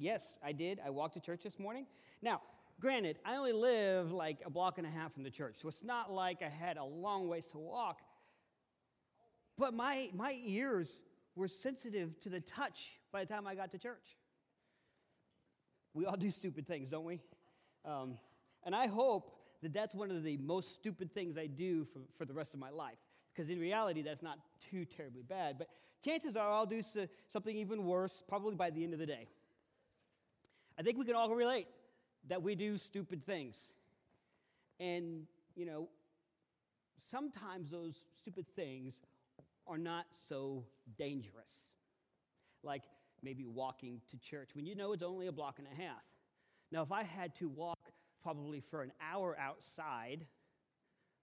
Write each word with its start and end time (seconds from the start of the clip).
Yes, 0.00 0.38
I 0.42 0.52
did. 0.52 0.80
I 0.84 0.88
walked 0.88 1.14
to 1.14 1.20
church 1.20 1.42
this 1.44 1.58
morning. 1.58 1.84
Now, 2.22 2.40
granted, 2.80 3.18
I 3.22 3.36
only 3.36 3.52
live 3.52 4.12
like 4.12 4.38
a 4.46 4.50
block 4.50 4.78
and 4.78 4.86
a 4.86 4.90
half 4.90 5.12
from 5.12 5.24
the 5.24 5.30
church, 5.30 5.56
so 5.60 5.68
it's 5.68 5.84
not 5.84 6.10
like 6.10 6.42
I 6.42 6.48
had 6.48 6.78
a 6.78 6.84
long 6.84 7.28
ways 7.28 7.44
to 7.52 7.58
walk. 7.58 8.00
But 9.58 9.74
my, 9.74 10.08
my 10.14 10.34
ears 10.42 10.88
were 11.36 11.48
sensitive 11.48 12.18
to 12.22 12.30
the 12.30 12.40
touch 12.40 12.92
by 13.12 13.24
the 13.24 13.32
time 13.32 13.46
I 13.46 13.54
got 13.54 13.72
to 13.72 13.78
church. 13.78 14.16
We 15.92 16.06
all 16.06 16.16
do 16.16 16.30
stupid 16.30 16.66
things, 16.66 16.88
don't 16.88 17.04
we? 17.04 17.20
Um, 17.84 18.14
and 18.64 18.74
I 18.74 18.86
hope 18.86 19.36
that 19.62 19.74
that's 19.74 19.94
one 19.94 20.10
of 20.10 20.24
the 20.24 20.38
most 20.38 20.74
stupid 20.74 21.12
things 21.12 21.36
I 21.36 21.46
do 21.46 21.84
for, 21.84 22.00
for 22.16 22.24
the 22.24 22.32
rest 22.32 22.54
of 22.54 22.60
my 22.60 22.70
life. 22.70 22.96
Because 23.34 23.50
in 23.50 23.60
reality, 23.60 24.00
that's 24.00 24.22
not 24.22 24.38
too 24.70 24.86
terribly 24.86 25.22
bad. 25.22 25.56
But 25.58 25.68
chances 26.02 26.36
are 26.36 26.50
I'll 26.50 26.64
do 26.64 26.82
something 27.30 27.54
even 27.54 27.84
worse 27.84 28.24
probably 28.26 28.54
by 28.54 28.70
the 28.70 28.82
end 28.82 28.94
of 28.94 28.98
the 28.98 29.06
day. 29.06 29.28
I 30.80 30.82
think 30.82 30.96
we 30.96 31.04
can 31.04 31.14
all 31.14 31.28
relate 31.28 31.66
that 32.30 32.42
we 32.42 32.54
do 32.54 32.78
stupid 32.78 33.26
things. 33.26 33.58
And, 34.78 35.26
you 35.54 35.66
know, 35.66 35.90
sometimes 37.10 37.70
those 37.70 37.96
stupid 38.16 38.46
things 38.56 38.98
are 39.66 39.76
not 39.76 40.06
so 40.26 40.64
dangerous. 40.96 41.50
Like 42.62 42.84
maybe 43.22 43.44
walking 43.44 44.00
to 44.10 44.16
church 44.16 44.52
when 44.54 44.64
you 44.64 44.74
know 44.74 44.94
it's 44.94 45.02
only 45.02 45.26
a 45.26 45.32
block 45.32 45.58
and 45.58 45.68
a 45.70 45.82
half. 45.82 46.00
Now, 46.72 46.82
if 46.82 46.92
I 46.92 47.02
had 47.02 47.34
to 47.40 47.48
walk 47.50 47.92
probably 48.22 48.60
for 48.60 48.80
an 48.80 48.92
hour 49.12 49.36
outside, 49.38 50.24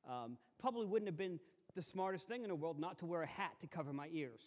um, 0.07 0.37
probably 0.61 0.85
wouldn't 0.85 1.09
have 1.09 1.17
been 1.17 1.39
the 1.75 1.81
smartest 1.81 2.27
thing 2.27 2.43
in 2.43 2.49
the 2.49 2.55
world 2.55 2.79
not 2.79 2.99
to 2.99 3.07
wear 3.07 3.23
a 3.23 3.27
hat 3.27 3.53
to 3.61 3.67
cover 3.67 3.91
my 3.91 4.07
ears. 4.11 4.41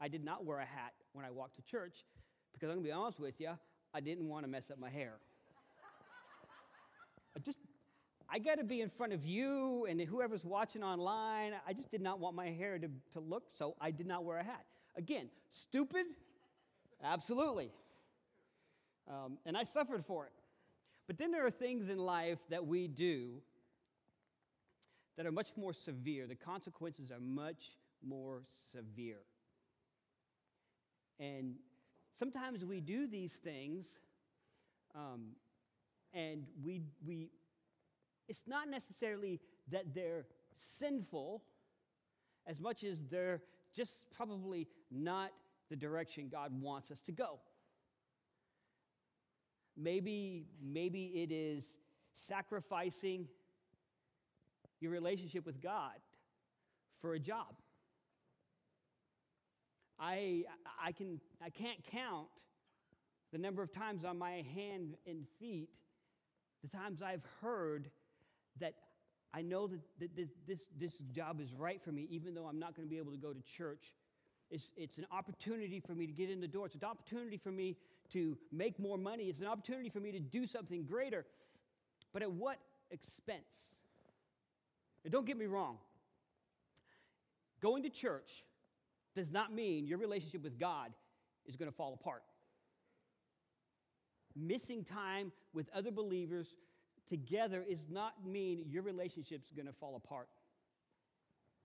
I 0.00 0.06
did 0.06 0.24
not 0.24 0.44
wear 0.44 0.60
a 0.60 0.64
hat 0.64 0.92
when 1.12 1.24
I 1.24 1.30
walked 1.32 1.56
to 1.56 1.62
church 1.62 2.04
because 2.52 2.68
I'm 2.68 2.76
gonna 2.76 2.86
be 2.86 2.92
honest 2.92 3.18
with 3.18 3.40
you, 3.40 3.50
I 3.92 4.00
didn't 4.00 4.28
want 4.28 4.44
to 4.44 4.50
mess 4.50 4.70
up 4.70 4.78
my 4.78 4.90
hair. 4.90 5.14
I 7.36 7.40
just, 7.40 7.58
I 8.28 8.38
got 8.38 8.58
to 8.58 8.64
be 8.64 8.80
in 8.80 8.88
front 8.88 9.12
of 9.12 9.24
you 9.24 9.86
and 9.88 10.00
whoever's 10.00 10.44
watching 10.44 10.82
online. 10.82 11.52
I 11.66 11.72
just 11.72 11.90
did 11.90 12.00
not 12.00 12.20
want 12.20 12.36
my 12.36 12.50
hair 12.50 12.78
to, 12.78 12.88
to 13.14 13.20
look, 13.20 13.44
so 13.56 13.74
I 13.80 13.90
did 13.90 14.06
not 14.06 14.24
wear 14.24 14.38
a 14.38 14.44
hat. 14.44 14.64
Again, 14.96 15.28
stupid? 15.50 16.06
Absolutely. 17.02 17.70
Um, 19.08 19.38
and 19.46 19.56
I 19.56 19.64
suffered 19.64 20.04
for 20.04 20.26
it. 20.26 20.32
But 21.06 21.18
then 21.18 21.32
there 21.32 21.44
are 21.44 21.50
things 21.50 21.88
in 21.88 21.98
life 21.98 22.38
that 22.50 22.66
we 22.66 22.86
do 22.86 23.42
that 25.16 25.26
are 25.26 25.32
much 25.32 25.50
more 25.56 25.72
severe. 25.72 26.26
The 26.26 26.36
consequences 26.36 27.10
are 27.10 27.20
much 27.20 27.70
more 28.06 28.42
severe. 28.72 29.20
And 31.18 31.56
sometimes 32.20 32.66
we 32.66 32.82
do 32.82 33.06
these 33.06 33.32
things 33.32 33.86
um, 34.94 35.28
and 36.12 36.44
we, 36.62 36.82
we, 37.02 37.30
it's 38.28 38.42
not 38.46 38.68
necessarily 38.68 39.40
that 39.70 39.94
they're 39.94 40.26
sinful 40.54 41.42
as 42.46 42.60
much 42.60 42.84
as 42.84 43.06
they're 43.10 43.40
just 43.74 44.10
probably 44.14 44.68
not 44.90 45.30
the 45.70 45.76
direction 45.76 46.28
God 46.30 46.52
wants 46.60 46.90
us 46.90 47.00
to 47.02 47.12
go. 47.12 47.38
Maybe, 49.74 50.44
maybe 50.62 51.04
it 51.22 51.32
is 51.32 51.78
sacrificing 52.16 53.28
your 54.78 54.92
relationship 54.92 55.46
with 55.46 55.62
God 55.62 55.94
for 57.00 57.14
a 57.14 57.18
job. 57.18 57.54
I, 60.00 60.44
I, 60.82 60.92
can, 60.92 61.20
I 61.44 61.50
can't 61.50 61.78
count 61.90 62.28
the 63.32 63.38
number 63.38 63.62
of 63.62 63.72
times 63.72 64.04
on 64.04 64.18
my 64.18 64.44
hand 64.54 64.96
and 65.06 65.26
feet, 65.38 65.68
the 66.62 66.68
times 66.68 67.02
I've 67.02 67.24
heard 67.42 67.90
that 68.58 68.74
I 69.32 69.42
know 69.42 69.68
that 69.68 70.16
this, 70.16 70.30
this, 70.48 70.66
this 70.78 70.92
job 71.12 71.40
is 71.40 71.52
right 71.52 71.80
for 71.80 71.92
me, 71.92 72.08
even 72.10 72.34
though 72.34 72.46
I'm 72.46 72.58
not 72.58 72.74
going 72.74 72.88
to 72.88 72.90
be 72.90 72.98
able 72.98 73.12
to 73.12 73.18
go 73.18 73.32
to 73.32 73.40
church. 73.42 73.94
It's, 74.50 74.70
it's 74.76 74.98
an 74.98 75.06
opportunity 75.12 75.78
for 75.78 75.94
me 75.94 76.06
to 76.06 76.12
get 76.12 76.28
in 76.28 76.40
the 76.40 76.48
door. 76.48 76.66
It's 76.66 76.74
an 76.74 76.82
opportunity 76.82 77.36
for 77.36 77.52
me 77.52 77.76
to 78.12 78.36
make 78.50 78.80
more 78.80 78.98
money. 78.98 79.24
It's 79.24 79.38
an 79.38 79.46
opportunity 79.46 79.88
for 79.88 80.00
me 80.00 80.10
to 80.12 80.18
do 80.18 80.46
something 80.46 80.84
greater. 80.84 81.24
But 82.12 82.22
at 82.22 82.32
what 82.32 82.58
expense? 82.90 83.70
And 85.04 85.12
don't 85.12 85.24
get 85.24 85.38
me 85.38 85.46
wrong. 85.46 85.78
Going 87.60 87.84
to 87.84 87.90
church 87.90 88.42
does 89.14 89.30
not 89.30 89.52
mean 89.52 89.86
your 89.86 89.98
relationship 89.98 90.42
with 90.42 90.58
God 90.58 90.92
is 91.46 91.56
going 91.56 91.70
to 91.70 91.76
fall 91.76 91.98
apart. 92.00 92.22
Missing 94.36 94.84
time 94.84 95.32
with 95.52 95.68
other 95.74 95.90
believers 95.90 96.54
together 97.08 97.64
is 97.68 97.86
not 97.90 98.12
mean 98.24 98.64
your 98.68 98.82
relationship's 98.82 99.50
going 99.50 99.66
to 99.66 99.72
fall 99.72 99.96
apart. 99.96 100.28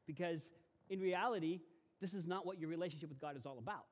Because 0.07 0.41
in 0.89 1.00
reality, 1.00 1.61
this 2.01 2.13
is 2.13 2.25
not 2.28 2.45
what 2.45 2.59
your 2.59 2.69
relationship 2.69 3.09
with 3.09 3.22
God 3.22 3.38
is 3.38 3.45
all 3.45 3.59
about. 3.59 3.85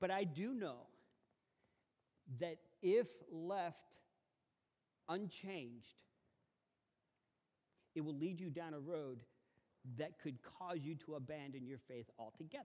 But 0.00 0.10
I 0.10 0.24
do 0.24 0.52
know 0.54 0.86
that 2.40 2.56
if 2.82 3.08
left 3.30 3.78
unchanged, 5.08 5.94
it 7.94 8.04
will 8.04 8.14
lead 8.14 8.40
you 8.40 8.50
down 8.50 8.74
a 8.74 8.78
road 8.78 9.20
that 9.98 10.18
could 10.22 10.38
cause 10.58 10.78
you 10.82 10.94
to 11.06 11.14
abandon 11.14 11.66
your 11.66 11.78
faith 11.88 12.06
altogether. 12.18 12.64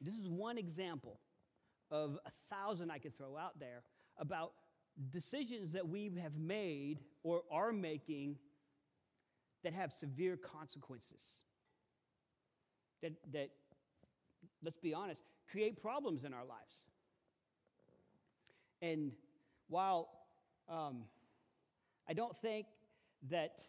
This 0.00 0.14
is 0.14 0.28
one 0.28 0.56
example 0.56 1.20
of 1.90 2.18
a 2.24 2.30
thousand 2.54 2.90
I 2.90 2.98
could 2.98 3.16
throw 3.16 3.36
out 3.36 3.58
there 3.58 3.82
about 4.18 4.52
decisions 5.12 5.72
that 5.72 5.88
we 5.88 6.12
have 6.22 6.38
made 6.38 7.00
or 7.22 7.42
are 7.50 7.72
making 7.72 8.36
that 9.62 9.74
have 9.74 9.92
severe 9.92 10.36
consequences. 10.36 11.22
That, 13.02 13.12
that, 13.32 13.50
let's 14.62 14.78
be 14.78 14.94
honest, 14.94 15.22
create 15.50 15.82
problems 15.82 16.24
in 16.24 16.32
our 16.32 16.44
lives. 16.44 16.76
And 18.82 19.12
while 19.68 20.08
um, 20.68 21.04
I 22.08 22.14
don't 22.14 22.36
think 22.40 22.66
that 23.30 23.60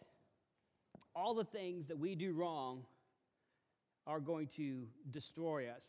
all 1.16 1.34
the 1.34 1.44
things 1.44 1.88
that 1.88 1.98
we 1.98 2.16
do 2.16 2.34
wrong 2.34 2.84
are 4.08 4.20
going 4.20 4.48
to 4.58 4.84
destroy 5.12 5.68
us. 5.70 5.86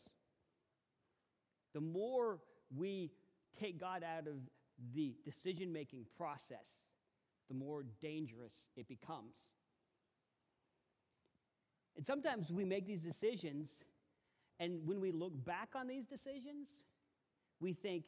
The 1.75 1.81
more 1.81 2.38
we 2.77 3.10
take 3.59 3.81
God 3.81 4.03
out 4.03 4.27
of 4.27 4.34
the 4.94 5.15
decision 5.25 5.72
making 5.72 6.05
process, 6.16 6.66
the 7.49 7.55
more 7.55 7.84
dangerous 8.00 8.53
it 8.77 8.88
becomes. 8.88 9.34
And 11.97 12.06
sometimes 12.06 12.50
we 12.50 12.65
make 12.65 12.87
these 12.87 13.03
decisions, 13.03 13.71
and 14.59 14.87
when 14.87 15.00
we 15.00 15.12
look 15.12 15.32
back 15.44 15.71
on 15.75 15.87
these 15.87 16.06
decisions, 16.06 16.69
we 17.61 17.75
think, 17.75 18.05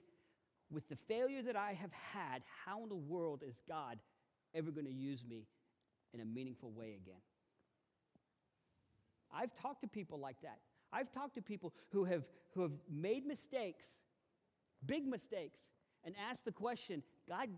with 0.71 0.89
the 0.89 0.97
failure 0.97 1.43
that 1.43 1.57
I 1.57 1.75
have 1.75 1.93
had, 1.93 2.43
how 2.65 2.83
in 2.83 2.89
the 2.89 2.95
world 2.95 3.43
is 3.47 3.55
God 3.69 3.99
ever 4.55 4.71
going 4.71 4.87
to 4.87 4.93
use 4.93 5.23
me 5.29 5.47
in 6.15 6.21
a 6.21 6.25
meaningful 6.25 6.71
way 6.71 6.97
again. 7.03 7.21
I've 9.35 9.55
talked 9.55 9.83
to 9.83 9.89
people 9.89 10.19
like 10.19 10.37
that. 10.43 10.59
I've 10.93 11.13
talked 11.13 11.35
to 11.35 11.43
people 11.43 11.75
who 11.91 12.05
have, 12.05 12.23
who 12.55 12.63
have 12.63 12.71
made 12.89 13.27
mistakes, 13.27 13.85
big 14.87 15.07
mistakes, 15.07 15.59
and 16.05 16.15
asked 16.31 16.45
the 16.45 16.53
question 16.53 17.03
God, 17.29 17.49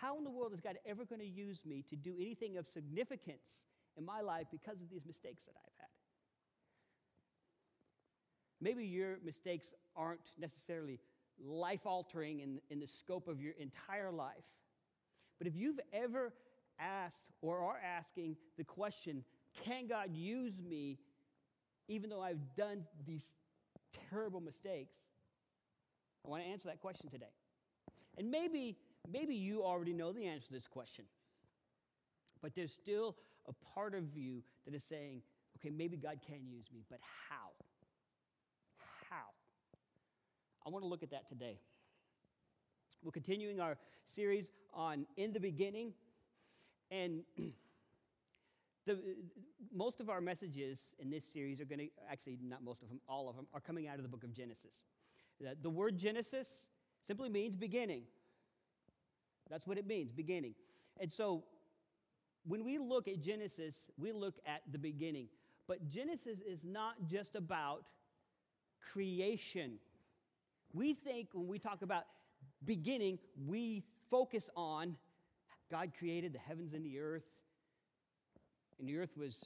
how 0.00 0.18
in 0.18 0.24
the 0.24 0.30
world 0.30 0.52
is 0.52 0.60
God 0.60 0.76
ever 0.86 1.04
going 1.04 1.20
to 1.20 1.26
use 1.26 1.60
me 1.66 1.84
to 1.90 1.96
do 1.96 2.14
anything 2.20 2.58
of 2.58 2.66
significance 2.66 3.58
in 3.96 4.04
my 4.04 4.20
life 4.20 4.46
because 4.52 4.80
of 4.80 4.88
these 4.90 5.04
mistakes 5.04 5.44
that 5.44 5.54
I've 5.56 5.72
had? 5.78 5.88
Maybe 8.60 8.86
your 8.86 9.18
mistakes 9.24 9.72
aren't 9.96 10.32
necessarily 10.38 11.00
life 11.44 11.86
altering 11.86 12.40
in, 12.40 12.60
in 12.70 12.78
the 12.78 12.86
scope 12.86 13.28
of 13.28 13.40
your 13.40 13.54
entire 13.58 14.10
life. 14.10 14.44
But 15.38 15.46
if 15.46 15.54
you've 15.54 15.80
ever 15.92 16.32
asked 16.78 17.18
or 17.42 17.58
are 17.58 17.78
asking 17.78 18.36
the 18.56 18.64
question, 18.64 19.24
can 19.64 19.86
God 19.86 20.14
use 20.14 20.60
me 20.62 20.98
even 21.88 22.10
though 22.10 22.22
I've 22.22 22.54
done 22.56 22.84
these 23.06 23.24
terrible 24.10 24.40
mistakes? 24.40 24.94
I 26.24 26.28
want 26.28 26.42
to 26.42 26.48
answer 26.48 26.68
that 26.68 26.80
question 26.80 27.08
today. 27.08 27.32
And 28.18 28.30
maybe, 28.30 28.76
maybe 29.10 29.34
you 29.34 29.62
already 29.62 29.92
know 29.92 30.12
the 30.12 30.26
answer 30.26 30.48
to 30.48 30.52
this 30.52 30.66
question. 30.66 31.04
But 32.42 32.54
there's 32.54 32.72
still 32.72 33.16
a 33.48 33.52
part 33.74 33.94
of 33.94 34.16
you 34.16 34.42
that 34.64 34.74
is 34.74 34.82
saying, 34.88 35.22
okay, 35.58 35.70
maybe 35.70 35.96
God 35.96 36.18
can 36.26 36.46
use 36.46 36.66
me, 36.72 36.84
but 36.90 36.98
how? 37.28 37.50
How? 39.08 39.24
I 40.66 40.70
want 40.70 40.82
to 40.82 40.88
look 40.88 41.02
at 41.02 41.10
that 41.10 41.28
today. 41.28 41.58
We're 43.02 43.12
continuing 43.12 43.60
our 43.60 43.76
series 44.14 44.46
on 44.74 45.06
In 45.16 45.32
the 45.32 45.40
Beginning. 45.40 45.92
And 46.90 47.22
The, 48.86 48.98
most 49.74 50.00
of 50.00 50.08
our 50.08 50.20
messages 50.20 50.78
in 51.00 51.10
this 51.10 51.24
series 51.24 51.60
are 51.60 51.64
going 51.64 51.80
to, 51.80 51.88
actually, 52.10 52.38
not 52.40 52.62
most 52.62 52.82
of 52.82 52.88
them, 52.88 53.00
all 53.08 53.28
of 53.28 53.34
them, 53.34 53.46
are 53.52 53.60
coming 53.60 53.88
out 53.88 53.96
of 53.96 54.02
the 54.02 54.08
book 54.08 54.22
of 54.22 54.32
Genesis. 54.32 54.76
The, 55.40 55.56
the 55.60 55.70
word 55.70 55.98
Genesis 55.98 56.46
simply 57.04 57.28
means 57.28 57.56
beginning. 57.56 58.02
That's 59.50 59.66
what 59.66 59.76
it 59.76 59.88
means, 59.88 60.12
beginning. 60.12 60.54
And 61.00 61.10
so 61.10 61.42
when 62.46 62.64
we 62.64 62.78
look 62.78 63.08
at 63.08 63.20
Genesis, 63.20 63.74
we 63.98 64.12
look 64.12 64.36
at 64.46 64.62
the 64.70 64.78
beginning. 64.78 65.26
But 65.66 65.88
Genesis 65.90 66.38
is 66.48 66.64
not 66.64 66.94
just 67.08 67.34
about 67.34 67.86
creation. 68.92 69.80
We 70.72 70.94
think 70.94 71.30
when 71.32 71.48
we 71.48 71.58
talk 71.58 71.82
about 71.82 72.04
beginning, 72.64 73.18
we 73.46 73.82
focus 74.10 74.48
on 74.56 74.94
God 75.70 75.92
created 75.98 76.32
the 76.32 76.38
heavens 76.38 76.74
and 76.74 76.84
the 76.84 76.98
earth, 76.98 77.26
and 78.78 78.88
the 78.88 78.98
earth 78.98 79.16
was 79.16 79.36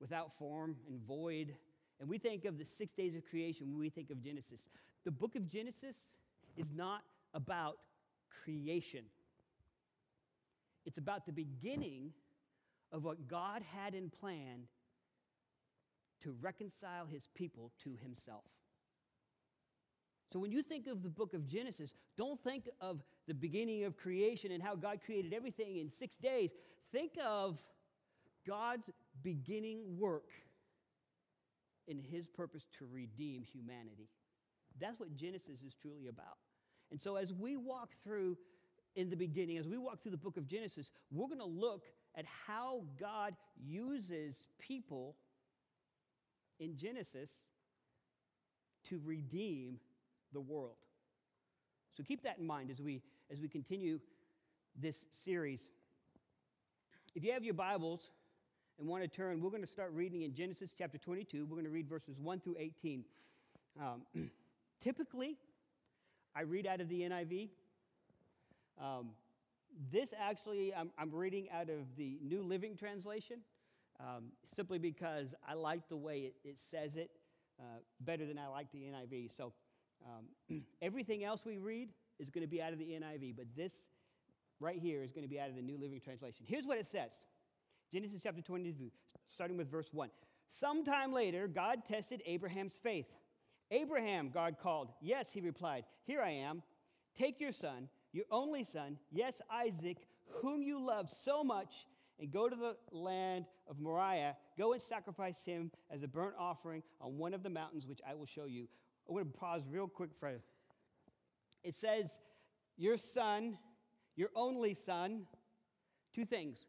without 0.00 0.32
form 0.38 0.76
and 0.88 1.00
void. 1.00 1.54
And 2.00 2.08
we 2.08 2.18
think 2.18 2.44
of 2.44 2.58
the 2.58 2.64
six 2.64 2.92
days 2.92 3.14
of 3.14 3.24
creation 3.28 3.70
when 3.70 3.80
we 3.80 3.88
think 3.88 4.10
of 4.10 4.22
Genesis. 4.22 4.60
The 5.04 5.10
book 5.10 5.36
of 5.36 5.48
Genesis 5.48 5.96
is 6.56 6.72
not 6.72 7.02
about 7.32 7.78
creation, 8.44 9.04
it's 10.86 10.98
about 10.98 11.26
the 11.26 11.32
beginning 11.32 12.12
of 12.92 13.04
what 13.04 13.26
God 13.26 13.62
had 13.74 13.94
in 13.94 14.10
plan 14.10 14.68
to 16.22 16.34
reconcile 16.40 17.06
his 17.06 17.28
people 17.34 17.72
to 17.82 17.96
himself. 18.02 18.44
So 20.34 20.40
when 20.40 20.50
you 20.50 20.64
think 20.64 20.88
of 20.88 21.04
the 21.04 21.08
book 21.08 21.32
of 21.32 21.46
Genesis, 21.46 21.94
don't 22.18 22.42
think 22.42 22.68
of 22.80 23.04
the 23.28 23.34
beginning 23.34 23.84
of 23.84 23.96
creation 23.96 24.50
and 24.50 24.60
how 24.60 24.74
God 24.74 24.98
created 25.06 25.32
everything 25.32 25.76
in 25.76 25.88
six 25.88 26.16
days. 26.16 26.50
Think 26.90 27.12
of 27.24 27.62
God's 28.44 28.90
beginning 29.22 29.96
work 29.96 30.30
in 31.86 32.00
his 32.00 32.26
purpose 32.26 32.64
to 32.80 32.86
redeem 32.92 33.44
humanity. 33.44 34.08
That's 34.80 34.98
what 34.98 35.14
Genesis 35.14 35.62
is 35.64 35.72
truly 35.80 36.08
about. 36.08 36.38
And 36.90 37.00
so 37.00 37.14
as 37.14 37.32
we 37.32 37.56
walk 37.56 37.90
through 38.02 38.36
in 38.96 39.10
the 39.10 39.16
beginning, 39.16 39.58
as 39.58 39.68
we 39.68 39.78
walk 39.78 40.02
through 40.02 40.10
the 40.10 40.16
book 40.16 40.36
of 40.36 40.48
Genesis, 40.48 40.90
we're 41.12 41.28
going 41.28 41.38
to 41.38 41.44
look 41.44 41.84
at 42.16 42.24
how 42.48 42.82
God 42.98 43.36
uses 43.64 44.42
people 44.58 45.14
in 46.58 46.76
Genesis 46.76 47.30
to 48.88 49.00
redeem 49.04 49.78
the 50.34 50.40
world. 50.40 50.76
So 51.96 52.02
keep 52.02 52.22
that 52.24 52.38
in 52.38 52.46
mind 52.46 52.70
as 52.70 52.82
we 52.82 53.00
as 53.30 53.40
we 53.40 53.48
continue 53.48 54.00
this 54.76 55.06
series. 55.24 55.60
If 57.14 57.24
you 57.24 57.32
have 57.32 57.44
your 57.44 57.54
Bibles 57.54 58.10
and 58.78 58.88
want 58.88 59.02
to 59.04 59.08
turn, 59.08 59.40
we're 59.40 59.50
going 59.50 59.62
to 59.62 59.68
start 59.68 59.92
reading 59.92 60.22
in 60.22 60.34
Genesis 60.34 60.74
chapter 60.76 60.98
22. 60.98 61.46
We're 61.46 61.54
going 61.54 61.64
to 61.64 61.70
read 61.70 61.88
verses 61.88 62.18
1 62.18 62.40
through 62.40 62.56
18. 62.58 63.04
Um, 63.80 64.02
typically, 64.82 65.38
I 66.34 66.42
read 66.42 66.66
out 66.66 66.80
of 66.80 66.88
the 66.88 67.02
NIV. 67.02 67.50
Um, 68.82 69.10
this 69.92 70.12
actually, 70.18 70.74
I'm, 70.74 70.90
I'm, 70.98 71.14
reading 71.14 71.46
out 71.52 71.70
of 71.70 71.96
the 71.96 72.18
New 72.20 72.42
Living 72.42 72.76
Translation 72.76 73.38
um, 74.00 74.24
simply 74.56 74.78
because 74.78 75.28
I 75.48 75.54
like 75.54 75.88
the 75.88 75.96
way 75.96 76.20
it, 76.20 76.34
it 76.44 76.58
says 76.58 76.96
it 76.96 77.10
uh, 77.60 77.78
better 78.00 78.26
than 78.26 78.38
I 78.38 78.48
like 78.48 78.72
the 78.72 78.80
NIV. 78.80 79.36
So 79.36 79.52
um, 80.04 80.62
everything 80.82 81.24
else 81.24 81.44
we 81.44 81.58
read 81.58 81.88
is 82.18 82.30
going 82.30 82.42
to 82.42 82.50
be 82.50 82.62
out 82.62 82.72
of 82.72 82.78
the 82.78 82.86
NIV, 82.86 83.36
but 83.36 83.46
this 83.56 83.74
right 84.60 84.78
here 84.78 85.02
is 85.02 85.12
going 85.12 85.24
to 85.24 85.28
be 85.28 85.40
out 85.40 85.48
of 85.48 85.56
the 85.56 85.62
New 85.62 85.78
Living 85.78 86.00
Translation. 86.00 86.44
Here's 86.46 86.66
what 86.66 86.78
it 86.78 86.86
says 86.86 87.10
Genesis 87.92 88.20
chapter 88.22 88.42
22, 88.42 88.90
starting 89.28 89.56
with 89.56 89.70
verse 89.70 89.88
1. 89.92 90.10
Sometime 90.50 91.12
later, 91.12 91.48
God 91.48 91.84
tested 91.88 92.22
Abraham's 92.26 92.74
faith. 92.82 93.06
Abraham, 93.70 94.30
God 94.32 94.56
called. 94.62 94.90
Yes, 95.00 95.30
he 95.32 95.40
replied, 95.40 95.84
Here 96.04 96.20
I 96.20 96.30
am. 96.30 96.62
Take 97.18 97.40
your 97.40 97.52
son, 97.52 97.88
your 98.12 98.24
only 98.30 98.64
son, 98.64 98.98
yes, 99.10 99.40
Isaac, 99.50 99.98
whom 100.42 100.62
you 100.62 100.84
love 100.84 101.08
so 101.24 101.44
much, 101.44 101.86
and 102.20 102.30
go 102.30 102.48
to 102.48 102.56
the 102.56 102.76
land 102.92 103.46
of 103.68 103.80
Moriah. 103.80 104.36
Go 104.58 104.72
and 104.72 104.82
sacrifice 104.82 105.44
him 105.44 105.70
as 105.90 106.02
a 106.02 106.08
burnt 106.08 106.34
offering 106.38 106.82
on 107.00 107.18
one 107.18 107.34
of 107.34 107.42
the 107.42 107.50
mountains 107.50 107.86
which 107.86 108.00
I 108.08 108.14
will 108.14 108.26
show 108.26 108.44
you. 108.46 108.68
I 109.08 109.12
want 109.12 109.32
to 109.32 109.38
pause 109.38 109.62
real 109.70 109.88
quick 109.88 110.10
for 110.14 110.40
it 111.64 111.74
says, 111.74 112.10
Your 112.76 112.96
son, 112.98 113.58
your 114.16 114.28
only 114.36 114.74
son, 114.74 115.22
two 116.14 116.24
things. 116.24 116.66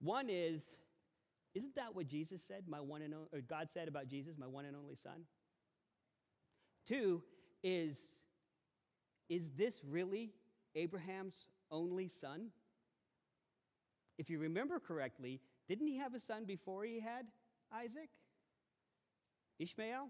One 0.00 0.28
is, 0.30 0.64
isn't 1.54 1.74
that 1.76 1.94
what 1.94 2.08
Jesus 2.08 2.40
said, 2.48 2.64
my 2.66 2.80
one 2.80 3.02
and 3.02 3.14
only, 3.14 3.28
God 3.48 3.68
said 3.72 3.86
about 3.86 4.08
Jesus, 4.08 4.34
my 4.38 4.46
one 4.46 4.64
and 4.64 4.74
only 4.74 4.96
son? 4.96 5.24
Two 6.86 7.22
is, 7.62 7.96
is 9.28 9.50
this 9.50 9.74
really 9.86 10.32
Abraham's 10.74 11.48
only 11.70 12.08
son? 12.08 12.48
If 14.18 14.30
you 14.30 14.38
remember 14.38 14.80
correctly, 14.80 15.40
didn't 15.68 15.86
he 15.86 15.98
have 15.98 16.14
a 16.14 16.20
son 16.20 16.44
before 16.46 16.84
he 16.84 17.00
had 17.00 17.26
Isaac? 17.72 18.08
Ishmael? 19.58 20.08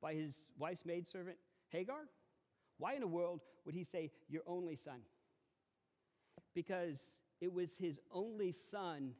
By 0.00 0.14
his 0.14 0.34
wife's 0.58 0.84
maidservant 0.84 1.36
Hagar? 1.70 2.08
Why 2.78 2.94
in 2.94 3.00
the 3.00 3.06
world 3.06 3.40
would 3.64 3.74
he 3.74 3.84
say, 3.84 4.10
Your 4.28 4.42
only 4.46 4.76
son? 4.76 5.00
Because 6.54 7.00
it 7.40 7.52
was 7.52 7.70
his 7.78 7.98
only 8.12 8.52
son 8.70 9.12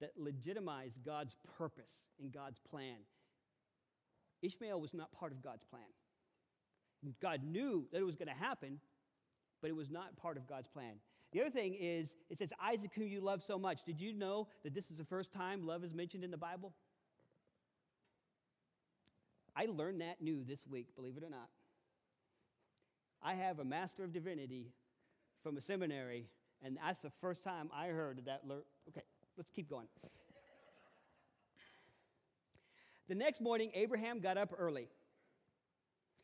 that 0.00 0.12
legitimized 0.16 1.04
God's 1.04 1.36
purpose 1.58 1.92
and 2.20 2.32
God's 2.32 2.58
plan. 2.70 2.98
Ishmael 4.42 4.80
was 4.80 4.94
not 4.94 5.12
part 5.12 5.32
of 5.32 5.42
God's 5.42 5.64
plan. 5.64 5.82
God 7.20 7.42
knew 7.44 7.86
that 7.92 7.98
it 7.98 8.04
was 8.04 8.16
going 8.16 8.28
to 8.28 8.34
happen, 8.34 8.80
but 9.60 9.68
it 9.68 9.76
was 9.76 9.90
not 9.90 10.16
part 10.16 10.36
of 10.36 10.46
God's 10.46 10.68
plan. 10.68 10.94
The 11.32 11.40
other 11.40 11.50
thing 11.50 11.74
is, 11.74 12.14
it 12.30 12.38
says, 12.38 12.52
Isaac, 12.62 12.90
whom 12.94 13.08
you 13.08 13.20
love 13.20 13.42
so 13.42 13.58
much. 13.58 13.84
Did 13.84 14.00
you 14.00 14.12
know 14.12 14.48
that 14.64 14.74
this 14.74 14.90
is 14.90 14.96
the 14.96 15.04
first 15.04 15.32
time 15.32 15.66
love 15.66 15.84
is 15.84 15.92
mentioned 15.92 16.24
in 16.24 16.30
the 16.30 16.36
Bible? 16.36 16.72
I 19.56 19.66
learned 19.66 20.02
that 20.02 20.20
new 20.20 20.44
this 20.44 20.66
week, 20.66 20.94
believe 20.94 21.16
it 21.16 21.24
or 21.24 21.30
not. 21.30 21.48
I 23.22 23.34
have 23.34 23.58
a 23.58 23.64
Master 23.64 24.04
of 24.04 24.12
Divinity 24.12 24.72
from 25.42 25.56
a 25.56 25.60
seminary, 25.60 26.26
and 26.62 26.76
that's 26.76 27.00
the 27.00 27.10
first 27.20 27.42
time 27.42 27.70
I 27.74 27.86
heard 27.86 28.22
that. 28.26 28.42
okay, 28.88 29.02
let's 29.36 29.50
keep 29.50 29.70
going. 29.70 29.86
the 33.08 33.14
next 33.14 33.40
morning, 33.40 33.70
Abraham 33.74 34.20
got 34.20 34.36
up 34.36 34.52
early. 34.56 34.88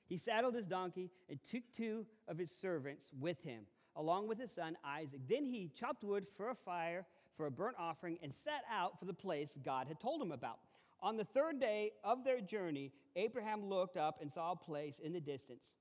He 0.08 0.18
saddled 0.18 0.54
his 0.54 0.66
donkey 0.66 1.10
and 1.30 1.38
took 1.50 1.62
two 1.74 2.04
of 2.28 2.36
his 2.36 2.50
servants 2.60 3.06
with 3.18 3.42
him, 3.42 3.62
along 3.96 4.28
with 4.28 4.38
his 4.38 4.52
son 4.52 4.76
Isaac. 4.84 5.20
Then 5.26 5.46
he 5.46 5.70
chopped 5.74 6.04
wood 6.04 6.28
for 6.28 6.50
a 6.50 6.54
fire 6.54 7.06
for 7.36 7.46
a 7.46 7.50
burnt 7.50 7.76
offering 7.78 8.18
and 8.22 8.32
set 8.32 8.62
out 8.70 8.98
for 8.98 9.06
the 9.06 9.14
place 9.14 9.48
God 9.64 9.88
had 9.88 9.98
told 9.98 10.20
him 10.20 10.30
about. 10.30 10.58
On 11.02 11.16
the 11.16 11.24
third 11.24 11.58
day 11.58 11.92
of 12.04 12.24
their 12.24 12.40
journey, 12.40 12.92
Abraham 13.16 13.68
looked 13.68 13.96
up 13.96 14.22
and 14.22 14.32
saw 14.32 14.52
a 14.52 14.56
place 14.56 15.00
in 15.00 15.12
the 15.12 15.20
distance. 15.20 15.74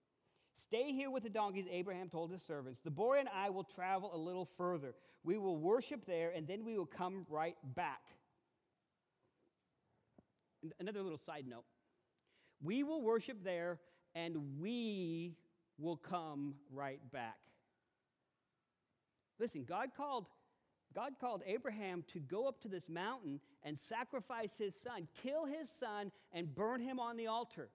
Stay 0.55 0.91
here 0.91 1.11
with 1.11 1.23
the 1.23 1.29
donkeys, 1.29 1.65
Abraham 1.71 2.09
told 2.09 2.31
his 2.31 2.41
servants. 2.41 2.81
The 2.83 2.91
boy 2.91 3.19
and 3.19 3.29
I 3.29 3.49
will 3.49 3.63
travel 3.63 4.13
a 4.13 4.17
little 4.17 4.49
further. 4.57 4.95
We 5.23 5.37
will 5.37 5.57
worship 5.57 6.05
there, 6.05 6.31
and 6.35 6.47
then 6.47 6.65
we 6.65 6.77
will 6.77 6.87
come 6.87 7.25
right 7.29 7.55
back. 7.75 8.01
Another 10.79 11.01
little 11.01 11.17
side 11.17 11.45
note 11.47 11.65
we 12.63 12.83
will 12.83 13.01
worship 13.01 13.43
there, 13.43 13.79
and 14.13 14.59
we 14.59 15.35
will 15.79 15.97
come 15.97 16.55
right 16.71 16.99
back. 17.11 17.39
Listen, 19.39 19.63
God 19.63 19.89
called 19.97 20.27
God 20.93 21.13
called 21.19 21.41
Abraham 21.45 22.03
to 22.13 22.19
go 22.19 22.47
up 22.47 22.61
to 22.61 22.67
this 22.67 22.89
mountain 22.89 23.39
and 23.63 23.77
sacrifice 23.77 24.53
his 24.57 24.73
son, 24.75 25.07
kill 25.23 25.45
his 25.45 25.69
son, 25.69 26.11
and 26.33 26.53
burn 26.53 26.81
him 26.81 26.99
on 26.99 27.17
the 27.17 27.27
altar. 27.27 27.69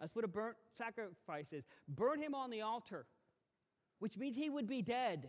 That's 0.00 0.14
what 0.14 0.24
a 0.24 0.28
burnt 0.28 0.56
sacrifice 0.78 1.52
is. 1.52 1.64
Burn 1.88 2.20
him 2.22 2.34
on 2.34 2.50
the 2.50 2.62
altar, 2.62 3.06
which 3.98 4.16
means 4.16 4.36
he 4.36 4.48
would 4.48 4.68
be 4.68 4.82
dead. 4.82 5.28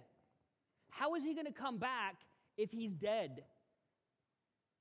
How 0.90 1.16
is 1.16 1.24
he 1.24 1.34
going 1.34 1.48
to 1.48 1.52
come 1.52 1.78
back 1.78 2.16
if 2.58 2.72
he's 2.72 2.94
dead? 2.94 3.44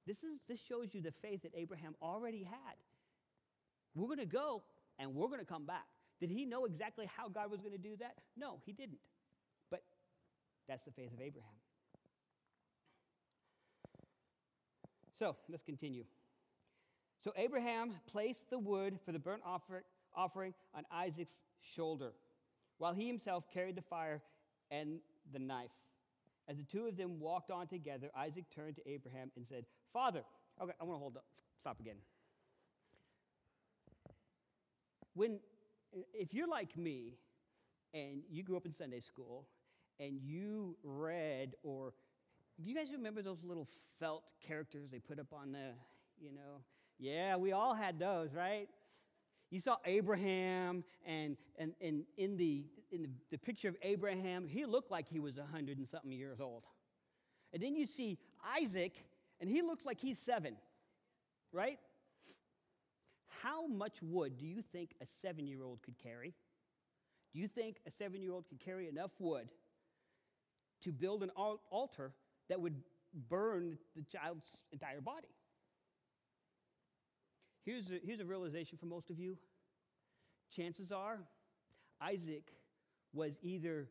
This, 0.07 0.19
is, 0.19 0.41
this 0.49 0.65
shows 0.65 0.95
you 0.95 1.03
the 1.03 1.13
faith 1.13 1.43
that 1.43 1.53
Abraham 1.55 1.95
already 2.03 2.43
had. 2.43 2.77
We're 3.95 4.07
going 4.07 4.19
to 4.19 4.27
go 4.27 4.63
and 4.99 5.15
we're 5.15 5.29
going 5.29 5.41
to 5.41 5.47
come 5.47 5.67
back. 5.67 5.87
Did 6.21 6.31
he 6.31 6.45
know 6.45 6.67
exactly 6.67 7.09
how 7.17 7.29
God 7.29 7.51
was 7.51 7.61
going 7.61 7.73
to 7.73 7.79
do 7.79 7.97
that? 8.01 8.15
No, 8.37 8.59
he 8.67 8.73
didn't. 8.73 8.99
But 9.71 9.83
that's 10.69 10.85
the 10.85 10.93
faith 10.93 11.13
of 11.13 11.21
Abraham. 11.21 11.60
So 15.21 15.37
let's 15.51 15.63
continue. 15.63 16.05
So 17.23 17.31
Abraham 17.37 17.93
placed 18.07 18.49
the 18.49 18.59
wood 18.59 18.99
for 19.05 19.13
the 19.13 19.19
burnt 19.19 19.43
offer, 19.45 19.85
offering 20.17 20.55
on 20.75 20.85
Isaac's 20.91 21.35
shoulder, 21.61 22.13
while 22.79 22.95
he 22.95 23.07
himself 23.07 23.45
carried 23.53 23.77
the 23.77 23.83
fire 23.83 24.23
and 24.71 24.99
the 25.31 25.39
knife. 25.39 25.69
As 26.49 26.57
the 26.57 26.63
two 26.63 26.87
of 26.87 26.97
them 26.97 27.21
walked 27.21 27.51
on 27.51 27.67
together, 27.67 28.11
Isaac 28.17 28.45
turned 28.55 28.77
to 28.77 28.91
Abraham 28.91 29.31
and 29.37 29.47
said, 29.47 29.67
Father, 29.93 30.23
okay, 30.59 30.73
I 30.81 30.85
want 30.85 30.97
to 30.97 31.01
hold 31.01 31.17
up, 31.19 31.27
stop 31.61 31.79
again. 31.81 31.97
When, 35.13 35.39
if 36.15 36.33
you're 36.33 36.49
like 36.49 36.79
me 36.79 37.19
and 37.93 38.23
you 38.31 38.43
grew 38.43 38.57
up 38.57 38.65
in 38.65 38.73
Sunday 38.73 39.01
school 39.01 39.47
and 39.99 40.19
you 40.23 40.79
read 40.83 41.57
or 41.63 41.93
you 42.65 42.75
guys 42.75 42.93
remember 42.93 43.23
those 43.23 43.43
little 43.43 43.69
felt 43.99 44.25
characters 44.47 44.89
they 44.91 44.99
put 44.99 45.19
up 45.19 45.33
on 45.33 45.53
the, 45.53 45.73
you 46.21 46.33
know? 46.33 46.63
Yeah, 46.99 47.37
we 47.37 47.53
all 47.53 47.75
had 47.75 47.99
those, 47.99 48.35
right? 48.35 48.69
You 49.51 49.61
saw 49.61 49.77
Abraham, 49.85 50.85
and, 51.07 51.37
and, 51.59 51.73
and 51.81 52.05
in, 52.17 52.37
the, 52.37 52.65
in 52.93 53.03
the, 53.03 53.09
the 53.31 53.39
picture 53.39 53.69
of 53.69 53.77
Abraham, 53.83 54.47
he 54.47 54.65
looked 54.65 54.91
like 54.91 55.09
he 55.09 55.19
was 55.19 55.39
a 55.39 55.43
100 55.43 55.79
and 55.79 55.89
something 55.89 56.13
years 56.13 56.41
old. 56.41 56.65
And 57.53 57.63
then 57.63 57.75
you 57.75 57.87
see 57.87 58.19
Isaac, 58.57 58.93
and 59.41 59.51
he 59.51 59.63
looks 59.63 59.85
like 59.85 59.99
he's 59.99 60.19
seven, 60.19 60.57
right? 61.53 61.79
How 63.43 63.67
much 63.67 63.97
wood 64.03 64.37
do 64.39 64.47
you 64.47 64.63
think 64.63 64.95
a 65.01 65.07
seven 65.23 65.47
year 65.47 65.63
old 65.63 65.83
could 65.83 65.99
carry? 65.99 66.35
Do 67.33 67.41
you 67.41 67.49
think 67.49 67.79
a 67.87 67.91
seven 67.91 68.23
year 68.23 68.33
old 68.33 68.47
could 68.49 68.61
carry 68.61 68.89
enough 68.89 69.13
wood 69.19 69.49
to 70.83 70.93
build 70.93 71.23
an 71.23 71.31
altar 71.71 72.13
that 72.51 72.61
would 72.61 72.75
burn 73.31 73.79
the 73.97 74.03
child's 74.03 74.51
entire 74.73 75.01
body? 75.01 75.29
Here's 77.65 77.87
a, 77.91 78.01
here's 78.05 78.21
a 78.21 78.25
realization 78.25 78.77
for 78.79 78.87
most 78.87 79.09
of 79.11 79.19
you. 79.19 79.37
Chances 80.55 80.93
are, 80.93 81.21
Isaac 82.03 82.53
was 83.13 83.33
either 83.43 83.89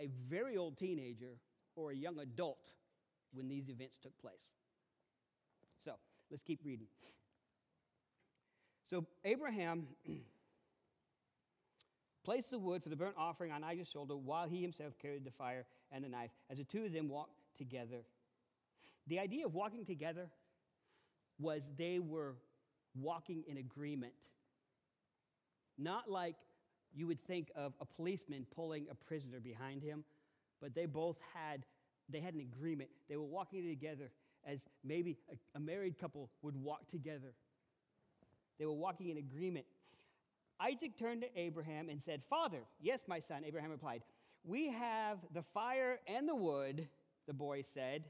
a 0.00 0.08
very 0.28 0.56
old 0.56 0.78
teenager 0.78 1.36
or 1.76 1.90
a 1.90 1.94
young 1.94 2.18
adult 2.18 2.66
when 3.32 3.48
these 3.48 3.68
events 3.68 3.98
took 4.02 4.18
place. 4.18 4.52
So 5.84 5.92
let's 6.30 6.42
keep 6.42 6.60
reading. 6.64 6.86
So 8.88 9.04
Abraham 9.24 9.86
placed 12.24 12.50
the 12.50 12.58
wood 12.58 12.82
for 12.82 12.88
the 12.88 12.96
burnt 12.96 13.16
offering 13.18 13.52
on 13.52 13.62
Isaac's 13.62 13.90
shoulder 13.90 14.16
while 14.16 14.48
he 14.48 14.62
himself 14.62 14.94
carried 15.00 15.24
the 15.24 15.30
fire 15.30 15.66
and 15.92 16.02
the 16.02 16.08
knife, 16.08 16.30
as 16.50 16.58
the 16.58 16.64
two 16.64 16.84
of 16.84 16.92
them 16.92 17.08
walked 17.08 17.37
together. 17.58 18.04
The 19.06 19.18
idea 19.18 19.46
of 19.46 19.54
walking 19.54 19.84
together 19.84 20.30
was 21.38 21.62
they 21.76 21.98
were 21.98 22.36
walking 22.94 23.44
in 23.48 23.58
agreement. 23.58 24.12
Not 25.76 26.10
like 26.10 26.36
you 26.94 27.06
would 27.06 27.24
think 27.26 27.50
of 27.54 27.72
a 27.80 27.84
policeman 27.84 28.46
pulling 28.54 28.86
a 28.90 28.94
prisoner 28.94 29.40
behind 29.40 29.82
him, 29.82 30.04
but 30.60 30.74
they 30.74 30.86
both 30.86 31.16
had 31.34 31.64
they 32.10 32.20
had 32.20 32.34
an 32.34 32.40
agreement. 32.40 32.88
They 33.08 33.16
were 33.16 33.24
walking 33.24 33.68
together 33.68 34.10
as 34.46 34.60
maybe 34.82 35.18
a, 35.30 35.58
a 35.58 35.60
married 35.60 35.98
couple 35.98 36.30
would 36.42 36.56
walk 36.56 36.90
together. 36.90 37.34
They 38.58 38.66
were 38.66 38.72
walking 38.72 39.10
in 39.10 39.18
agreement. 39.18 39.66
Isaac 40.60 40.98
turned 40.98 41.22
to 41.22 41.38
Abraham 41.38 41.88
and 41.88 42.02
said, 42.02 42.22
Father, 42.28 42.60
yes, 42.80 43.00
my 43.06 43.20
son. 43.20 43.42
Abraham 43.46 43.70
replied, 43.70 44.02
We 44.44 44.68
have 44.68 45.18
the 45.32 45.42
fire 45.54 46.00
and 46.06 46.28
the 46.28 46.34
wood, 46.34 46.88
the 47.28 47.34
boy 47.34 47.62
said, 47.74 48.06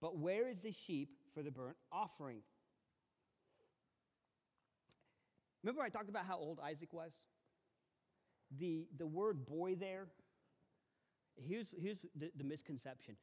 but 0.00 0.18
where 0.18 0.48
is 0.48 0.58
the 0.58 0.72
sheep 0.72 1.10
for 1.34 1.42
the 1.44 1.50
burnt 1.52 1.76
offering? 1.92 2.38
Remember, 5.62 5.82
I 5.82 5.90
talked 5.90 6.08
about 6.08 6.24
how 6.24 6.38
old 6.38 6.58
Isaac 6.64 6.92
was? 6.92 7.12
The, 8.58 8.86
the 8.96 9.06
word 9.06 9.44
boy 9.46 9.74
there, 9.74 10.06
here's, 11.36 11.66
here's 11.78 11.98
the, 12.18 12.30
the 12.36 12.44
misconception. 12.44 13.16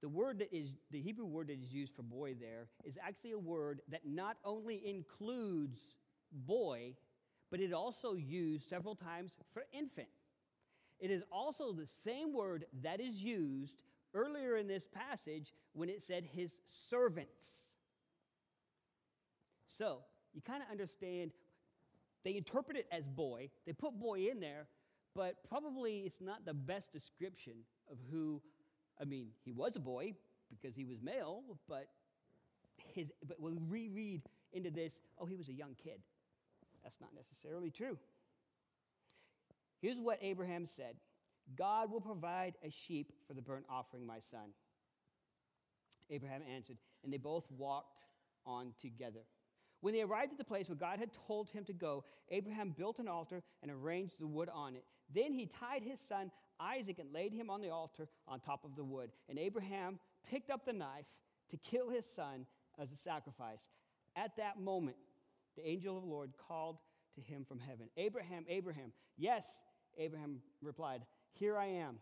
The 0.00 0.08
word 0.08 0.38
that 0.38 0.54
is, 0.54 0.70
the 0.90 1.00
Hebrew 1.00 1.26
word 1.26 1.48
that 1.48 1.62
is 1.62 1.72
used 1.72 1.94
for 1.94 2.02
boy 2.02 2.34
there 2.40 2.68
is 2.84 2.96
actually 3.06 3.32
a 3.32 3.38
word 3.38 3.82
that 3.90 4.02
not 4.06 4.36
only 4.44 4.82
includes 4.86 5.78
boy, 6.32 6.94
but 7.50 7.60
it 7.60 7.72
also 7.72 8.14
used 8.14 8.68
several 8.68 8.94
times 8.94 9.32
for 9.52 9.64
infant. 9.72 10.08
It 10.98 11.10
is 11.10 11.22
also 11.30 11.72
the 11.72 11.88
same 12.04 12.32
word 12.32 12.64
that 12.82 13.00
is 13.00 13.22
used 13.22 13.76
earlier 14.14 14.56
in 14.56 14.68
this 14.68 14.86
passage 14.86 15.52
when 15.72 15.88
it 15.88 16.02
said 16.02 16.24
his 16.24 16.50
servants. 16.66 17.46
So, 19.66 19.98
you 20.32 20.40
kind 20.40 20.62
of 20.62 20.70
understand 20.70 21.32
they 22.24 22.36
interpret 22.36 22.76
it 22.76 22.86
as 22.90 23.06
boy. 23.06 23.50
They 23.66 23.72
put 23.72 23.98
boy 23.98 24.28
in 24.30 24.40
there, 24.40 24.66
but 25.14 25.36
probably 25.48 26.00
it's 26.00 26.20
not 26.20 26.44
the 26.46 26.54
best 26.54 26.92
description 26.92 27.52
of 27.90 27.98
who, 28.10 28.40
I 29.00 29.04
mean, 29.04 29.28
he 29.44 29.52
was 29.52 29.76
a 29.76 29.80
boy 29.80 30.14
because 30.50 30.74
he 30.74 30.84
was 30.84 31.02
male, 31.02 31.42
but 31.68 31.88
his, 32.94 33.08
but 33.26 33.40
we 33.40 33.52
reread 33.68 34.22
into 34.52 34.70
this, 34.70 35.00
oh, 35.18 35.26
he 35.26 35.36
was 35.36 35.48
a 35.48 35.52
young 35.52 35.74
kid. 35.82 36.00
That's 36.82 37.00
not 37.00 37.10
necessarily 37.14 37.70
true. 37.70 37.98
Here's 39.80 40.00
what 40.00 40.18
Abraham 40.22 40.66
said 40.66 40.96
God 41.56 41.90
will 41.90 42.00
provide 42.00 42.54
a 42.64 42.70
sheep 42.70 43.12
for 43.26 43.34
the 43.34 43.42
burnt 43.42 43.66
offering, 43.68 44.06
my 44.06 44.18
son. 44.18 44.50
Abraham 46.10 46.42
answered, 46.54 46.78
and 47.02 47.12
they 47.12 47.18
both 47.18 47.44
walked 47.56 47.98
on 48.46 48.72
together. 48.80 49.20
When 49.80 49.92
they 49.92 50.02
arrived 50.02 50.32
at 50.32 50.38
the 50.38 50.44
place 50.44 50.68
where 50.68 50.76
God 50.76 50.98
had 50.98 51.10
told 51.26 51.50
him 51.50 51.64
to 51.64 51.72
go, 51.72 52.04
Abraham 52.30 52.74
built 52.76 52.98
an 52.98 53.08
altar 53.08 53.42
and 53.62 53.70
arranged 53.70 54.18
the 54.18 54.26
wood 54.26 54.48
on 54.52 54.74
it. 54.74 54.84
Then 55.14 55.32
he 55.32 55.46
tied 55.46 55.82
his 55.82 56.00
son 56.00 56.30
Isaac 56.60 56.98
and 56.98 57.12
laid 57.12 57.32
him 57.32 57.50
on 57.50 57.60
the 57.60 57.70
altar 57.70 58.08
on 58.26 58.40
top 58.40 58.64
of 58.64 58.76
the 58.76 58.84
wood. 58.84 59.10
And 59.28 59.38
Abraham 59.38 59.98
picked 60.28 60.50
up 60.50 60.64
the 60.64 60.72
knife 60.72 61.06
to 61.50 61.56
kill 61.58 61.90
his 61.90 62.06
son 62.06 62.46
as 62.78 62.92
a 62.92 62.96
sacrifice. 62.96 63.60
At 64.16 64.36
that 64.36 64.60
moment, 64.60 64.96
the 65.56 65.66
angel 65.66 65.96
of 65.96 66.02
the 66.02 66.08
Lord 66.08 66.30
called 66.48 66.78
to 67.14 67.20
him 67.20 67.44
from 67.44 67.58
heaven 67.58 67.88
Abraham, 67.96 68.44
Abraham. 68.48 68.92
Yes, 69.16 69.60
Abraham 69.98 70.38
replied, 70.62 71.02
Here 71.34 71.58
I 71.58 71.66
am. 71.66 71.98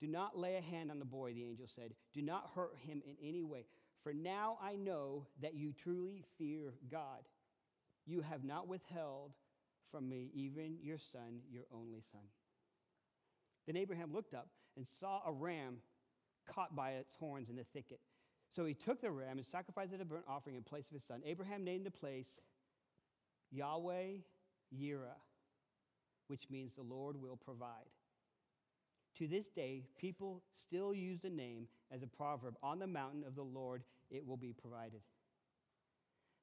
Do 0.00 0.06
not 0.06 0.38
lay 0.38 0.56
a 0.56 0.60
hand 0.60 0.90
on 0.90 0.98
the 0.98 1.04
boy, 1.04 1.32
the 1.32 1.44
angel 1.44 1.66
said. 1.74 1.92
Do 2.12 2.22
not 2.22 2.50
hurt 2.54 2.76
him 2.84 3.02
in 3.06 3.16
any 3.26 3.42
way 3.42 3.66
for 4.02 4.12
now 4.12 4.58
I 4.60 4.74
know 4.74 5.26
that 5.40 5.54
you 5.54 5.72
truly 5.72 6.24
fear 6.38 6.74
God. 6.90 7.28
You 8.04 8.20
have 8.22 8.44
not 8.44 8.66
withheld 8.66 9.32
from 9.90 10.08
me 10.08 10.30
even 10.34 10.78
your 10.82 10.98
son, 10.98 11.40
your 11.50 11.64
only 11.72 12.02
son. 12.10 12.22
Then 13.66 13.76
Abraham 13.76 14.12
looked 14.12 14.34
up 14.34 14.48
and 14.76 14.86
saw 14.98 15.22
a 15.24 15.32
ram 15.32 15.76
caught 16.52 16.74
by 16.74 16.92
its 16.92 17.12
horns 17.20 17.48
in 17.48 17.56
the 17.56 17.64
thicket. 17.72 18.00
So 18.56 18.64
he 18.64 18.74
took 18.74 19.00
the 19.00 19.10
ram 19.10 19.38
and 19.38 19.46
sacrificed 19.46 19.92
it 19.92 20.00
a 20.00 20.04
burnt 20.04 20.24
offering 20.28 20.56
in 20.56 20.62
place 20.62 20.86
of 20.88 20.94
his 20.94 21.04
son. 21.06 21.22
Abraham 21.24 21.62
named 21.64 21.86
the 21.86 21.90
place 21.90 22.40
Yahweh 23.52 24.16
Yireh, 24.76 25.20
which 26.26 26.50
means 26.50 26.72
the 26.74 26.82
Lord 26.82 27.16
will 27.20 27.36
provide. 27.36 27.86
To 29.18 29.28
this 29.28 29.48
day, 29.48 29.82
people 29.98 30.42
still 30.66 30.94
use 30.94 31.20
the 31.20 31.30
name 31.30 31.68
as 31.90 32.02
a 32.02 32.06
proverb 32.06 32.56
On 32.62 32.78
the 32.78 32.86
mountain 32.86 33.24
of 33.26 33.34
the 33.34 33.42
Lord 33.42 33.82
it 34.10 34.26
will 34.26 34.36
be 34.36 34.52
provided. 34.52 35.00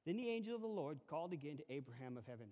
Then 0.06 0.16
the 0.16 0.28
angel 0.28 0.54
of 0.54 0.62
the 0.62 0.66
Lord 0.66 0.98
called 1.08 1.32
again 1.32 1.56
to 1.58 1.72
Abraham 1.72 2.16
of 2.16 2.26
heaven. 2.26 2.46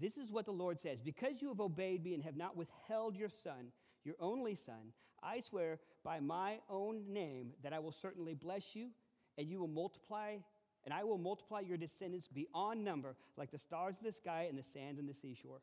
This 0.00 0.16
is 0.16 0.30
what 0.30 0.46
the 0.46 0.52
Lord 0.52 0.80
says 0.80 1.00
Because 1.02 1.42
you 1.42 1.48
have 1.48 1.60
obeyed 1.60 2.02
me 2.02 2.14
and 2.14 2.22
have 2.24 2.36
not 2.36 2.56
withheld 2.56 3.16
your 3.16 3.28
son, 3.28 3.72
your 4.04 4.16
only 4.20 4.54
son, 4.54 4.92
I 5.22 5.40
swear 5.40 5.80
by 6.04 6.20
my 6.20 6.58
own 6.70 7.12
name 7.12 7.50
that 7.62 7.72
I 7.72 7.78
will 7.78 7.92
certainly 7.92 8.34
bless 8.34 8.74
you, 8.74 8.88
and 9.36 9.48
you 9.48 9.58
will 9.58 9.68
multiply, 9.68 10.36
and 10.84 10.94
I 10.94 11.04
will 11.04 11.18
multiply 11.18 11.60
your 11.60 11.76
descendants 11.76 12.28
beyond 12.28 12.84
number, 12.84 13.16
like 13.36 13.50
the 13.50 13.58
stars 13.58 13.96
in 14.00 14.06
the 14.06 14.12
sky 14.12 14.46
and 14.48 14.56
the 14.56 14.62
sands 14.62 15.00
on 15.00 15.06
the 15.06 15.14
seashore. 15.14 15.60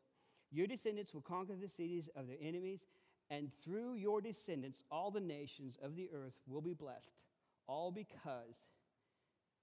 Your 0.52 0.66
descendants 0.66 1.12
will 1.12 1.22
conquer 1.22 1.54
the 1.60 1.68
cities 1.68 2.08
of 2.14 2.28
their 2.28 2.36
enemies 2.40 2.80
and 3.30 3.50
through 3.64 3.94
your 3.94 4.20
descendants, 4.20 4.82
all 4.90 5.10
the 5.10 5.20
nations 5.20 5.78
of 5.82 5.96
the 5.96 6.08
earth 6.14 6.34
will 6.46 6.60
be 6.60 6.74
blessed, 6.74 7.20
all 7.66 7.90
because 7.90 8.54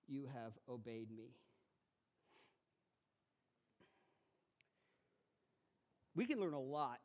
you 0.08 0.28
have 0.34 0.54
obeyed 0.68 1.10
me. 1.16 1.32
We 6.16 6.26
can 6.26 6.40
learn 6.40 6.54
a 6.54 6.60
lot 6.60 7.00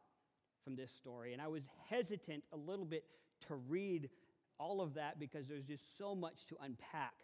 from 0.65 0.77
this 0.77 0.91
story, 0.91 1.33
and 1.33 1.41
I 1.41 1.49
was 1.49 1.63
hesitant 1.89 2.43
a 2.53 2.57
little 2.57 2.85
bit 2.85 3.05
to 3.47 3.55
read 3.55 4.11
all 4.59 4.81
of 4.81 4.95
that 4.95 5.19
because 5.19 5.47
there's 5.47 5.65
just 5.65 5.97
so 5.97 6.15
much 6.15 6.45
to 6.49 6.57
unpack. 6.63 7.15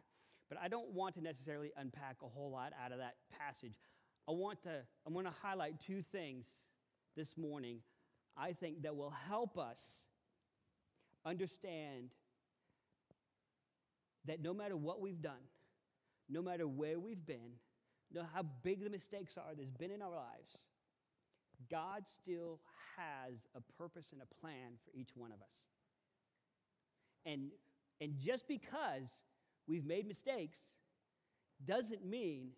But 0.48 0.58
I 0.62 0.68
don't 0.68 0.92
want 0.92 1.16
to 1.16 1.20
necessarily 1.20 1.72
unpack 1.76 2.16
a 2.22 2.28
whole 2.28 2.50
lot 2.50 2.72
out 2.82 2.92
of 2.92 2.98
that 2.98 3.16
passage. 3.38 3.74
I 4.28 4.32
want 4.32 4.62
to 4.62 4.82
I 5.06 5.10
want 5.10 5.26
to 5.26 5.32
highlight 5.42 5.80
two 5.80 6.02
things 6.12 6.46
this 7.16 7.36
morning 7.36 7.80
I 8.36 8.52
think, 8.52 8.82
that 8.82 8.96
will 8.96 9.14
help 9.28 9.58
us 9.58 9.78
understand 11.24 12.10
that 14.26 14.42
no 14.42 14.52
matter 14.54 14.76
what 14.76 15.00
we've 15.00 15.20
done, 15.20 15.44
no 16.28 16.42
matter 16.42 16.66
where 16.66 16.98
we've 16.98 17.24
been, 17.24 17.52
no 18.12 18.24
how 18.34 18.44
big 18.62 18.82
the 18.82 18.90
mistakes 18.90 19.36
are 19.36 19.54
that's 19.56 19.70
been 19.70 19.90
in 19.90 20.02
our 20.02 20.10
lives, 20.14 20.56
God 21.70 22.04
still 22.06 22.60
has 22.96 23.34
a 23.56 23.60
purpose 23.78 24.12
and 24.12 24.22
a 24.22 24.40
plan 24.40 24.78
for 24.84 24.98
each 24.98 25.10
one 25.14 25.32
of 25.32 25.38
us. 25.38 25.56
And, 27.26 27.50
and 28.00 28.18
just 28.18 28.46
because 28.48 29.08
we've 29.66 29.84
made 29.84 30.06
mistakes 30.06 30.58
doesn't 31.64 32.04
mean 32.04 32.50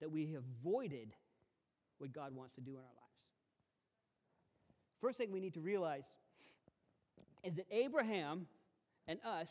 that 0.00 0.10
we 0.10 0.32
have 0.32 0.42
voided 0.62 1.14
what 1.98 2.12
God 2.12 2.34
wants 2.34 2.54
to 2.54 2.60
do 2.60 2.72
in 2.72 2.76
our 2.78 2.82
lives. 2.82 3.05
First 5.00 5.18
thing 5.18 5.32
we 5.32 5.40
need 5.40 5.54
to 5.54 5.60
realize 5.60 6.04
is 7.44 7.56
that 7.56 7.66
Abraham 7.70 8.46
and 9.06 9.18
us 9.24 9.48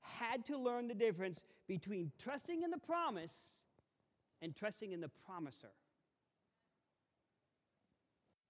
had 0.00 0.44
to 0.46 0.58
learn 0.58 0.88
the 0.88 0.94
difference 0.94 1.42
between 1.66 2.12
trusting 2.18 2.62
in 2.62 2.70
the 2.70 2.78
promise 2.78 3.32
and 4.40 4.54
trusting 4.54 4.92
in 4.92 5.00
the 5.00 5.10
promiser. 5.24 5.70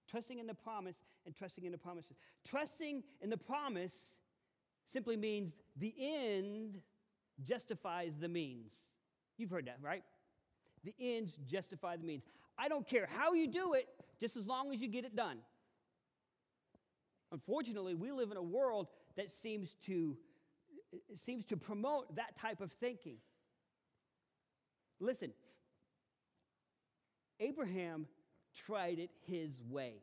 Trusting 0.09 0.39
in 0.39 0.47
the 0.47 0.53
promise 0.53 0.95
and 1.25 1.35
trusting 1.35 1.65
in 1.65 1.71
the 1.71 1.77
promises. 1.77 2.17
Trusting 2.47 3.03
in 3.21 3.29
the 3.29 3.37
promise 3.37 3.93
simply 4.91 5.17
means 5.17 5.53
the 5.77 5.93
end 5.99 6.81
justifies 7.43 8.13
the 8.19 8.27
means. 8.27 8.71
You've 9.37 9.49
heard 9.49 9.65
that, 9.65 9.77
right? 9.81 10.03
The 10.83 10.93
ends 10.99 11.37
justify 11.47 11.97
the 11.97 12.03
means. 12.03 12.23
I 12.57 12.67
don't 12.67 12.87
care 12.87 13.07
how 13.17 13.33
you 13.33 13.47
do 13.47 13.73
it, 13.73 13.87
just 14.19 14.37
as 14.37 14.45
long 14.45 14.73
as 14.73 14.81
you 14.81 14.87
get 14.87 15.05
it 15.05 15.15
done. 15.15 15.37
Unfortunately, 17.33 17.95
we 17.95 18.11
live 18.11 18.29
in 18.29 18.37
a 18.37 18.43
world 18.43 18.87
that 19.17 19.31
seems 19.31 19.75
to, 19.87 20.15
seems 21.15 21.43
to 21.45 21.57
promote 21.57 22.15
that 22.15 22.37
type 22.39 22.61
of 22.61 22.71
thinking. 22.73 23.17
Listen, 24.99 25.31
Abraham 27.39 28.05
tried 28.55 28.99
it 28.99 29.09
his 29.25 29.49
way. 29.67 29.95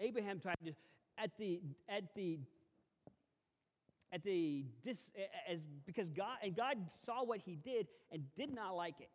Abraham 0.00 0.40
tried 0.40 0.56
to, 0.64 0.72
at 1.18 1.36
the, 1.38 1.60
at 1.86 2.14
the, 2.14 2.38
at 4.10 4.24
the, 4.24 4.64
dis, 4.82 4.98
as, 5.50 5.60
because 5.84 6.10
God, 6.12 6.38
and 6.42 6.56
God 6.56 6.78
saw 7.04 7.22
what 7.24 7.40
he 7.44 7.56
did 7.56 7.88
and 8.10 8.22
did 8.36 8.54
not 8.54 8.74
like 8.74 9.00
it. 9.00 9.10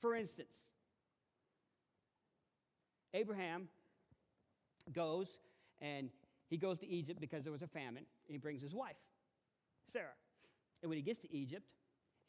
For 0.00 0.16
instance, 0.16 0.56
Abraham 3.14 3.68
goes 4.92 5.28
and 5.80 6.10
he 6.48 6.56
goes 6.56 6.78
to 6.80 6.86
Egypt 6.88 7.20
because 7.20 7.42
there 7.42 7.52
was 7.52 7.62
a 7.62 7.66
famine, 7.66 8.04
and 8.26 8.32
he 8.32 8.38
brings 8.38 8.62
his 8.62 8.74
wife, 8.74 8.96
Sarah. 9.92 10.14
And 10.82 10.88
when 10.88 10.96
he 10.96 11.02
gets 11.02 11.20
to 11.22 11.34
Egypt, 11.34 11.64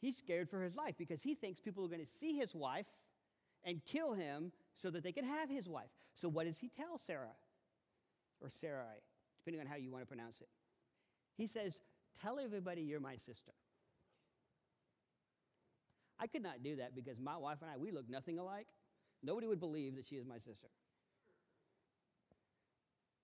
he's 0.00 0.16
scared 0.16 0.48
for 0.48 0.62
his 0.62 0.74
life 0.74 0.94
because 0.98 1.22
he 1.22 1.34
thinks 1.34 1.60
people 1.60 1.84
are 1.84 1.88
going 1.88 2.04
to 2.04 2.10
see 2.20 2.34
his 2.36 2.54
wife 2.54 2.86
and 3.64 3.80
kill 3.84 4.14
him 4.14 4.52
so 4.76 4.90
that 4.90 5.02
they 5.02 5.12
can 5.12 5.24
have 5.24 5.50
his 5.50 5.68
wife. 5.68 5.90
So, 6.14 6.28
what 6.28 6.46
does 6.46 6.58
he 6.58 6.70
tell 6.76 6.98
Sarah? 7.06 7.36
Or 8.40 8.50
Sarai, 8.50 9.00
depending 9.38 9.60
on 9.60 9.66
how 9.66 9.76
you 9.76 9.90
want 9.90 10.02
to 10.02 10.06
pronounce 10.06 10.40
it. 10.40 10.48
He 11.36 11.46
says, 11.46 11.74
Tell 12.22 12.38
everybody 12.38 12.82
you're 12.82 13.00
my 13.00 13.16
sister. 13.16 13.52
I 16.18 16.26
could 16.26 16.42
not 16.42 16.62
do 16.62 16.76
that 16.76 16.94
because 16.94 17.18
my 17.18 17.36
wife 17.36 17.58
and 17.60 17.70
I, 17.70 17.76
we 17.76 17.92
look 17.92 18.08
nothing 18.08 18.38
alike. 18.38 18.66
Nobody 19.22 19.46
would 19.46 19.60
believe 19.60 19.96
that 19.96 20.06
she 20.06 20.16
is 20.16 20.26
my 20.26 20.38
sister. 20.38 20.68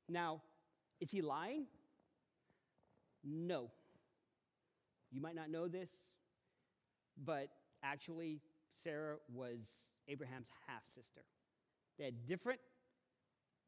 Now, 0.08 0.42
is 1.00 1.10
he 1.10 1.22
lying? 1.22 1.66
No. 3.24 3.70
You 5.10 5.20
might 5.20 5.34
not 5.34 5.50
know 5.50 5.68
this, 5.68 5.90
but 7.24 7.48
actually, 7.82 8.40
Sarah 8.82 9.16
was 9.32 9.58
Abraham's 10.08 10.48
half 10.66 10.82
sister. 10.94 11.22
They 11.98 12.04
had 12.04 12.26
different 12.26 12.60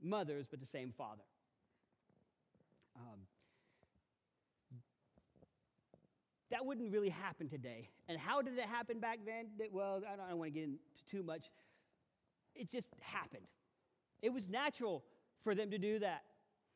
mothers, 0.02 0.46
but 0.50 0.60
the 0.60 0.66
same 0.66 0.92
father. 0.96 1.22
Um, 2.96 3.20
that 6.50 6.64
wouldn't 6.64 6.92
really 6.92 7.08
happen 7.08 7.48
today. 7.48 7.88
And 8.08 8.18
how 8.18 8.40
did 8.40 8.56
it 8.58 8.64
happen 8.64 9.00
back 9.00 9.18
then? 9.26 9.46
Well, 9.72 10.02
I 10.06 10.16
don't, 10.16 10.26
I 10.26 10.30
don't 10.30 10.38
want 10.38 10.54
to 10.54 10.60
get 10.60 10.64
into 10.64 10.78
too 11.10 11.22
much. 11.22 11.46
It 12.54 12.70
just 12.70 12.88
happened. 13.00 13.46
It 14.22 14.32
was 14.32 14.48
natural 14.48 15.02
for 15.42 15.54
them 15.54 15.70
to 15.70 15.78
do 15.78 15.98
that. 15.98 16.22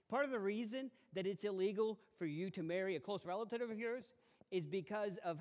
Part 0.09 0.25
of 0.25 0.31
the 0.31 0.39
reason 0.39 0.91
that 1.15 1.27
it's 1.27 1.45
illegal 1.45 1.99
for 2.19 2.27
you 2.27 2.51
to 2.51 2.63
marry 2.63 2.97
a 2.97 3.01
close 3.01 3.25
relative 3.25 3.61
of 3.61 3.79
yours 3.79 4.09
is 4.51 4.67
because 4.67 5.19
of 5.25 5.39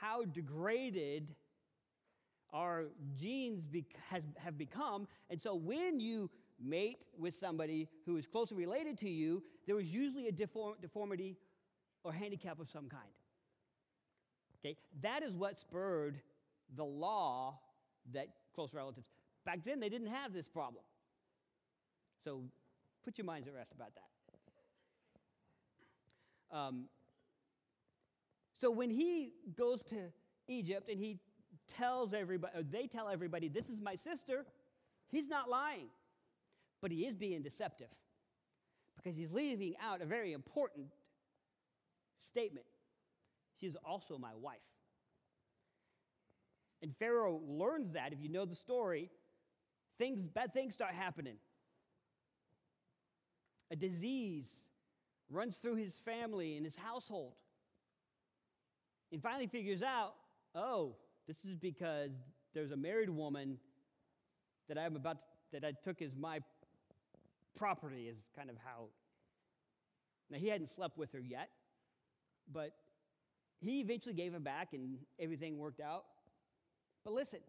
how 0.00 0.24
degraded 0.24 1.34
our 2.52 2.86
genes 3.16 3.66
be- 3.66 3.86
has, 4.08 4.22
have 4.36 4.58
become. 4.58 5.06
And 5.30 5.40
so 5.40 5.54
when 5.54 6.00
you 6.00 6.30
mate 6.62 6.98
with 7.18 7.38
somebody 7.38 7.88
who 8.04 8.16
is 8.16 8.26
closely 8.26 8.56
related 8.56 8.98
to 8.98 9.08
you, 9.08 9.42
there 9.66 9.76
was 9.76 9.92
usually 9.94 10.28
a 10.28 10.32
deform- 10.32 10.80
deformity 10.82 11.36
or 12.04 12.12
handicap 12.12 12.60
of 12.60 12.68
some 12.68 12.88
kind. 12.88 13.02
Okay, 14.58 14.76
that 15.00 15.22
is 15.22 15.34
what 15.34 15.58
spurred 15.58 16.20
the 16.76 16.84
law 16.84 17.58
that 18.12 18.28
close 18.54 18.74
relatives. 18.74 19.06
Back 19.46 19.64
then, 19.64 19.80
they 19.80 19.88
didn't 19.88 20.08
have 20.08 20.34
this 20.34 20.48
problem. 20.48 20.84
So 22.22 22.42
put 23.04 23.18
your 23.18 23.24
minds 23.24 23.48
at 23.48 23.54
rest 23.54 23.72
about 23.74 23.92
that. 23.94 24.02
Um, 26.56 26.84
so 28.60 28.70
when 28.70 28.90
he 28.90 29.32
goes 29.56 29.82
to 29.84 29.96
Egypt 30.48 30.90
and 30.90 30.98
he 30.98 31.18
tells 31.68 32.12
everybody, 32.12 32.52
they 32.70 32.86
tell 32.86 33.08
everybody, 33.08 33.48
this 33.48 33.68
is 33.68 33.80
my 33.80 33.94
sister, 33.94 34.44
he's 35.08 35.28
not 35.28 35.48
lying. 35.48 35.88
But 36.82 36.90
he 36.90 37.06
is 37.06 37.14
being 37.14 37.42
deceptive 37.42 37.88
because 38.96 39.16
he's 39.16 39.32
leaving 39.32 39.74
out 39.82 40.02
a 40.02 40.06
very 40.06 40.32
important 40.32 40.88
statement. 42.30 42.66
She's 43.60 43.76
also 43.84 44.18
my 44.18 44.34
wife. 44.34 44.58
And 46.82 46.96
Pharaoh 46.96 47.40
learns 47.46 47.92
that, 47.92 48.14
if 48.14 48.22
you 48.22 48.30
know 48.30 48.46
the 48.46 48.54
story, 48.54 49.10
things, 49.98 50.26
bad 50.26 50.54
things 50.54 50.72
start 50.72 50.94
happening. 50.94 51.36
A 53.70 53.76
disease 53.76 54.64
runs 55.30 55.58
through 55.58 55.76
his 55.76 55.94
family 55.94 56.56
and 56.56 56.64
his 56.64 56.76
household. 56.76 57.34
And 59.12 59.22
finally 59.22 59.46
figures 59.46 59.82
out, 59.82 60.14
oh, 60.54 60.96
this 61.26 61.44
is 61.44 61.56
because 61.56 62.10
there's 62.54 62.72
a 62.72 62.76
married 62.76 63.10
woman 63.10 63.58
that 64.68 64.78
I'm 64.78 64.96
about 64.96 65.18
to, 65.18 65.22
that 65.52 65.64
I 65.64 65.72
took 65.72 66.00
as 66.02 66.16
my 66.16 66.40
property 67.56 68.08
is 68.08 68.16
kind 68.36 68.48
of 68.48 68.56
how 68.64 68.86
now 70.30 70.38
he 70.38 70.48
hadn't 70.48 70.70
slept 70.70 70.96
with 70.96 71.12
her 71.12 71.18
yet 71.20 71.50
but 72.52 72.72
he 73.60 73.80
eventually 73.80 74.14
gave 74.14 74.32
her 74.32 74.40
back 74.40 74.68
and 74.72 74.98
everything 75.18 75.58
worked 75.58 75.80
out 75.80 76.04
but 77.04 77.12
listen 77.12 77.40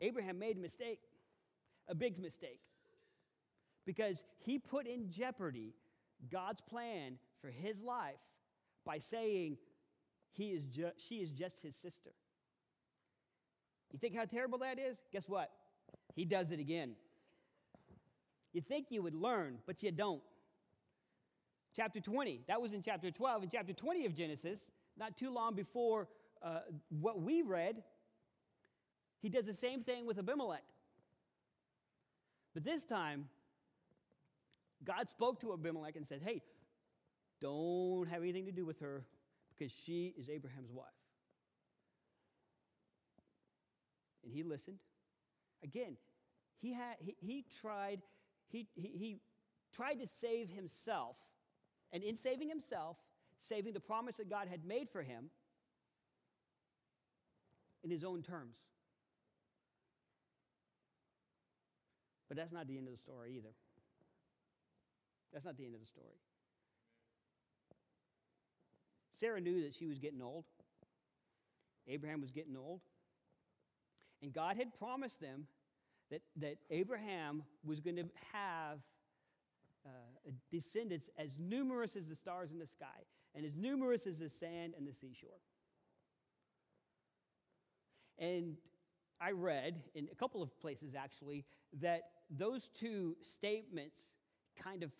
abraham 0.00 0.38
made 0.38 0.56
a 0.56 0.60
mistake 0.60 1.00
a 1.88 1.94
big 1.94 2.18
mistake 2.18 2.60
because 3.84 4.22
he 4.38 4.58
put 4.58 4.86
in 4.86 5.10
jeopardy 5.10 5.74
god's 6.30 6.60
plan 6.60 7.18
for 7.40 7.50
his 7.50 7.80
life 7.82 8.20
by 8.84 8.98
saying 8.98 9.56
he 10.32 10.50
is 10.50 10.64
ju- 10.64 10.92
she 10.96 11.16
is 11.16 11.30
just 11.30 11.60
his 11.60 11.74
sister 11.76 12.12
you 13.92 13.98
think 13.98 14.16
how 14.16 14.24
terrible 14.24 14.58
that 14.58 14.78
is? 14.78 14.98
Guess 15.12 15.28
what? 15.28 15.50
He 16.14 16.24
does 16.24 16.50
it 16.50 16.58
again. 16.58 16.92
You 18.52 18.62
think 18.62 18.86
you 18.90 19.02
would 19.02 19.14
learn, 19.14 19.58
but 19.66 19.82
you 19.82 19.92
don't. 19.92 20.22
Chapter 21.74 22.00
20, 22.00 22.42
that 22.48 22.60
was 22.60 22.72
in 22.72 22.82
chapter 22.82 23.10
12. 23.10 23.44
In 23.44 23.48
chapter 23.50 23.72
20 23.72 24.06
of 24.06 24.14
Genesis, 24.14 24.70
not 24.98 25.16
too 25.16 25.30
long 25.30 25.54
before 25.54 26.08
uh, 26.42 26.60
what 26.88 27.20
we 27.22 27.42
read, 27.42 27.82
he 29.20 29.28
does 29.28 29.46
the 29.46 29.54
same 29.54 29.82
thing 29.82 30.06
with 30.06 30.18
Abimelech. 30.18 30.64
But 32.52 32.64
this 32.64 32.84
time, 32.84 33.28
God 34.84 35.08
spoke 35.08 35.40
to 35.40 35.52
Abimelech 35.52 35.96
and 35.96 36.06
said, 36.06 36.20
Hey, 36.24 36.42
don't 37.40 38.08
have 38.08 38.22
anything 38.22 38.46
to 38.46 38.52
do 38.52 38.64
with 38.64 38.80
her 38.80 39.04
because 39.50 39.72
she 39.72 40.14
is 40.18 40.28
Abraham's 40.28 40.72
wife. 40.72 40.88
and 44.24 44.32
he 44.32 44.42
listened. 44.42 44.78
Again, 45.62 45.96
he, 46.60 46.72
had, 46.72 46.96
he, 47.00 47.16
he 47.20 47.44
tried, 47.60 48.00
he, 48.48 48.68
he, 48.74 48.88
he 48.88 49.20
tried 49.74 49.94
to 49.94 50.06
save 50.06 50.48
himself. 50.48 51.16
And 51.92 52.02
in 52.02 52.16
saving 52.16 52.48
himself, 52.48 52.96
saving 53.48 53.74
the 53.74 53.80
promise 53.80 54.16
that 54.16 54.30
God 54.30 54.48
had 54.48 54.64
made 54.64 54.88
for 54.90 55.02
him 55.02 55.30
in 57.84 57.90
his 57.90 58.04
own 58.04 58.22
terms. 58.22 58.56
But 62.28 62.36
that's 62.38 62.52
not 62.52 62.66
the 62.66 62.78
end 62.78 62.86
of 62.86 62.94
the 62.94 62.98
story 62.98 63.34
either. 63.36 63.50
That's 65.32 65.44
not 65.44 65.56
the 65.56 65.64
end 65.64 65.74
of 65.74 65.80
the 65.80 65.86
story. 65.86 66.16
Sarah 69.18 69.40
knew 69.40 69.62
that 69.62 69.74
she 69.74 69.86
was 69.86 69.98
getting 69.98 70.20
old. 70.20 70.44
Abraham 71.86 72.20
was 72.20 72.30
getting 72.30 72.56
old. 72.56 72.80
And 74.20 74.32
God 74.32 74.56
had 74.56 74.76
promised 74.78 75.20
them 75.20 75.46
that, 76.10 76.22
that 76.36 76.56
Abraham 76.70 77.42
was 77.64 77.80
going 77.80 77.96
to 77.96 78.04
have 78.32 78.78
uh, 79.86 80.30
descendants 80.50 81.10
as 81.18 81.30
numerous 81.38 81.96
as 81.96 82.06
the 82.06 82.16
stars 82.16 82.50
in 82.52 82.58
the 82.58 82.66
sky. 82.66 82.86
and 83.34 83.46
as 83.46 83.56
numerous 83.56 84.06
as 84.06 84.18
the 84.18 84.28
sand 84.28 84.74
and 84.76 84.86
the 84.86 84.92
seashore. 84.92 85.30
And 88.18 88.56
I 89.20 89.30
read 89.30 89.82
in 89.94 90.08
a 90.12 90.14
couple 90.14 90.42
of 90.42 90.58
places 90.60 90.94
actually 90.94 91.44
that 91.80 92.02
those 92.30 92.68
two 92.68 93.16
statements 93.36 93.96
kind 94.62 94.82
of 94.82 94.90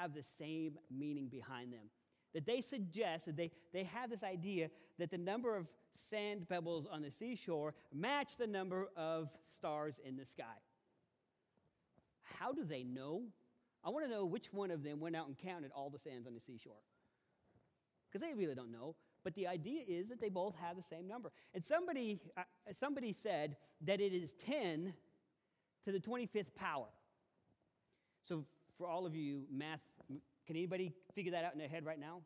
have 0.00 0.14
the 0.14 0.22
same 0.22 0.78
meaning 0.90 1.28
behind 1.28 1.72
them. 1.72 1.90
That 2.34 2.46
they 2.46 2.60
suggest 2.60 3.26
that 3.26 3.36
they, 3.36 3.50
they 3.72 3.84
have 3.84 4.10
this 4.10 4.22
idea 4.22 4.70
that 4.98 5.10
the 5.10 5.18
number 5.18 5.56
of 5.56 5.68
sand 6.10 6.48
pebbles 6.48 6.86
on 6.90 7.02
the 7.02 7.10
seashore 7.10 7.74
match 7.92 8.36
the 8.38 8.46
number 8.46 8.88
of 8.96 9.28
stars 9.54 9.94
in 10.04 10.16
the 10.16 10.24
sky. 10.24 10.44
How 12.38 12.52
do 12.52 12.64
they 12.64 12.82
know? 12.82 13.24
I 13.84 13.90
want 13.90 14.04
to 14.04 14.10
know 14.10 14.24
which 14.24 14.52
one 14.52 14.70
of 14.70 14.82
them 14.82 15.00
went 15.00 15.16
out 15.16 15.26
and 15.26 15.36
counted 15.38 15.70
all 15.74 15.90
the 15.90 15.98
sands 15.98 16.26
on 16.26 16.34
the 16.34 16.40
seashore. 16.40 16.80
Because 18.10 18.26
they 18.26 18.34
really 18.34 18.54
don't 18.54 18.72
know. 18.72 18.94
But 19.24 19.34
the 19.34 19.46
idea 19.46 19.82
is 19.86 20.08
that 20.08 20.20
they 20.20 20.28
both 20.28 20.54
have 20.56 20.76
the 20.76 20.82
same 20.82 21.06
number. 21.06 21.30
And 21.54 21.64
somebody, 21.64 22.20
uh, 22.36 22.42
somebody 22.78 23.12
said 23.12 23.56
that 23.82 24.00
it 24.00 24.12
is 24.12 24.34
10 24.34 24.92
to 25.84 25.92
the 25.92 25.98
25th 25.98 26.54
power. 26.54 26.86
So, 28.28 28.44
for 28.78 28.88
all 28.88 29.06
of 29.06 29.14
you 29.14 29.44
math, 29.50 29.80
can 30.08 30.56
anybody 30.56 30.92
figure 31.14 31.32
that 31.32 31.44
out 31.44 31.52
in 31.52 31.58
their 31.58 31.68
head 31.68 31.84
right 31.84 31.98
now? 32.00 32.20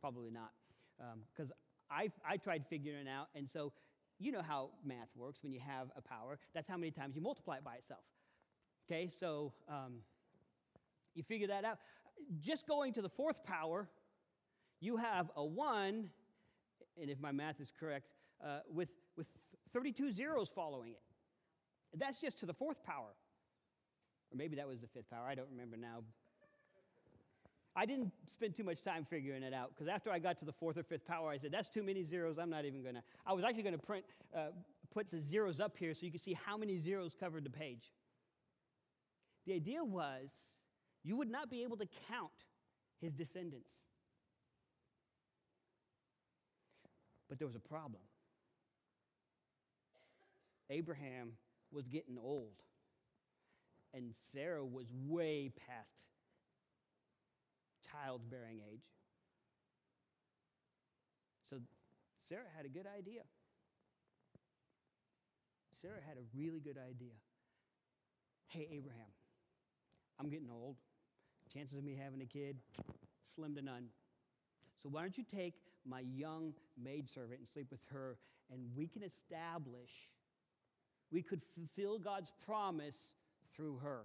Probably 0.00 0.30
not. 0.30 0.50
Because 1.34 1.50
um, 1.50 1.56
I, 1.90 2.10
I 2.28 2.36
tried 2.36 2.64
figuring 2.68 3.06
it 3.06 3.10
out. 3.10 3.28
And 3.34 3.48
so, 3.48 3.72
you 4.18 4.32
know 4.32 4.42
how 4.42 4.70
math 4.84 5.08
works 5.16 5.42
when 5.42 5.52
you 5.52 5.60
have 5.60 5.88
a 5.96 6.02
power. 6.02 6.38
That's 6.54 6.68
how 6.68 6.76
many 6.76 6.90
times 6.90 7.16
you 7.16 7.22
multiply 7.22 7.56
it 7.56 7.64
by 7.64 7.74
itself. 7.74 8.04
Okay, 8.90 9.10
so 9.10 9.52
um, 9.68 9.94
you 11.14 11.22
figure 11.22 11.48
that 11.48 11.64
out. 11.64 11.78
Just 12.40 12.66
going 12.66 12.92
to 12.94 13.02
the 13.02 13.08
fourth 13.08 13.44
power, 13.44 13.88
you 14.80 14.96
have 14.96 15.30
a 15.36 15.44
1 15.44 16.08
and 17.00 17.10
if 17.10 17.20
my 17.20 17.32
math 17.32 17.60
is 17.60 17.72
correct, 17.78 18.08
uh, 18.44 18.60
with, 18.70 18.88
with 19.16 19.26
32 19.72 20.10
zeros 20.10 20.48
following 20.48 20.92
it. 20.92 21.00
That's 21.94 22.20
just 22.20 22.38
to 22.40 22.46
the 22.46 22.54
fourth 22.54 22.82
power. 22.84 23.14
Or 24.32 24.36
maybe 24.36 24.56
that 24.56 24.66
was 24.66 24.80
the 24.80 24.86
fifth 24.86 25.10
power. 25.10 25.26
I 25.28 25.34
don't 25.34 25.48
remember 25.50 25.76
now. 25.76 26.02
I 27.74 27.86
didn't 27.86 28.12
spend 28.30 28.54
too 28.54 28.64
much 28.64 28.82
time 28.82 29.06
figuring 29.08 29.42
it 29.42 29.54
out 29.54 29.70
because 29.74 29.88
after 29.88 30.10
I 30.10 30.18
got 30.18 30.38
to 30.40 30.44
the 30.44 30.52
fourth 30.52 30.76
or 30.76 30.82
fifth 30.82 31.06
power, 31.06 31.30
I 31.30 31.38
said, 31.38 31.52
that's 31.52 31.70
too 31.70 31.82
many 31.82 32.04
zeros. 32.04 32.38
I'm 32.38 32.50
not 32.50 32.64
even 32.64 32.82
going 32.82 32.96
to. 32.96 33.02
I 33.26 33.32
was 33.32 33.44
actually 33.44 33.62
going 33.62 33.78
to 33.78 33.86
print, 33.86 34.04
uh, 34.36 34.48
put 34.92 35.10
the 35.10 35.20
zeros 35.20 35.58
up 35.58 35.76
here 35.78 35.94
so 35.94 36.04
you 36.04 36.12
could 36.12 36.22
see 36.22 36.34
how 36.34 36.56
many 36.56 36.78
zeros 36.78 37.14
covered 37.18 37.44
the 37.44 37.50
page. 37.50 37.92
The 39.46 39.54
idea 39.54 39.82
was 39.82 40.28
you 41.02 41.16
would 41.16 41.30
not 41.30 41.50
be 41.50 41.62
able 41.62 41.76
to 41.78 41.86
count 42.08 42.30
his 43.00 43.12
descendants. 43.12 43.70
But 47.28 47.38
there 47.38 47.46
was 47.46 47.56
a 47.56 47.60
problem. 47.60 48.02
Abraham 50.68 51.32
was 51.72 51.88
getting 51.88 52.18
old, 52.22 52.52
and 53.94 54.14
Sarah 54.32 54.64
was 54.64 54.86
way 55.06 55.50
past 55.66 55.88
childbearing 57.90 58.60
age. 58.72 58.84
So 61.50 61.56
Sarah 62.28 62.48
had 62.56 62.64
a 62.64 62.68
good 62.68 62.86
idea. 62.86 63.22
Sarah 65.82 66.00
had 66.06 66.16
a 66.16 66.24
really 66.38 66.60
good 66.60 66.78
idea. 66.78 67.14
Hey, 68.48 68.68
Abraham, 68.70 69.12
I'm 70.18 70.30
getting 70.30 70.48
old. 70.50 70.76
Chances 71.52 71.76
of 71.76 71.84
me 71.84 71.98
having 72.02 72.22
a 72.22 72.26
kid, 72.26 72.56
slim 73.34 73.54
to 73.56 73.62
none. 73.62 73.86
So 74.82 74.88
why 74.88 75.02
don't 75.02 75.16
you 75.18 75.24
take 75.24 75.54
my 75.86 76.00
young 76.00 76.54
maidservant 76.82 77.40
and 77.40 77.48
sleep 77.52 77.66
with 77.70 77.80
her, 77.92 78.16
and 78.50 78.60
we 78.76 78.86
can 78.86 79.02
establish, 79.02 79.90
we 81.10 81.20
could 81.20 81.42
fulfill 81.54 81.98
God's 81.98 82.32
promise 82.46 82.96
through 83.54 83.78
her. 83.82 84.02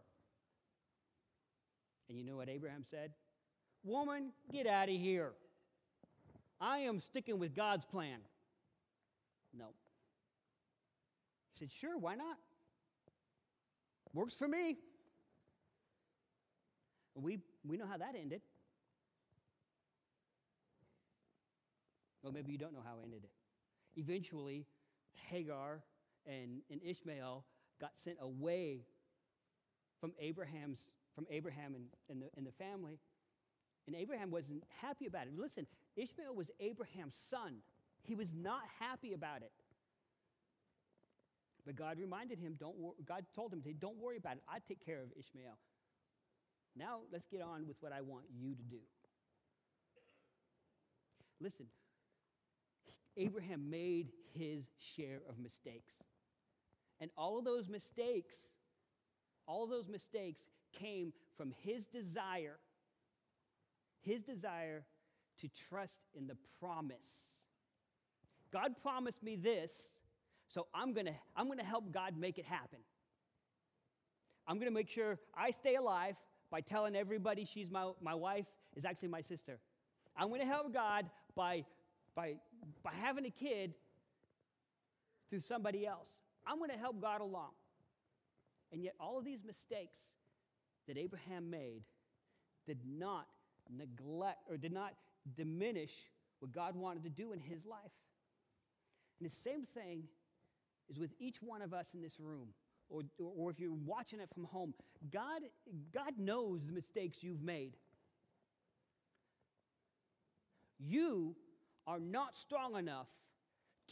And 2.10 2.17
you 2.17 2.23
know 2.23 2.38
what 2.38 2.49
Abraham 2.49 2.83
said? 2.89 3.12
Woman, 3.83 4.31
get 4.51 4.67
out 4.67 4.89
of 4.89 4.95
here. 4.95 5.33
I 6.60 6.79
am 6.79 6.99
sticking 6.99 7.39
with 7.39 7.55
God's 7.55 7.86
plan. 7.86 8.19
No. 9.53 9.65
He 11.53 11.60
said, 11.60 11.71
Sure, 11.71 11.97
why 11.97 12.15
not? 12.15 12.38
Works 14.13 14.33
for 14.33 14.47
me. 14.47 14.77
We, 17.15 17.39
we 17.65 17.77
know 17.77 17.88
how 17.88 17.97
that 17.97 18.15
ended. 18.19 18.41
Or 22.23 22.31
maybe 22.31 22.51
you 22.51 22.57
don't 22.57 22.73
know 22.73 22.83
how 22.83 22.97
it 22.99 23.03
ended. 23.03 23.27
Eventually, 23.95 24.65
Hagar 25.29 25.81
and, 26.25 26.62
and 26.69 26.81
Ishmael 26.83 27.43
got 27.79 27.91
sent 27.95 28.17
away 28.21 28.81
from 29.99 30.13
Abraham's 30.19 30.79
from 31.17 31.25
Abraham 31.31 31.73
and, 31.73 31.86
and, 32.12 32.21
the, 32.21 32.27
and 32.38 32.45
the 32.45 32.51
family. 32.51 32.99
And 33.88 33.95
Abraham 33.95 34.29
wasn't 34.29 34.63
happy 34.81 35.07
about 35.07 35.25
it. 35.25 35.33
Listen, 35.36 35.65
Ishmael 35.95 36.36
was 36.36 36.51
Abraham's 36.60 37.15
son. 37.31 37.55
He 38.03 38.13
was 38.13 38.36
not 38.36 38.62
happy 38.79 39.13
about 39.13 39.41
it. 39.41 39.51
But 41.65 41.75
God 41.75 41.97
reminded 41.99 42.38
him, 42.38 42.55
don't 42.60 42.77
wor- 42.77 42.93
God 43.03 43.25
told 43.36 43.51
him, 43.51 43.63
don't 43.79 43.97
worry 43.97 44.17
about 44.17 44.33
it. 44.33 44.43
I 44.47 44.60
take 44.60 44.86
care 44.86 45.01
of 45.01 45.10
Ishmael. 45.17 45.57
Now 46.77 46.99
let's 47.12 47.27
get 47.27 47.41
on 47.41 47.67
with 47.67 47.77
what 47.79 47.91
I 47.91 48.01
want 48.01 48.25
you 48.39 48.53
to 48.53 48.63
do. 48.63 48.77
Listen, 51.41 51.65
Abraham 53.17 53.71
made 53.71 54.10
his 54.33 54.65
share 54.77 55.21
of 55.27 55.39
mistakes. 55.39 55.93
And 57.01 57.10
all 57.17 57.39
of 57.39 57.45
those 57.45 57.67
mistakes, 57.67 58.36
all 59.47 59.63
of 59.63 59.69
those 59.69 59.88
mistakes 59.88 60.41
came 60.77 61.13
from 61.36 61.53
his 61.63 61.86
desire, 61.86 62.57
his 64.01 64.21
desire 64.21 64.83
to 65.41 65.47
trust 65.69 65.99
in 66.13 66.27
the 66.27 66.36
promise. 66.60 67.25
God 68.51 68.75
promised 68.81 69.23
me 69.23 69.36
this, 69.36 69.71
so 70.47 70.67
I'm 70.73 70.93
gonna, 70.93 71.15
I'm 71.36 71.47
gonna 71.47 71.63
help 71.63 71.91
God 71.91 72.17
make 72.17 72.38
it 72.38 72.45
happen. 72.45 72.79
I'm 74.47 74.60
gonna 74.60 74.71
make 74.71 74.89
sure 74.89 75.17
I 75.36 75.51
stay 75.51 75.75
alive 75.75 76.15
by 76.49 76.62
telling 76.62 76.95
everybody 76.95 77.45
she's 77.45 77.69
my, 77.69 77.91
my 78.01 78.15
wife 78.15 78.45
is 78.75 78.86
actually 78.86 79.10
my 79.10 79.21
sister. 79.21 79.60
I'm 80.15 80.29
gonna 80.29 80.45
help 80.45 80.73
God 80.73 81.05
by, 81.36 81.65
by 82.15 82.38
by 82.83 82.91
having 83.01 83.25
a 83.25 83.29
kid 83.29 83.73
through 85.29 85.41
somebody 85.41 85.86
else. 85.86 86.07
I'm 86.45 86.60
to 86.60 86.77
help 86.77 87.01
God 87.01 87.21
along. 87.21 87.51
And 88.71 88.84
yet, 88.84 88.95
all 88.99 89.17
of 89.17 89.25
these 89.25 89.43
mistakes 89.45 89.97
that 90.88 90.97
Abraham 90.97 91.49
made 91.49 91.84
did 92.65 92.80
not 92.86 93.27
neglect 93.69 94.39
or 94.49 94.58
did 94.58 94.73
not 94.73 94.93
diminish 95.36 95.93
what 96.39 96.51
God 96.51 96.75
wanted 96.75 97.03
to 97.03 97.10
do 97.10 97.32
in 97.32 97.39
his 97.39 97.65
life. 97.65 97.91
And 99.19 99.30
the 99.30 99.36
same 99.36 99.65
thing 99.65 100.03
is 100.89 100.99
with 100.99 101.12
each 101.19 101.41
one 101.41 101.62
of 101.62 101.73
us 101.73 101.93
in 101.93 102.01
this 102.01 102.19
room, 102.19 102.49
or, 102.89 103.03
or 103.17 103.49
if 103.49 103.60
you're 103.60 103.71
watching 103.73 104.19
it 104.19 104.30
from 104.34 104.45
home. 104.45 104.73
God, 105.12 105.41
God 105.93 106.13
knows 106.17 106.65
the 106.65 106.71
mistakes 106.71 107.23
you've 107.23 107.41
made. 107.41 107.73
You 110.80 111.36
are 111.86 111.99
not 111.99 112.36
strong 112.36 112.75
enough 112.75 113.08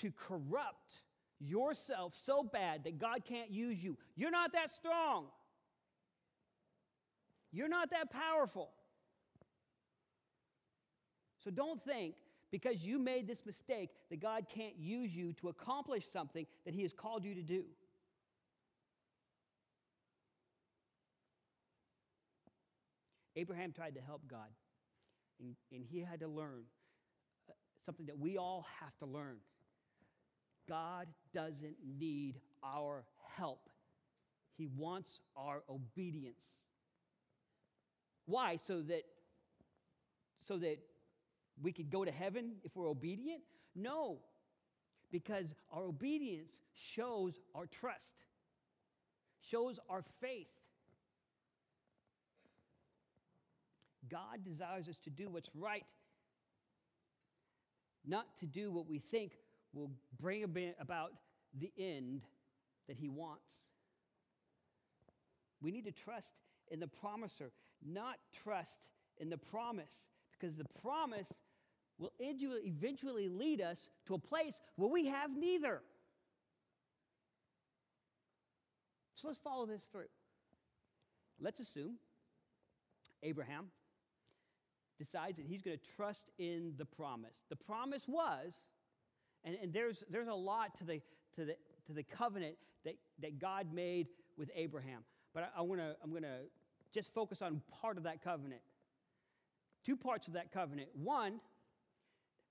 to 0.01 0.11
corrupt 0.11 0.91
yourself 1.39 2.13
so 2.25 2.43
bad 2.43 2.83
that 2.85 2.97
God 2.99 3.25
can't 3.27 3.51
use 3.51 3.83
you. 3.83 3.97
You're 4.15 4.31
not 4.31 4.53
that 4.53 4.71
strong. 4.73 5.25
You're 7.51 7.69
not 7.69 7.91
that 7.91 8.11
powerful. 8.11 8.69
So 11.43 11.51
don't 11.51 11.81
think 11.83 12.15
because 12.51 12.85
you 12.85 12.99
made 12.99 13.27
this 13.27 13.45
mistake 13.45 13.89
that 14.09 14.19
God 14.19 14.47
can't 14.53 14.77
use 14.77 15.15
you 15.15 15.33
to 15.33 15.49
accomplish 15.49 16.05
something 16.11 16.45
that 16.65 16.73
He 16.73 16.81
has 16.83 16.93
called 16.93 17.23
you 17.23 17.35
to 17.35 17.43
do. 17.43 17.65
Abraham 23.35 23.71
tried 23.73 23.95
to 23.95 24.01
help 24.01 24.21
God, 24.29 24.47
and, 25.39 25.55
and 25.71 25.83
he 25.83 25.99
had 25.99 26.21
to 26.21 26.27
learn 26.27 26.63
uh, 27.49 27.53
something 27.85 28.05
that 28.05 28.17
we 28.17 28.37
all 28.37 28.65
have 28.79 28.95
to 28.97 29.05
learn. 29.05 29.37
God 30.67 31.07
doesn't 31.33 31.75
need 31.99 32.39
our 32.63 33.03
help, 33.35 33.69
He 34.57 34.67
wants 34.67 35.19
our 35.35 35.63
obedience. 35.69 36.49
Why? 38.25 38.57
So 38.63 38.81
that 38.81 39.03
so 40.43 40.57
that 40.57 40.77
we 41.61 41.71
could 41.71 41.89
go 41.89 42.05
to 42.05 42.11
heaven 42.11 42.53
if 42.63 42.75
we're 42.75 42.89
obedient? 42.89 43.41
No. 43.75 44.19
Because 45.11 45.53
our 45.71 45.83
obedience 45.83 46.53
shows 46.73 47.39
our 47.53 47.65
trust, 47.65 48.15
shows 49.39 49.79
our 49.89 50.03
faith. 50.19 50.49
God 54.09 54.43
desires 54.43 54.87
us 54.89 54.97
to 55.05 55.09
do 55.09 55.29
what's 55.29 55.49
right 55.55 55.85
not 58.07 58.25
to 58.39 58.45
do 58.45 58.71
what 58.71 58.87
we 58.87 58.99
think 58.99 59.33
will 59.75 59.91
bring 60.19 60.43
about 60.79 61.11
the 61.59 61.71
end 61.77 62.21
that 62.87 62.97
He 62.97 63.09
wants. 63.09 63.43
We 65.61 65.71
need 65.71 65.85
to 65.85 65.91
trust 65.91 66.33
in 66.69 66.79
the 66.79 66.87
promiser, 66.87 67.51
not 67.85 68.15
trust 68.43 68.79
in 69.17 69.29
the 69.29 69.37
promise, 69.37 70.03
because 70.31 70.55
the 70.55 70.65
promise 70.81 71.27
will 71.97 72.11
eventually 72.19 73.29
lead 73.29 73.61
us 73.61 73.89
to 74.07 74.15
a 74.15 74.19
place 74.19 74.59
where 74.75 74.89
we 74.89 75.07
have 75.07 75.35
neither. 75.35 75.81
So 79.15 79.27
let's 79.27 79.39
follow 79.39 79.65
this 79.65 79.83
through. 79.91 80.09
Let's 81.39 81.59
assume 81.59 81.95
Abraham 83.23 83.67
decides 84.97 85.37
that 85.37 85.45
he's 85.45 85.61
going 85.61 85.77
to 85.77 85.95
trust 85.95 86.29
in 86.37 86.73
the 86.77 86.85
promise. 86.85 87.43
The 87.49 87.55
promise 87.55 88.03
was, 88.07 88.59
and, 89.45 89.55
and 89.61 89.73
there's, 89.73 90.03
there's 90.09 90.27
a 90.27 90.33
lot 90.33 90.77
to 90.79 90.83
the, 90.83 91.01
to 91.35 91.45
the, 91.45 91.55
to 91.87 91.93
the 91.93 92.03
covenant 92.03 92.55
that, 92.83 92.95
that 93.21 93.39
God 93.39 93.73
made 93.73 94.07
with 94.37 94.49
Abraham. 94.55 95.01
But 95.33 95.51
I, 95.55 95.59
I 95.59 95.61
wanna, 95.61 95.95
I'm 96.03 96.09
going 96.09 96.23
to 96.23 96.41
just 96.93 97.13
focus 97.13 97.41
on 97.41 97.61
part 97.81 97.97
of 97.97 98.03
that 98.03 98.23
covenant. 98.23 98.61
Two 99.85 99.95
parts 99.95 100.27
of 100.27 100.33
that 100.33 100.51
covenant. 100.51 100.89
One 100.93 101.39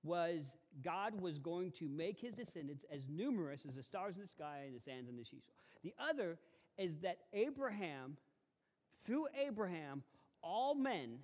was 0.05 0.55
God 0.83 1.21
was 1.21 1.39
going 1.39 1.73
to 1.73 1.89
make 1.89 2.21
his 2.21 2.35
descendants 2.35 2.85
as 2.93 3.09
numerous 3.09 3.65
as 3.67 3.75
the 3.75 3.83
stars 3.83 4.17
in 4.17 4.23
the 4.23 4.29
sky 4.29 4.65
and 4.67 4.77
the 4.77 4.81
sands 4.81 5.09
in 5.09 5.17
the 5.17 5.25
seashore. 5.25 5.55
The 5.83 5.95
other 5.99 6.39
is 6.79 6.97
that 6.99 7.19
Abraham, 7.33 8.17
through 9.05 9.27
Abraham, 9.47 10.03
all 10.43 10.75
men 10.75 11.19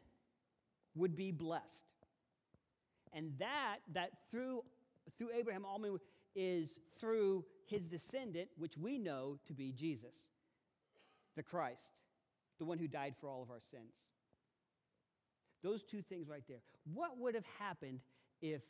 would 0.94 1.14
be 1.14 1.30
blessed. 1.30 1.84
And 3.12 3.32
that, 3.38 3.78
that 3.92 4.12
through, 4.30 4.62
through 5.18 5.30
Abraham, 5.38 5.64
all 5.64 5.78
men 5.78 5.96
is 6.34 6.78
through 6.98 7.44
his 7.66 7.86
descendant, 7.86 8.48
which 8.56 8.76
we 8.76 8.98
know 8.98 9.38
to 9.46 9.52
be 9.52 9.72
Jesus, 9.72 10.14
the 11.36 11.42
Christ, 11.42 11.90
the 12.58 12.64
one 12.64 12.78
who 12.78 12.88
died 12.88 13.14
for 13.20 13.28
all 13.28 13.42
of 13.42 13.50
our 13.50 13.60
sins. 13.60 13.94
Those 15.62 15.82
two 15.82 16.02
things 16.02 16.28
right 16.28 16.44
there. 16.48 16.60
What 16.92 17.18
would 17.18 17.34
have 17.34 17.44
happened 17.58 18.00
if, 18.40 18.62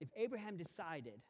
if 0.00 0.08
Abraham 0.16 0.56
decided 0.56 1.20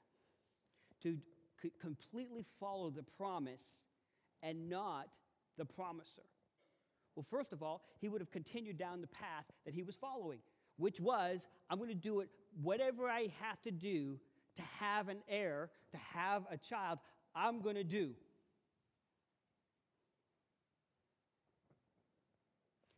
to 1.03 1.19
c- 1.61 1.73
completely 1.81 2.45
follow 2.61 2.91
the 2.91 3.03
promise 3.03 3.85
and 4.43 4.69
not 4.69 5.09
the 5.59 5.65
promiser? 5.65 6.23
Well, 7.17 7.27
first 7.29 7.53
of 7.53 7.63
all, 7.63 7.83
he 8.01 8.09
would 8.09 8.21
have 8.21 8.31
continued 8.31 8.79
down 8.79 9.01
the 9.01 9.09
path 9.09 9.45
that 9.65 9.75
he 9.75 9.83
was 9.83 9.97
following, 9.97 10.39
which 10.77 11.01
was 11.01 11.47
I'm 11.69 11.79
going 11.79 11.91
to 11.91 11.95
do 11.95 12.21
it, 12.21 12.29
whatever 12.61 13.09
I 13.09 13.29
have 13.41 13.61
to 13.63 13.71
do 13.71 14.19
to 14.57 14.63
have 14.79 15.09
an 15.09 15.19
heir, 15.29 15.71
to 15.93 15.97
have 15.97 16.45
a 16.51 16.57
child, 16.57 16.99
I'm 17.35 17.63
going 17.63 17.77
to 17.77 17.85
do. 17.85 18.11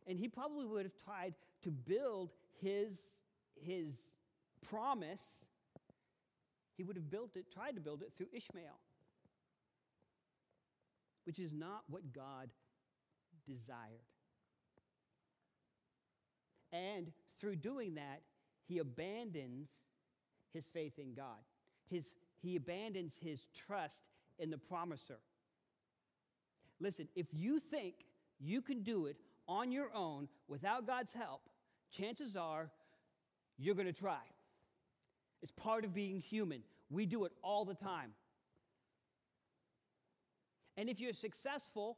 And 0.07 0.19
he 0.19 0.27
probably 0.27 0.65
would 0.65 0.83
have 0.83 0.95
tried 1.03 1.33
to 1.63 1.71
build 1.71 2.31
his, 2.61 2.99
his 3.55 3.95
promise. 4.69 5.21
He 6.77 6.83
would 6.83 6.95
have 6.95 7.09
built 7.09 7.35
it, 7.35 7.51
tried 7.51 7.75
to 7.75 7.81
build 7.81 8.01
it 8.01 8.11
through 8.15 8.27
Ishmael, 8.33 8.79
which 11.23 11.39
is 11.39 11.51
not 11.53 11.83
what 11.87 12.13
God 12.13 12.49
desired. 13.47 14.03
And 16.71 17.11
through 17.39 17.55
doing 17.55 17.95
that, 17.95 18.21
he 18.67 18.79
abandons 18.79 19.69
his 20.53 20.67
faith 20.67 20.97
in 20.97 21.13
God. 21.13 21.43
His, 21.89 22.15
he 22.41 22.55
abandons 22.55 23.15
his 23.21 23.45
trust 23.67 24.01
in 24.39 24.49
the 24.49 24.57
promiser. 24.57 25.19
Listen, 26.79 27.07
if 27.15 27.27
you 27.31 27.59
think 27.59 27.95
you 28.39 28.61
can 28.61 28.81
do 28.81 29.05
it 29.05 29.17
on 29.47 29.71
your 29.71 29.89
own 29.93 30.27
without 30.47 30.87
God's 30.87 31.11
help, 31.11 31.41
chances 31.91 32.35
are 32.35 32.69
you're 33.57 33.75
going 33.75 33.87
to 33.87 33.93
try. 33.93 34.21
It's 35.41 35.51
part 35.51 35.85
of 35.85 35.93
being 35.93 36.19
human. 36.19 36.61
We 36.89 37.05
do 37.05 37.25
it 37.25 37.31
all 37.43 37.65
the 37.65 37.75
time. 37.75 38.11
And 40.77 40.89
if 40.89 40.99
you're 40.99 41.13
successful, 41.13 41.97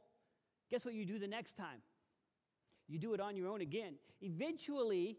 guess 0.70 0.84
what 0.84 0.94
you 0.94 1.04
do 1.04 1.18
the 1.18 1.26
next 1.26 1.56
time? 1.56 1.80
You 2.88 2.98
do 2.98 3.14
it 3.14 3.20
on 3.20 3.36
your 3.36 3.48
own 3.48 3.60
again. 3.60 3.94
Eventually, 4.22 5.18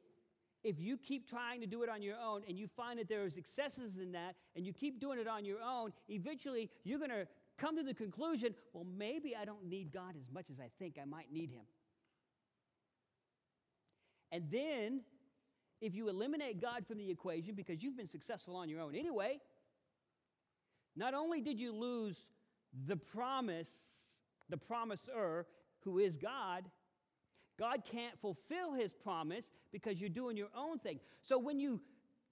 if 0.63 0.80
you 0.80 0.98
keep 0.98 1.30
trying 1.30 1.62
to 1.62 1.67
do 1.67 1.84
it 1.84 1.89
on 1.89 2.02
your 2.02 2.15
own 2.17 2.41
and 2.48 2.58
you 2.58 2.67
find 2.67 3.00
that 3.00 3.08
there 3.08 3.24
are 3.24 3.30
successes 3.30 3.98
in 3.98 4.12
that 4.12 4.36
and 4.56 4.65
you 4.65 4.74
keep 4.74 5.00
doing 5.00 5.19
it 5.19 5.28
on 5.28 5.45
your 5.45 5.60
own, 5.62 5.91
eventually 6.10 6.69
you're 6.84 7.00
going 7.00 7.12
to 7.12 7.28
come 7.58 7.78
to 7.78 7.84
the 7.84 7.93
conclusion 7.93 8.54
well, 8.74 8.86
maybe 8.98 9.36
I 9.36 9.45
don't 9.45 9.65
need 9.65 9.93
God 9.93 10.15
as 10.17 10.32
much 10.34 10.50
as 10.50 10.60
I 10.60 10.69
think 10.80 10.98
I 11.02 11.06
might 11.06 11.32
need 11.32 11.50
Him. 11.50 11.65
And 14.32 14.45
then, 14.52 15.02
if 15.82 15.95
you 15.95 16.10
eliminate 16.10 16.62
God 16.62 16.86
from 16.86 16.98
the 16.98 17.10
equation 17.10 17.56
because 17.56 17.82
you've 17.82 17.98
been 17.98 18.10
successful 18.10 18.56
on 18.56 18.69
your 18.69 18.82
own 18.82 18.95
anyway, 18.95 19.39
not 20.95 21.13
only 21.13 21.41
did 21.41 21.60
you 21.60 21.74
lose 21.74 22.22
the 22.86 22.98
promise, 22.98 23.69
the 24.50 24.58
promiser, 24.58 25.45
who 25.84 26.00
is 26.00 26.17
God, 26.17 26.65
God 27.60 27.84
can't 27.84 28.17
fulfill 28.22 28.74
his 28.74 28.93
promise 28.93 29.43
because 29.72 30.00
you're 30.00 30.10
doing 30.10 30.38
your 30.38 30.48
own 30.56 30.80
thing. 30.80 31.00
So 31.22 31.38
when 31.38 31.60
you 31.60 31.82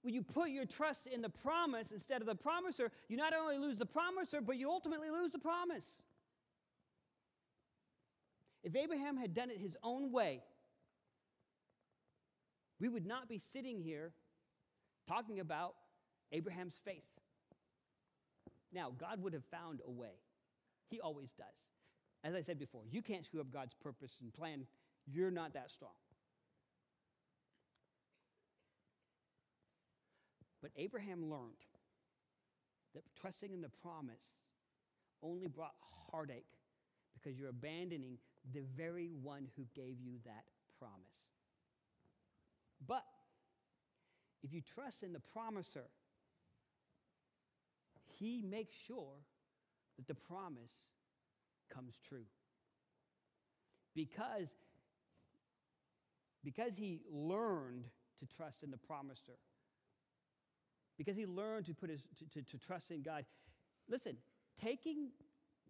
when 0.02 0.14
you 0.14 0.22
put 0.22 0.50
your 0.50 0.64
trust 0.64 1.06
in 1.06 1.22
the 1.22 1.28
promise 1.28 1.90
instead 1.90 2.20
of 2.20 2.26
the 2.26 2.34
promiser, 2.34 2.90
you 3.08 3.16
not 3.16 3.34
only 3.34 3.58
lose 3.58 3.76
the 3.76 3.84
promiser, 3.84 4.40
but 4.40 4.56
you 4.56 4.70
ultimately 4.70 5.10
lose 5.10 5.32
the 5.32 5.40
promise. 5.40 5.84
If 8.62 8.76
Abraham 8.76 9.16
had 9.16 9.34
done 9.34 9.50
it 9.50 9.58
his 9.58 9.76
own 9.82 10.12
way, 10.12 10.40
we 12.80 12.88
would 12.88 13.06
not 13.06 13.28
be 13.28 13.40
sitting 13.52 13.80
here 13.80 14.12
talking 15.08 15.40
about 15.40 15.74
Abraham's 16.30 16.76
faith. 16.84 17.02
Now, 18.72 18.92
God 18.96 19.22
would 19.22 19.32
have 19.32 19.44
found 19.50 19.80
a 19.86 19.90
way. 19.90 20.20
He 20.90 21.00
always 21.00 21.30
does. 21.36 21.46
As 22.22 22.34
I 22.34 22.40
said 22.40 22.58
before, 22.58 22.82
you 22.90 23.02
can't 23.02 23.24
screw 23.24 23.40
up 23.40 23.52
God's 23.52 23.74
purpose 23.74 24.18
and 24.20 24.32
plan. 24.32 24.66
You're 25.10 25.30
not 25.30 25.54
that 25.54 25.70
strong. 25.70 25.92
But 30.60 30.70
Abraham 30.76 31.30
learned 31.30 31.64
that 32.94 33.04
trusting 33.20 33.52
in 33.52 33.62
the 33.62 33.68
promise 33.68 34.36
only 35.22 35.46
brought 35.46 35.74
heartache 36.10 36.44
because 37.14 37.38
you're 37.38 37.50
abandoning 37.50 38.18
the 38.52 38.62
very 38.76 39.10
one 39.22 39.46
who 39.56 39.64
gave 39.74 40.00
you 40.00 40.14
that 40.24 40.44
promise. 40.78 40.96
But 42.86 43.04
if 44.42 44.52
you 44.52 44.60
trust 44.60 45.02
in 45.02 45.12
the 45.12 45.20
promiser, 45.20 45.88
he 48.18 48.42
makes 48.42 48.74
sure 48.86 49.16
that 49.96 50.06
the 50.06 50.14
promise 50.14 50.72
comes 51.72 51.94
true. 52.08 52.26
Because, 53.94 54.48
because 56.48 56.72
he 56.78 57.02
learned 57.12 57.84
to 58.20 58.26
trust 58.26 58.62
in 58.62 58.70
the 58.70 58.78
promiser, 58.78 59.36
because 60.96 61.14
he 61.14 61.26
learned 61.26 61.66
to, 61.66 61.74
put 61.74 61.90
his, 61.90 62.00
to, 62.18 62.24
to, 62.30 62.50
to 62.50 62.58
trust 62.58 62.90
in 62.90 63.02
God. 63.02 63.26
Listen, 63.86 64.16
taking, 64.58 65.10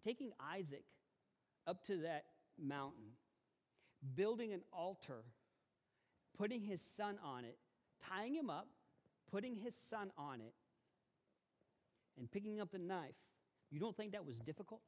taking 0.05 0.31
Isaac 0.39 0.85
up 1.67 1.85
to 1.87 1.97
that 1.97 2.23
mountain, 2.57 3.11
building 4.15 4.53
an 4.53 4.61
altar, 4.71 5.25
putting 6.37 6.61
his 6.61 6.81
son 6.81 7.17
on 7.21 7.43
it, 7.43 7.57
tying 8.07 8.33
him 8.33 8.49
up, 8.49 8.69
putting 9.29 9.57
his 9.57 9.75
son 9.89 10.11
on 10.17 10.39
it, 10.39 10.53
and 12.17 12.31
picking 12.31 12.61
up 12.61 12.71
the 12.71 12.79
knife, 12.79 13.15
you 13.69 13.81
don't 13.81 13.97
think 13.97 14.13
that 14.13 14.25
was 14.25 14.37
difficult? 14.37 14.79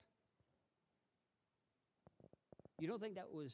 You 2.80 2.88
don't 2.88 3.02
think 3.02 3.16
that 3.16 3.34
was 3.34 3.54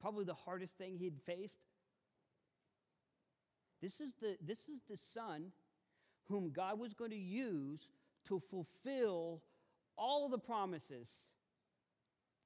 probably 0.00 0.24
the 0.24 0.32
hardest 0.32 0.78
thing 0.78 0.96
he'd 0.96 1.20
faced? 1.26 1.58
This 3.84 4.00
is 4.00 4.12
the, 4.18 4.38
this 4.40 4.60
is 4.60 4.80
the 4.88 4.96
son 4.96 5.52
whom 6.30 6.50
God 6.50 6.80
was 6.80 6.94
going 6.94 7.10
to 7.10 7.16
use 7.18 7.86
to 8.28 8.40
fulfill 8.50 9.42
all 9.98 10.24
of 10.24 10.30
the 10.30 10.38
promises 10.38 11.10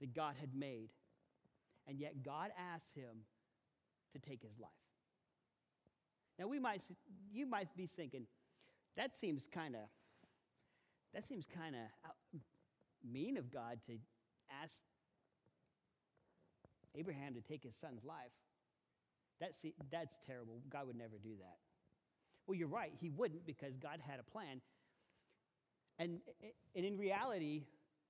that 0.01 0.12
God 0.12 0.35
had 0.40 0.53
made. 0.53 0.88
And 1.87 2.01
yet 2.01 2.24
God 2.24 2.51
asked 2.74 2.96
him 2.96 3.22
to 4.14 4.18
take 4.18 4.42
his 4.42 4.59
life. 4.59 4.70
Now 6.40 6.48
we 6.48 6.59
might 6.59 6.83
you 7.33 7.46
might 7.46 7.68
be 7.77 7.87
thinking 7.87 8.27
that 8.96 9.16
seems 9.16 9.48
kind 9.53 9.77
of 9.77 9.83
that 11.14 11.24
seems 11.24 11.46
kind 11.46 11.77
of 11.77 12.40
mean 13.09 13.37
of 13.37 13.53
God 13.53 13.79
to 13.87 13.92
ask 14.61 14.74
Abraham 16.96 17.35
to 17.35 17.40
take 17.40 17.62
his 17.62 17.77
son's 17.77 18.05
life. 18.05 18.33
That's, 19.40 19.64
that's 19.90 20.16
terrible. 20.27 20.61
God 20.70 20.87
would 20.87 20.96
never 20.96 21.18
do 21.22 21.31
that. 21.40 21.57
Well, 22.46 22.57
you're 22.57 22.68
right, 22.68 22.92
he 23.01 23.11
wouldn't 23.11 23.46
because 23.46 23.77
God 23.77 24.01
had 24.07 24.18
a 24.20 24.22
plan. 24.22 24.61
And, 25.98 26.20
and 26.74 26.85
in 26.85 26.96
reality, 26.96 27.64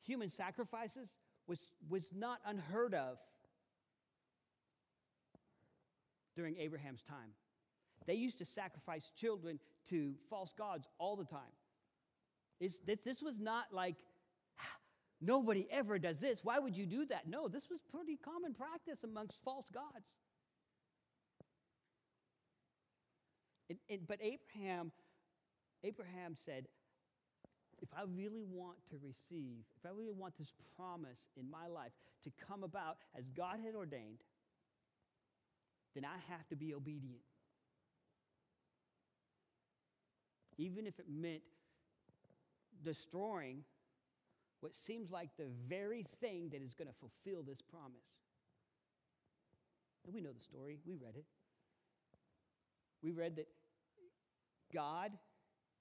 human 0.04 0.30
sacrifices 0.30 1.08
was, 1.46 1.58
was 1.88 2.04
not 2.14 2.38
unheard 2.46 2.94
of 2.94 3.18
during 6.36 6.56
Abraham's 6.58 7.02
time. 7.02 7.30
They 8.06 8.14
used 8.14 8.38
to 8.38 8.44
sacrifice 8.44 9.10
children 9.16 9.58
to 9.90 10.14
false 10.30 10.52
gods 10.56 10.86
all 10.98 11.16
the 11.16 11.24
time. 11.24 11.40
It's, 12.60 12.78
this, 12.86 13.00
this 13.04 13.22
was 13.22 13.38
not 13.38 13.66
like, 13.72 13.96
nobody 15.20 15.66
ever 15.70 15.98
does 15.98 16.18
this. 16.18 16.40
Why 16.44 16.58
would 16.58 16.76
you 16.76 16.86
do 16.86 17.06
that? 17.06 17.28
No, 17.28 17.48
this 17.48 17.68
was 17.70 17.80
pretty 17.92 18.16
common 18.16 18.54
practice 18.54 19.04
amongst 19.04 19.42
false 19.44 19.66
gods. 19.72 20.06
It, 23.68 23.76
it, 23.88 24.06
but 24.06 24.18
Abraham, 24.22 24.92
Abraham 25.84 26.36
said, 26.44 26.66
if 27.80 27.88
I 27.96 28.02
really 28.16 28.42
want 28.42 28.78
to 28.90 28.96
receive, 28.96 29.62
if 29.78 29.86
I 29.86 29.90
really 29.90 30.12
want 30.12 30.36
this 30.38 30.52
promise 30.76 31.18
in 31.36 31.48
my 31.50 31.68
life 31.68 31.92
to 32.24 32.30
come 32.46 32.64
about 32.64 32.96
as 33.16 33.24
God 33.36 33.58
had 33.64 33.74
ordained, 33.74 34.22
then 35.94 36.04
I 36.04 36.32
have 36.32 36.46
to 36.48 36.56
be 36.56 36.74
obedient. 36.74 37.22
Even 40.56 40.86
if 40.86 40.98
it 40.98 41.06
meant 41.08 41.42
destroying 42.84 43.62
what 44.60 44.72
seems 44.74 45.10
like 45.10 45.28
the 45.38 45.46
very 45.68 46.04
thing 46.20 46.48
that 46.50 46.62
is 46.62 46.74
going 46.74 46.88
to 46.88 46.94
fulfill 46.94 47.42
this 47.42 47.58
promise. 47.70 48.08
And 50.04 50.14
we 50.14 50.20
know 50.20 50.32
the 50.32 50.42
story, 50.42 50.78
we 50.84 50.96
read 50.96 51.14
it. 51.16 51.24
We 53.02 53.12
read 53.12 53.36
that 53.36 53.46
God 54.72 55.12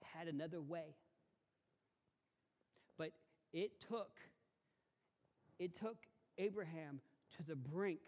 had 0.03 0.27
another 0.27 0.61
way. 0.61 0.95
But 2.97 3.11
it 3.53 3.71
took 3.87 4.11
it 5.59 5.75
took 5.75 5.97
Abraham 6.37 6.99
to 7.37 7.43
the 7.43 7.55
brink 7.55 7.99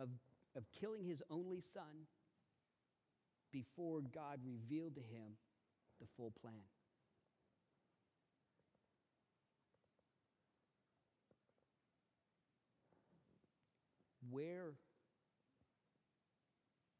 of, 0.00 0.08
of 0.56 0.64
killing 0.80 1.04
his 1.04 1.22
only 1.30 1.62
son 1.74 2.06
before 3.52 4.00
God 4.14 4.40
revealed 4.44 4.94
to 4.94 5.00
him 5.00 5.32
the 6.00 6.06
full 6.16 6.32
plan. 6.40 6.54
Where 14.30 14.72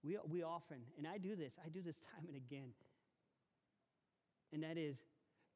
we, 0.08 0.16
we 0.30 0.42
often, 0.42 0.78
and 0.96 1.06
I 1.06 1.18
do 1.18 1.36
this, 1.36 1.52
I 1.62 1.68
do 1.68 1.82
this 1.82 1.96
time 1.96 2.24
and 2.26 2.36
again, 2.36 2.70
and 4.52 4.62
that 4.62 4.78
is, 4.78 4.96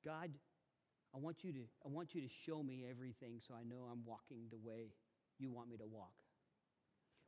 God, 0.05 0.31
I 1.15 1.19
want 1.19 1.38
you 1.43 1.53
to, 1.53 1.61
I 1.85 1.88
want 1.88 2.15
you 2.15 2.21
to 2.21 2.29
show 2.29 2.62
me 2.62 2.85
everything 2.88 3.41
so 3.41 3.55
I 3.55 3.65
know 3.65 3.88
I'm 3.91 4.05
walking 4.05 4.45
the 4.51 4.59
way 4.59 4.93
you 5.38 5.51
want 5.51 5.71
me 5.71 5.79
to 5.79 5.87
walk. 5.87 6.12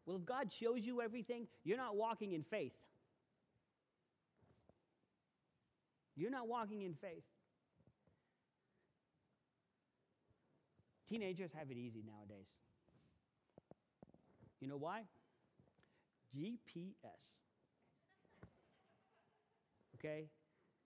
Well, 0.05 0.17
if 0.17 0.27
God 0.27 0.53
shows 0.53 0.85
you 0.85 1.01
everything, 1.01 1.47
you're 1.65 1.79
not 1.79 1.97
walking 1.97 2.33
in 2.33 2.43
faith. 2.43 2.75
You're 6.17 6.31
not 6.31 6.47
walking 6.47 6.83
in 6.83 6.93
faith. 6.95 7.25
Teenagers 11.09 11.51
have 11.59 11.71
it 11.71 11.79
easy 11.79 12.05
nowadays. 12.07 12.47
You 14.61 14.69
know 14.69 14.77
why? 14.77 15.05
GPS. 16.37 17.33
Okay? 19.97 20.29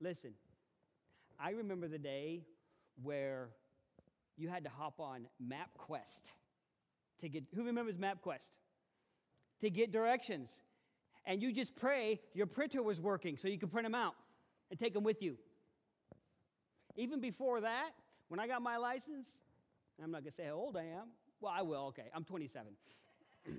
Listen, 0.01 0.33
I 1.41 1.51
remember 1.51 1.89
the 1.89 1.99
day 1.99 2.43
where 3.03 3.49
you 4.37 4.49
had 4.49 4.65
to 4.65 4.71
hop 4.71 5.01
on 5.01 5.27
MapQuest 5.43 6.33
to 7.21 7.29
get, 7.29 7.45
who 7.55 7.65
remembers 7.65 7.97
MapQuest? 7.97 8.49
To 9.61 9.71
get 9.71 9.91
directions. 9.91 10.57
And 11.27 11.43
you 11.43 11.53
just 11.53 11.75
pray 11.75 12.21
your 12.33 12.47
printer 12.47 12.83
was 12.83 13.01
working 13.01 13.37
so 13.37 13.49
you 13.49 13.59
could 13.59 13.73
print 13.73 13.85
them 13.85 13.95
out 13.95 14.15
and 14.71 14.79
take 14.79 14.95
them 14.95 15.03
with 15.03 15.21
you. 15.21 15.37
Even 16.97 17.21
before 17.21 17.61
that, 17.61 17.91
when 18.29 18.41
I 18.41 18.47
got 18.47 18.63
my 18.63 18.77
license, 18.77 19.29
I'm 20.03 20.11
not 20.11 20.25
to 20.25 20.31
say 20.31 20.45
how 20.45 20.53
old 20.53 20.77
I 20.77 20.85
am. 20.85 21.09
Well, 21.41 21.53
I 21.55 21.63
will, 21.63 21.87
okay. 21.87 22.07
I'm 22.15 22.25
27. 22.25 22.73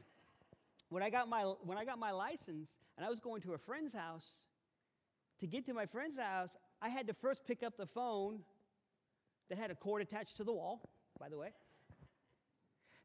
when, 0.90 1.04
I 1.04 1.10
got 1.10 1.30
my, 1.30 1.44
when 1.44 1.78
I 1.78 1.86
got 1.86 2.00
my 2.00 2.12
license 2.12 2.70
and 2.98 3.06
I 3.06 3.10
was 3.10 3.20
going 3.20 3.42
to 3.42 3.54
a 3.54 3.58
friend's 3.58 3.94
house, 3.94 4.28
to 5.40 5.48
get 5.48 5.66
to 5.68 5.74
my 5.74 5.86
friend's 5.86 6.18
house, 6.18 6.50
I 6.82 6.90
had 6.90 7.08
to 7.08 7.14
first 7.14 7.46
pick 7.46 7.64
up 7.64 7.78
the 7.78 7.86
phone 7.86 8.40
that 9.50 9.58
had 9.58 9.72
a 9.72 9.76
cord 9.76 10.02
attached 10.02 10.38
to 10.38 10.44
the 10.44 10.54
wall, 10.54 10.82
by 11.20 11.30
the 11.30 11.38
way. 11.38 11.54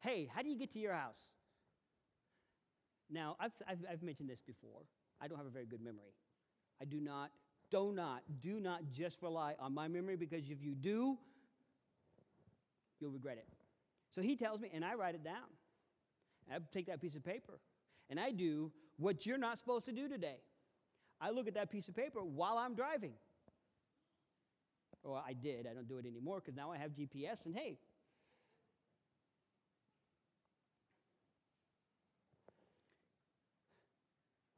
Hey, 0.00 0.28
how 0.34 0.42
do 0.42 0.48
you 0.48 0.58
get 0.58 0.72
to 0.72 0.78
your 0.78 0.92
house? 0.92 1.18
Now, 3.10 3.36
I've, 3.38 3.52
I've, 3.68 3.84
I've 3.90 4.02
mentioned 4.02 4.28
this 4.28 4.40
before. 4.40 4.82
I 5.20 5.28
don't 5.28 5.38
have 5.38 5.46
a 5.46 5.50
very 5.50 5.66
good 5.66 5.80
memory. 5.80 6.14
I 6.80 6.84
do 6.84 7.00
not 7.00 7.30
do 7.70 7.92
not, 7.92 8.22
do 8.40 8.60
not 8.60 8.82
just 8.92 9.22
rely 9.22 9.54
on 9.58 9.74
my 9.74 9.88
memory 9.88 10.16
because 10.16 10.44
if 10.48 10.62
you 10.62 10.74
do, 10.74 11.18
you'll 13.00 13.10
regret 13.10 13.38
it. 13.38 13.48
So 14.10 14.20
he 14.22 14.36
tells 14.36 14.60
me, 14.60 14.70
and 14.72 14.84
I 14.84 14.94
write 14.94 15.14
it 15.14 15.24
down. 15.24 15.50
I 16.52 16.58
take 16.72 16.86
that 16.86 17.00
piece 17.00 17.16
of 17.16 17.24
paper, 17.24 17.58
and 18.10 18.20
I 18.20 18.30
do 18.30 18.72
what 18.96 19.26
you're 19.26 19.38
not 19.38 19.58
supposed 19.58 19.86
to 19.86 19.92
do 19.92 20.08
today. 20.08 20.38
I 21.20 21.30
look 21.30 21.48
at 21.48 21.54
that 21.54 21.70
piece 21.70 21.88
of 21.88 21.96
paper 21.96 22.22
while 22.22 22.58
I'm 22.58 22.74
driving. 22.74 23.12
Well, 25.02 25.22
I 25.26 25.34
did. 25.34 25.66
I 25.66 25.74
don't 25.74 25.88
do 25.88 25.98
it 25.98 26.06
anymore 26.06 26.40
because 26.40 26.56
now 26.56 26.72
I 26.72 26.78
have 26.78 26.92
GPS, 26.92 27.44
and 27.44 27.54
hey, 27.54 27.76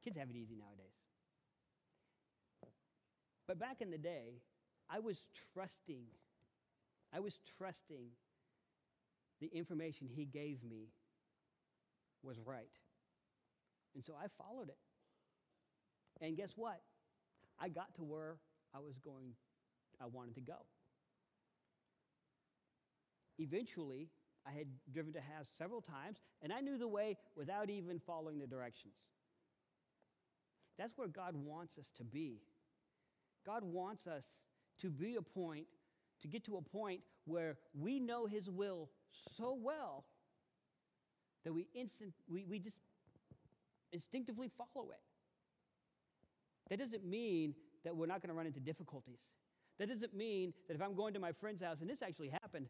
kids 0.03 0.17
have 0.17 0.29
it 0.29 0.35
easy 0.37 0.55
nowadays. 0.55 0.93
But 3.45 3.59
back 3.59 3.81
in 3.81 3.91
the 3.91 3.97
day, 3.97 4.41
I 4.89 4.99
was 4.99 5.27
trusting, 5.53 6.03
I 7.13 7.19
was 7.19 7.37
trusting 7.57 8.07
the 9.41 9.47
information 9.47 10.07
he 10.07 10.25
gave 10.25 10.63
me 10.63 10.87
was 12.23 12.39
right. 12.39 12.71
And 13.97 14.05
so 14.05 14.13
I 14.13 14.27
followed 14.37 14.69
it. 14.69 14.77
And 16.21 16.37
guess 16.37 16.51
what? 16.55 16.81
I 17.59 17.67
got 17.67 17.95
to 17.95 18.03
where 18.03 18.37
I 18.75 18.77
was 18.77 18.99
going, 18.99 19.33
I 19.99 20.05
wanted 20.05 20.35
to 20.35 20.41
go. 20.41 20.57
Eventually, 23.39 24.09
I 24.45 24.51
had 24.51 24.67
driven 24.93 25.13
to 25.13 25.19
Haas 25.19 25.47
several 25.57 25.81
times, 25.81 26.19
and 26.43 26.53
I 26.53 26.61
knew 26.61 26.77
the 26.77 26.87
way 26.87 27.17
without 27.35 27.71
even 27.71 27.99
following 28.05 28.37
the 28.37 28.45
directions. 28.45 28.93
That's 30.77 30.93
where 30.95 31.07
God 31.07 31.35
wants 31.35 31.79
us 31.79 31.89
to 31.97 32.03
be. 32.03 32.43
God 33.47 33.63
wants 33.63 34.05
us 34.05 34.25
to 34.81 34.91
be 34.91 35.15
a 35.15 35.23
point, 35.23 35.65
to 36.21 36.27
get 36.27 36.45
to 36.45 36.57
a 36.57 36.61
point 36.61 37.01
where 37.25 37.57
we 37.73 37.99
know 37.99 38.27
His 38.27 38.47
will 38.47 38.89
so 39.35 39.57
well 39.59 40.05
that 41.43 41.51
we, 41.51 41.67
instant, 41.73 42.13
we, 42.27 42.45
we 42.45 42.59
just 42.59 42.77
instinctively 43.91 44.49
follow 44.57 44.91
it. 44.91 44.99
That 46.69 46.79
doesn't 46.79 47.05
mean 47.05 47.55
that 47.83 47.95
we're 47.95 48.07
not 48.07 48.21
going 48.21 48.29
to 48.29 48.35
run 48.35 48.45
into 48.45 48.59
difficulties. 48.59 49.19
That 49.79 49.87
doesn't 49.89 50.13
mean 50.13 50.53
that 50.67 50.75
if 50.75 50.81
I'm 50.81 50.95
going 50.95 51.13
to 51.13 51.19
my 51.19 51.31
friend's 51.31 51.61
house, 51.61 51.77
and 51.81 51.89
this 51.89 52.01
actually 52.01 52.29
happened, 52.29 52.67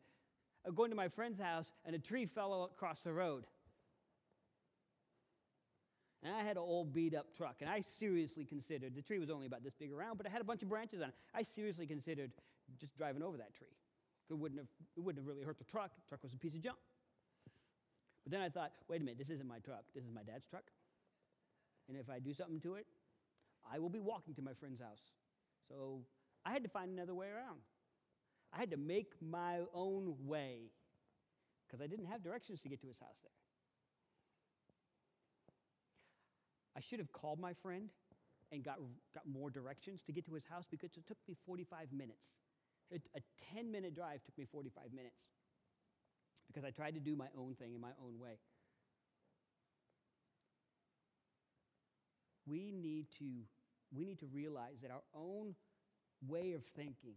I'm 0.66 0.76
going 0.76 0.90
to 0.90 0.96
my 0.96 1.08
friend's 1.08 1.40
house 1.40 1.72
and 1.86 1.96
a 1.96 2.00
tree 2.00 2.26
fell 2.26 2.70
across 2.72 3.00
the 3.02 3.14
road. 3.14 3.46
And 6.24 6.36
I 6.36 6.40
had 6.40 6.58
an 6.58 6.64
old 6.64 6.94
beat 6.94 7.16
up 7.16 7.28
truck, 7.38 7.58
and 7.62 7.70
I 7.70 7.82
seriously 7.82 8.44
considered 8.44 8.96
the 8.96 9.02
tree 9.02 9.20
was 9.20 9.30
only 9.30 9.46
about 9.46 9.64
this 9.64 9.74
big 9.80 9.94
around, 9.94 10.18
but 10.18 10.26
it 10.26 10.32
had 10.32 10.42
a 10.42 10.44
bunch 10.44 10.64
of 10.64 10.70
branches 10.70 11.02
on 11.02 11.10
it. 11.10 11.16
I 11.34 11.44
seriously 11.44 11.88
considered 11.88 12.32
just 12.80 12.98
driving 12.98 13.24
over 13.24 13.38
that 13.38 13.54
tree. 13.54 13.68
It 14.30 14.34
wouldn't 14.34 14.60
have, 14.60 14.68
it 14.98 15.00
wouldn't 15.00 15.24
have 15.24 15.28
really 15.28 15.44
hurt 15.46 15.58
the 15.58 15.64
truck. 15.64 15.92
The 15.96 16.10
truck 16.10 16.24
was 16.24 16.34
a 16.34 16.38
piece 16.38 16.54
of 16.54 16.62
junk. 16.62 16.78
But 18.24 18.32
then 18.32 18.42
I 18.42 18.50
thought, 18.50 18.74
wait 18.90 19.00
a 19.00 19.06
minute, 19.06 19.18
this 19.18 19.30
isn't 19.30 19.48
my 19.48 19.60
truck. 19.60 19.84
This 19.96 20.04
is 20.04 20.12
my 20.12 20.24
dad's 20.24 20.46
truck. 20.50 20.64
And 21.88 21.98
if 21.98 22.10
I 22.10 22.20
do 22.20 22.34
something 22.34 22.60
to 22.62 22.76
it, 22.76 22.86
I 23.72 23.80
will 23.80 23.90
be 23.90 24.00
walking 24.00 24.34
to 24.36 24.42
my 24.42 24.54
friend's 24.54 24.82
house. 24.82 25.02
So 25.70 26.02
I 26.46 26.52
had 26.52 26.64
to 26.64 26.70
find 26.70 26.92
another 26.92 27.16
way 27.16 27.28
around. 27.28 27.60
I 28.54 28.58
had 28.58 28.72
to 28.72 28.78
make 28.78 29.12
my 29.22 29.60
own 29.74 30.16
way 30.26 30.72
because 31.66 31.82
I 31.82 31.88
didn't 31.88 32.06
have 32.06 32.24
directions 32.24 32.62
to 32.62 32.70
get 32.70 32.82
to 32.82 32.88
his 32.88 32.98
house 32.98 33.18
there. 33.24 33.32
I 36.76 36.80
should 36.80 37.00
have 37.00 37.12
called 37.12 37.40
my 37.40 37.54
friend 37.54 37.90
and 38.52 38.64
got, 38.64 38.78
got 39.14 39.28
more 39.28 39.50
directions 39.50 40.02
to 40.04 40.12
get 40.14 40.26
to 40.28 40.34
his 40.34 40.44
house 40.50 40.66
because 40.70 40.92
it 40.96 41.06
took 41.08 41.18
me 41.28 41.36
45 41.46 41.92
minutes. 41.92 42.24
A, 42.94 42.96
a 43.18 43.22
10 43.54 43.72
minute 43.72 43.96
drive 43.96 44.24
took 44.24 44.38
me 44.38 44.46
45 44.50 44.94
minutes 44.94 45.18
because 46.48 46.64
I 46.64 46.72
tried 46.72 46.94
to 46.94 47.02
do 47.02 47.16
my 47.16 47.28
own 47.38 47.56
thing 47.56 47.74
in 47.74 47.82
my 47.82 47.92
own 48.02 48.20
way. 48.20 48.38
We 52.50 52.72
need 52.72 53.08
to 53.20 53.26
we 53.96 54.06
need 54.06 54.20
to 54.20 54.28
realize 54.28 54.78
that 54.82 54.92
our 54.92 55.04
own 55.16 55.56
way 56.28 56.54
of 56.54 56.64
thinking 56.76 57.16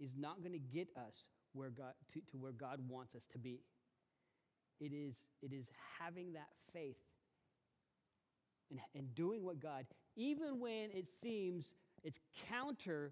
is 0.00 0.10
not 0.16 0.40
going 0.40 0.52
to 0.52 0.58
get 0.58 0.88
us 0.96 1.24
where 1.52 1.70
God, 1.70 1.92
to, 2.12 2.20
to 2.30 2.36
where 2.38 2.52
God 2.52 2.80
wants 2.88 3.14
us 3.14 3.22
to 3.32 3.38
be. 3.38 3.60
It 4.80 4.92
is, 4.92 5.16
it 5.42 5.52
is 5.52 5.66
having 5.98 6.34
that 6.34 6.48
faith 6.72 6.96
and, 8.70 8.80
and 8.94 9.14
doing 9.14 9.44
what 9.44 9.60
God, 9.60 9.86
even 10.16 10.60
when 10.60 10.90
it 10.92 11.06
seems 11.22 11.72
it's 12.04 12.20
counterproductive. 12.50 13.10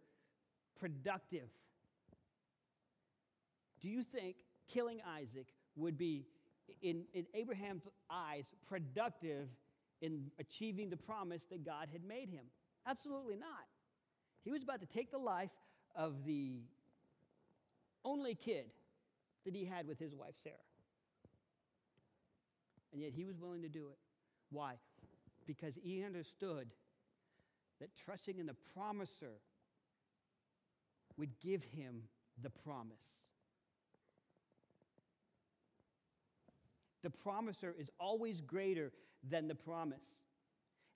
Do 3.80 3.88
you 3.88 4.02
think 4.02 4.36
killing 4.68 5.00
Isaac 5.06 5.46
would 5.76 5.98
be, 5.98 6.26
in, 6.82 7.04
in 7.12 7.26
Abraham's 7.34 7.88
eyes, 8.10 8.44
productive 8.66 9.48
in 10.00 10.30
achieving 10.38 10.90
the 10.90 10.96
promise 10.96 11.42
that 11.50 11.64
God 11.64 11.88
had 11.92 12.04
made 12.04 12.28
him? 12.28 12.44
Absolutely 12.86 13.36
not. 13.36 13.66
He 14.44 14.50
was 14.50 14.62
about 14.62 14.80
to 14.80 14.86
take 14.86 15.10
the 15.10 15.18
life 15.18 15.50
of 15.94 16.24
the 16.26 16.60
only 18.04 18.34
kid 18.34 18.66
that 19.44 19.54
he 19.54 19.64
had 19.64 19.86
with 19.86 19.98
his 19.98 20.14
wife, 20.14 20.34
Sarah. 20.42 20.56
And 22.92 23.02
yet 23.02 23.12
he 23.14 23.24
was 23.24 23.38
willing 23.38 23.62
to 23.62 23.68
do 23.68 23.88
it. 23.88 23.98
Why? 24.50 24.74
Because 25.46 25.78
he 25.82 26.04
understood 26.04 26.68
that 27.80 27.90
trusting 28.04 28.38
in 28.38 28.46
the 28.46 28.54
promiser 28.74 29.40
would 31.16 31.30
give 31.40 31.62
him 31.62 32.02
the 32.42 32.50
promise. 32.50 33.26
The 37.02 37.10
promiser 37.10 37.74
is 37.78 37.90
always 37.98 38.40
greater 38.40 38.92
than 39.28 39.48
the 39.48 39.54
promise. 39.54 40.04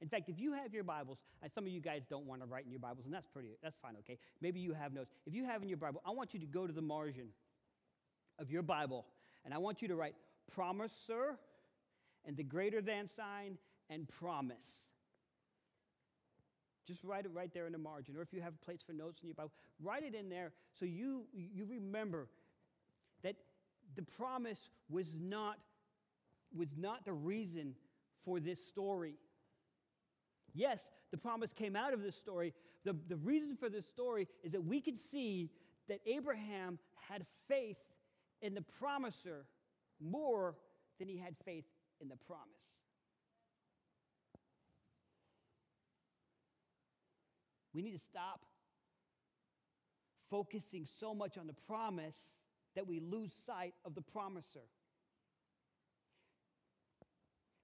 In 0.01 0.09
fact, 0.09 0.29
if 0.29 0.39
you 0.39 0.53
have 0.53 0.72
your 0.72 0.85
Bibles, 0.85 1.18
and 1.43 1.51
some 1.53 1.64
of 1.64 1.70
you 1.70 1.81
guys 1.81 2.03
don't 2.09 2.26
want 2.26 2.41
to 2.41 2.47
write 2.47 2.64
in 2.64 2.70
your 2.70 2.81
Bibles, 2.81 3.07
and 3.07 3.14
that's 3.14 3.26
pretty, 3.26 3.49
that's 3.62 3.76
fine, 3.83 3.95
okay? 4.01 4.18
Maybe 4.41 4.61
you 4.61 4.72
have 4.72 4.93
notes. 4.93 5.11
If 5.26 5.35
you 5.35 5.45
have 5.45 5.62
in 5.62 5.68
your 5.68 5.79
Bible, 5.79 6.03
I 6.07 6.11
want 6.11 6.35
you 6.35 6.41
to 6.41 6.47
go 6.47 6.66
to 6.66 6.72
the 6.72 6.83
margin 6.83 7.29
of 8.39 8.51
your 8.51 8.62
Bible, 8.62 9.07
and 9.45 9.53
I 9.53 9.59
want 9.59 9.83
you 9.83 9.89
to 9.89 9.97
write 9.97 10.14
promiser 10.55 11.37
and 12.24 12.37
the 12.37 12.45
greater 12.45 12.81
than 12.81 13.09
sign 13.09 13.59
and 13.91 14.09
promise. 14.09 14.87
Just 16.87 17.03
write 17.05 17.24
it 17.24 17.33
right 17.35 17.53
there 17.53 17.66
in 17.66 17.72
the 17.72 17.79
margin. 17.79 18.16
Or 18.16 18.22
if 18.22 18.33
you 18.33 18.41
have 18.41 18.59
plates 18.62 18.83
for 18.83 18.93
notes 18.93 19.20
in 19.20 19.29
your 19.29 19.35
Bible, 19.35 19.53
write 19.83 20.05
it 20.05 20.14
in 20.14 20.29
there 20.29 20.53
so 20.79 20.85
you, 20.85 21.24
you 21.35 21.66
remember 21.68 22.29
that 23.22 23.35
the 23.97 24.03
promise 24.03 24.70
was 24.89 25.16
not, 25.20 25.59
was 26.57 26.68
not 26.79 27.05
the 27.05 27.12
reason 27.12 27.74
for 28.25 28.41
this 28.41 28.64
story. 28.66 29.14
Yes, 30.55 30.81
the 31.11 31.16
promise 31.16 31.53
came 31.53 31.77
out 31.77 31.95
of 31.95 32.03
this 32.03 32.16
story. 32.16 32.53
The, 32.85 32.97
the 33.09 33.16
reason 33.16 33.57
for 33.57 33.69
this 33.69 33.87
story 33.87 34.29
is 34.43 34.53
that 34.53 34.64
we 34.64 34.81
could 34.81 34.97
see 34.97 35.51
that 35.89 36.01
Abraham 36.07 36.79
had 37.09 37.25
faith 37.49 37.79
in 38.43 38.55
the 38.55 38.62
promiser 38.62 39.47
more 40.01 40.57
than 40.99 41.09
he 41.09 41.19
had 41.19 41.35
faith 41.45 41.64
in 42.01 42.09
the 42.09 42.16
promise. 42.16 42.47
We 47.75 47.83
need 47.83 47.93
to 47.93 47.99
stop 47.99 48.45
focusing 50.31 50.87
so 50.87 51.14
much 51.14 51.39
on 51.39 51.47
the 51.47 51.55
promise 51.66 52.16
that 52.75 52.87
we 52.87 53.01
lose 53.01 53.33
sight 53.33 53.75
of 53.85 53.95
the 53.95 54.03
promiser. 54.03 54.66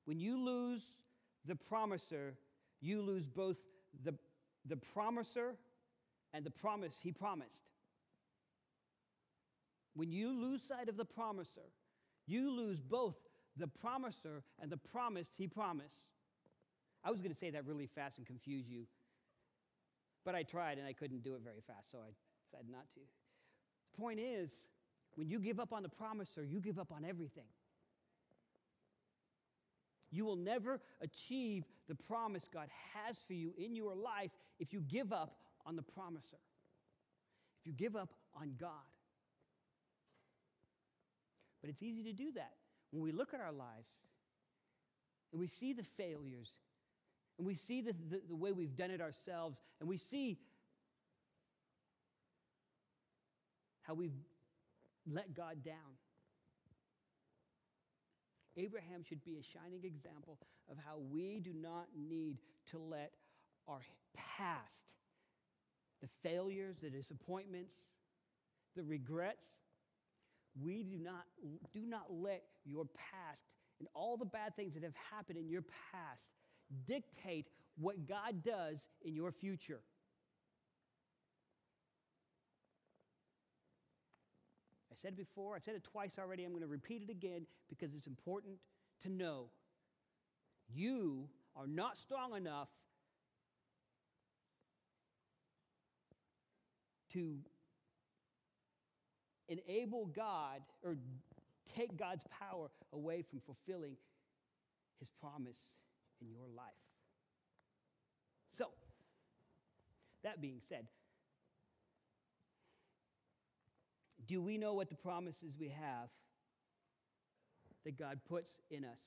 When 0.05 0.21
you 0.21 0.45
lose 0.45 0.83
the 1.47 1.57
promiser, 1.57 2.35
you 2.81 3.03
lose 3.03 3.27
both 3.27 3.57
the, 4.03 4.15
the 4.67 4.77
promiser 4.77 5.55
and 6.33 6.45
the 6.45 6.51
promise 6.51 6.95
he 7.03 7.13
promised. 7.13 7.63
When 9.95 10.11
you 10.11 10.33
lose 10.33 10.63
sight 10.63 10.89
of 10.89 10.97
the 10.97 11.05
promiser, 11.05 11.71
you 12.27 12.51
lose 12.51 12.81
both 12.81 13.15
the 13.57 13.69
promiser 13.69 14.43
and 14.61 14.71
the 14.71 14.77
promise 14.77 15.29
he 15.39 15.47
promised. 15.47 16.09
I 17.05 17.11
was 17.11 17.21
going 17.21 17.33
to 17.33 17.39
say 17.39 17.51
that 17.51 17.67
really 17.67 17.87
fast 17.87 18.19
and 18.19 18.27
confuse 18.27 18.69
you, 18.69 18.87
but 20.25 20.35
I 20.35 20.43
tried 20.43 20.79
and 20.79 20.87
I 20.87 20.93
couldn't 20.93 21.23
do 21.23 21.35
it 21.35 21.43
very 21.45 21.61
fast, 21.67 21.93
so 21.93 21.99
I 21.99 22.11
decided 22.51 22.71
not 22.71 22.87
to. 22.95 23.01
The 23.95 24.03
point 24.03 24.19
is, 24.19 24.51
when 25.15 25.29
you 25.29 25.39
give 25.39 25.61
up 25.61 25.73
on 25.73 25.83
the 25.83 25.89
promiser, 25.89 26.43
you 26.43 26.61
give 26.61 26.79
up 26.79 26.91
on 26.91 27.05
everything. 27.05 27.45
You 30.15 30.25
will 30.25 30.37
never 30.37 30.81
achieve 31.01 31.65
the 31.89 31.97
promise 31.97 32.49
God 32.53 32.69
has 32.95 33.19
for 33.27 33.35
you 33.35 33.53
in 33.59 33.75
your 33.75 33.97
life 33.97 34.31
if 34.61 34.73
you 34.73 34.81
give 34.81 35.13
up 35.13 35.37
on 35.67 35.75
the 35.75 35.83
promiser, 35.83 36.39
if 37.61 37.67
you 37.67 37.73
give 37.73 37.97
up 37.97 38.11
on 38.41 38.55
God. 38.59 38.71
But 41.61 41.71
it's 41.71 41.83
easy 41.83 42.05
to 42.05 42.13
do 42.13 42.31
that 42.37 42.53
when 42.93 43.03
we 43.03 43.11
look 43.11 43.35
at 43.35 43.41
our 43.41 43.53
lives 43.53 43.89
and 45.33 45.41
we 45.41 45.49
see 45.49 45.73
the 45.73 45.83
failures 45.83 46.51
and 47.37 47.47
we 47.47 47.57
see 47.57 47.81
the, 47.81 47.93
the, 48.09 48.21
the 48.29 48.37
way 48.37 48.53
we've 48.53 48.77
done 48.77 48.93
it 48.93 49.01
ourselves 49.01 49.59
and 49.81 49.89
we 49.89 49.97
see 49.97 50.39
how 53.83 53.95
we've 53.95 54.15
let 55.13 55.35
God 55.35 55.65
down. 55.65 55.75
Abraham 58.57 59.03
should 59.03 59.25
be 59.25 59.37
a 59.39 59.43
shining 59.43 59.85
example 59.85 60.39
of 60.71 60.77
how 60.77 60.99
we 61.11 61.41
do 61.41 61.53
not 61.53 61.87
need 61.97 62.39
to 62.71 62.79
let 62.79 63.13
our 63.69 63.81
past, 64.17 64.83
the 66.01 66.09
failures, 66.23 66.77
the 66.83 66.91
disappointments, 66.91 67.75
the 68.77 68.83
regrets, 68.83 69.45
we 70.63 70.83
do 70.83 70.99
not, 70.99 71.25
do 71.73 71.81
not 71.87 72.07
let 72.11 72.43
your 72.65 72.85
past 72.85 73.43
and 73.81 73.89
all 73.95 74.17
the 74.17 74.25
bad 74.25 74.55
things 74.55 74.75
that 74.75 74.85
have 74.85 74.95
happened 75.11 75.39
in 75.39 75.49
your 75.49 75.63
past 75.63 76.31
dictate 76.87 77.49
what 77.77 78.07
God 78.07 78.43
does 78.45 78.79
in 79.05 79.15
your 79.15 79.33
future. 79.33 79.81
I 84.95 84.97
said 85.01 85.15
it 85.15 85.17
before, 85.17 85.57
I've 85.57 85.65
said 85.65 85.75
it 85.75 85.83
twice 85.83 86.19
already. 86.21 86.45
I'm 86.45 86.53
going 86.53 86.63
to 86.63 86.69
repeat 86.69 87.03
it 87.03 87.11
again 87.11 87.47
because 87.69 87.95
it's 87.95 88.07
important 88.07 88.55
to 89.03 89.09
know. 89.09 89.47
You 90.73 91.29
are 91.57 91.67
not 91.67 91.99
strong 91.99 92.37
enough 92.37 92.69
to 97.13 97.39
enable 99.49 100.07
God 100.07 100.63
or 100.85 100.97
take 101.77 101.99
God's 101.99 102.25
power 102.31 102.71
away 102.93 103.23
from 103.29 103.41
fulfilling 103.41 103.97
his 105.01 105.09
promise 105.21 105.61
in 106.21 106.31
your 106.31 106.47
life. 106.57 106.67
So, 108.57 108.67
that 110.23 110.41
being 110.41 110.61
said, 110.69 110.87
do 114.27 114.41
we 114.41 114.59
know 114.59 114.75
what 114.75 114.89
the 114.89 114.95
promises 114.97 115.55
we 115.59 115.69
have 115.69 116.09
that 117.85 117.99
God 117.99 118.21
puts 118.29 118.51
in 118.71 118.85
us? 118.85 119.01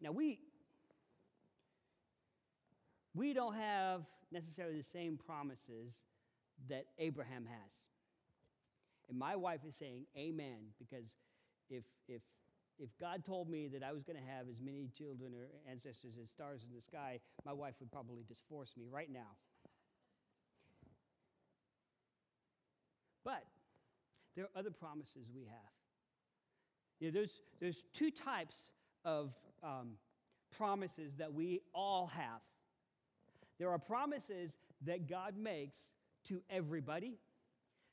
Now, 0.00 0.12
we, 0.12 0.40
we 3.14 3.32
don't 3.32 3.54
have 3.54 4.02
necessarily 4.32 4.76
the 4.76 4.82
same 4.82 5.18
promises 5.18 5.94
that 6.68 6.86
Abraham 6.98 7.44
has. 7.46 7.72
And 9.08 9.18
my 9.18 9.36
wife 9.36 9.60
is 9.66 9.74
saying 9.74 10.06
amen 10.16 10.58
because 10.78 11.16
if, 11.68 11.84
if, 12.08 12.22
if 12.78 12.88
God 13.00 13.24
told 13.24 13.48
me 13.48 13.68
that 13.68 13.82
I 13.82 13.92
was 13.92 14.04
going 14.04 14.16
to 14.16 14.32
have 14.32 14.48
as 14.48 14.60
many 14.60 14.88
children 14.96 15.32
or 15.34 15.48
ancestors 15.70 16.14
as 16.22 16.30
stars 16.30 16.64
in 16.68 16.74
the 16.74 16.82
sky, 16.82 17.18
my 17.44 17.52
wife 17.52 17.74
would 17.80 17.90
probably 17.90 18.22
just 18.26 18.42
force 18.48 18.70
me 18.76 18.86
right 18.90 19.10
now. 19.12 19.36
But 23.24 23.44
there 24.36 24.44
are 24.44 24.58
other 24.58 24.70
promises 24.70 25.28
we 25.34 25.44
have. 25.44 25.72
You 27.00 27.08
know, 27.08 27.14
there's, 27.14 27.40
there's 27.60 27.84
two 27.94 28.10
types 28.10 28.70
of 29.04 29.34
um, 29.62 29.92
promises 30.56 31.14
that 31.14 31.32
we 31.32 31.60
all 31.74 32.06
have. 32.08 32.40
There 33.58 33.70
are 33.70 33.78
promises 33.78 34.56
that 34.86 35.08
God 35.08 35.34
makes 35.36 35.76
to 36.28 36.40
everybody, 36.50 37.18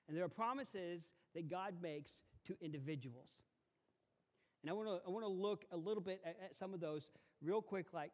and 0.07 0.17
there 0.17 0.23
are 0.23 0.29
promises 0.29 1.13
that 1.35 1.49
God 1.49 1.75
makes 1.81 2.21
to 2.47 2.55
individuals. 2.61 3.29
And 4.63 4.71
I 4.71 4.73
want 4.73 4.87
to 4.87 5.07
I 5.07 5.11
want 5.11 5.23
to 5.23 5.31
look 5.31 5.65
a 5.71 5.77
little 5.77 6.01
bit 6.01 6.21
at, 6.25 6.37
at 6.43 6.57
some 6.57 6.73
of 6.73 6.79
those 6.79 7.07
real 7.41 7.61
quick 7.61 7.87
like 7.93 8.11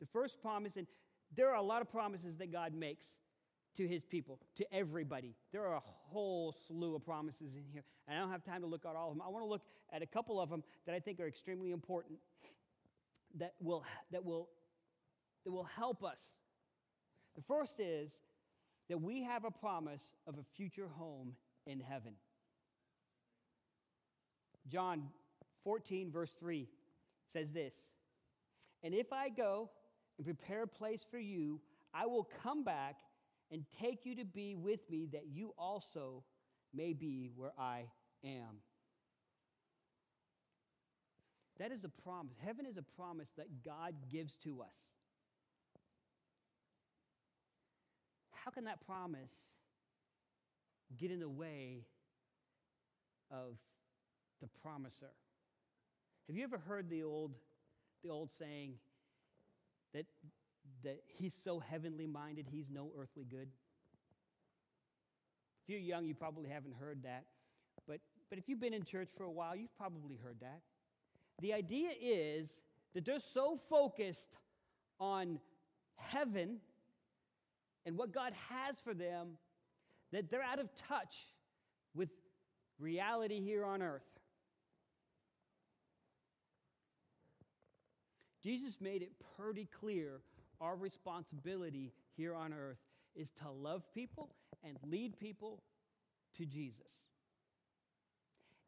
the 0.00 0.06
first 0.06 0.40
promise 0.40 0.76
and 0.76 0.86
there 1.34 1.48
are 1.50 1.56
a 1.56 1.62
lot 1.62 1.82
of 1.82 1.90
promises 1.90 2.36
that 2.36 2.52
God 2.52 2.74
makes 2.74 3.06
to 3.76 3.86
his 3.86 4.04
people, 4.04 4.40
to 4.56 4.74
everybody. 4.74 5.34
There 5.52 5.66
are 5.66 5.76
a 5.76 5.82
whole 5.84 6.54
slew 6.66 6.96
of 6.96 7.04
promises 7.04 7.54
in 7.54 7.64
here, 7.72 7.84
and 8.06 8.16
I 8.16 8.20
don't 8.20 8.30
have 8.30 8.44
time 8.44 8.62
to 8.62 8.66
look 8.66 8.84
at 8.84 8.96
all 8.96 9.10
of 9.10 9.16
them. 9.16 9.22
I 9.24 9.30
want 9.30 9.44
to 9.44 9.48
look 9.48 9.62
at 9.92 10.02
a 10.02 10.06
couple 10.06 10.40
of 10.40 10.50
them 10.50 10.64
that 10.86 10.94
I 10.94 11.00
think 11.00 11.20
are 11.20 11.28
extremely 11.28 11.70
important 11.70 12.18
that 13.38 13.54
will, 13.60 13.84
that 14.10 14.24
will 14.24 14.48
that 15.48 15.52
will 15.52 15.64
help 15.64 16.04
us. 16.04 16.20
The 17.34 17.42
first 17.42 17.80
is 17.80 18.18
that 18.90 19.00
we 19.00 19.22
have 19.22 19.46
a 19.46 19.50
promise 19.50 20.12
of 20.26 20.36
a 20.38 20.42
future 20.56 20.88
home 20.88 21.32
in 21.66 21.80
heaven. 21.80 22.12
John 24.68 25.04
14, 25.64 26.10
verse 26.10 26.32
3 26.38 26.68
says 27.32 27.50
this 27.52 27.74
And 28.82 28.92
if 28.92 29.10
I 29.10 29.30
go 29.30 29.70
and 30.18 30.26
prepare 30.26 30.64
a 30.64 30.68
place 30.68 31.00
for 31.10 31.18
you, 31.18 31.60
I 31.94 32.04
will 32.04 32.28
come 32.42 32.64
back 32.64 32.96
and 33.50 33.64
take 33.80 34.04
you 34.04 34.16
to 34.16 34.24
be 34.24 34.54
with 34.54 34.80
me, 34.90 35.08
that 35.12 35.26
you 35.32 35.52
also 35.58 36.22
may 36.74 36.92
be 36.92 37.30
where 37.34 37.52
I 37.58 37.84
am. 38.24 38.60
That 41.58 41.72
is 41.72 41.84
a 41.84 41.88
promise. 41.88 42.36
Heaven 42.44 42.66
is 42.66 42.76
a 42.76 42.82
promise 42.82 43.28
that 43.36 43.64
God 43.64 43.94
gives 44.10 44.34
to 44.44 44.62
us. 44.62 44.76
How 48.32 48.50
can 48.50 48.64
that 48.64 48.84
promise 48.86 49.32
get 50.98 51.10
in 51.10 51.20
the 51.20 51.28
way 51.28 51.84
of 53.30 53.56
the 54.40 54.48
promiser? 54.62 55.10
Have 56.28 56.36
you 56.36 56.44
ever 56.44 56.58
heard 56.58 56.88
the 56.88 57.02
old, 57.02 57.34
the 58.04 58.10
old 58.10 58.30
saying 58.38 58.74
that, 59.94 60.06
that 60.84 61.00
he's 61.06 61.34
so 61.42 61.58
heavenly 61.58 62.06
minded, 62.06 62.46
he's 62.50 62.70
no 62.70 62.90
earthly 62.98 63.24
good? 63.24 63.48
If 65.62 65.70
you're 65.70 65.78
young, 65.78 66.06
you 66.06 66.14
probably 66.14 66.48
haven't 66.48 66.74
heard 66.74 67.02
that. 67.02 67.24
But, 67.86 68.00
but 68.30 68.38
if 68.38 68.48
you've 68.48 68.60
been 68.60 68.74
in 68.74 68.84
church 68.84 69.10
for 69.16 69.24
a 69.24 69.30
while, 69.30 69.54
you've 69.54 69.76
probably 69.76 70.16
heard 70.16 70.36
that. 70.40 70.60
The 71.40 71.52
idea 71.52 71.90
is 72.00 72.54
that 72.94 73.04
they're 73.04 73.20
so 73.20 73.56
focused 73.68 74.36
on 74.98 75.38
heaven 75.96 76.58
and 77.86 77.96
what 77.96 78.12
God 78.12 78.32
has 78.48 78.80
for 78.80 78.94
them 78.94 79.38
that 80.12 80.30
they're 80.30 80.42
out 80.42 80.58
of 80.58 80.68
touch 80.88 81.16
with 81.94 82.08
reality 82.78 83.40
here 83.40 83.64
on 83.64 83.82
earth. 83.82 84.02
Jesus 88.42 88.80
made 88.80 89.02
it 89.02 89.12
pretty 89.36 89.68
clear 89.80 90.20
our 90.60 90.76
responsibility 90.76 91.92
here 92.16 92.34
on 92.34 92.52
earth 92.52 92.78
is 93.14 93.30
to 93.42 93.50
love 93.50 93.82
people 93.94 94.30
and 94.64 94.76
lead 94.84 95.18
people 95.18 95.62
to 96.36 96.44
Jesus. 96.44 96.86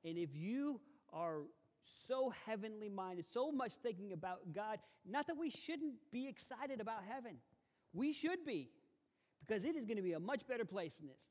And 0.04 0.16
if 0.16 0.34
you 0.34 0.80
are 1.12 1.42
so 1.82 2.32
heavenly 2.46 2.88
minded, 2.88 3.26
so 3.30 3.50
much 3.50 3.72
thinking 3.82 4.12
about 4.12 4.40
God. 4.52 4.78
Not 5.08 5.26
that 5.26 5.36
we 5.36 5.50
shouldn't 5.50 5.94
be 6.12 6.28
excited 6.28 6.80
about 6.80 7.02
heaven, 7.08 7.36
we 7.92 8.12
should 8.12 8.44
be, 8.46 8.70
because 9.46 9.64
it 9.64 9.76
is 9.76 9.84
going 9.84 9.96
to 9.96 10.02
be 10.02 10.12
a 10.12 10.20
much 10.20 10.46
better 10.46 10.64
place 10.64 10.96
than 10.96 11.08
this. 11.08 11.22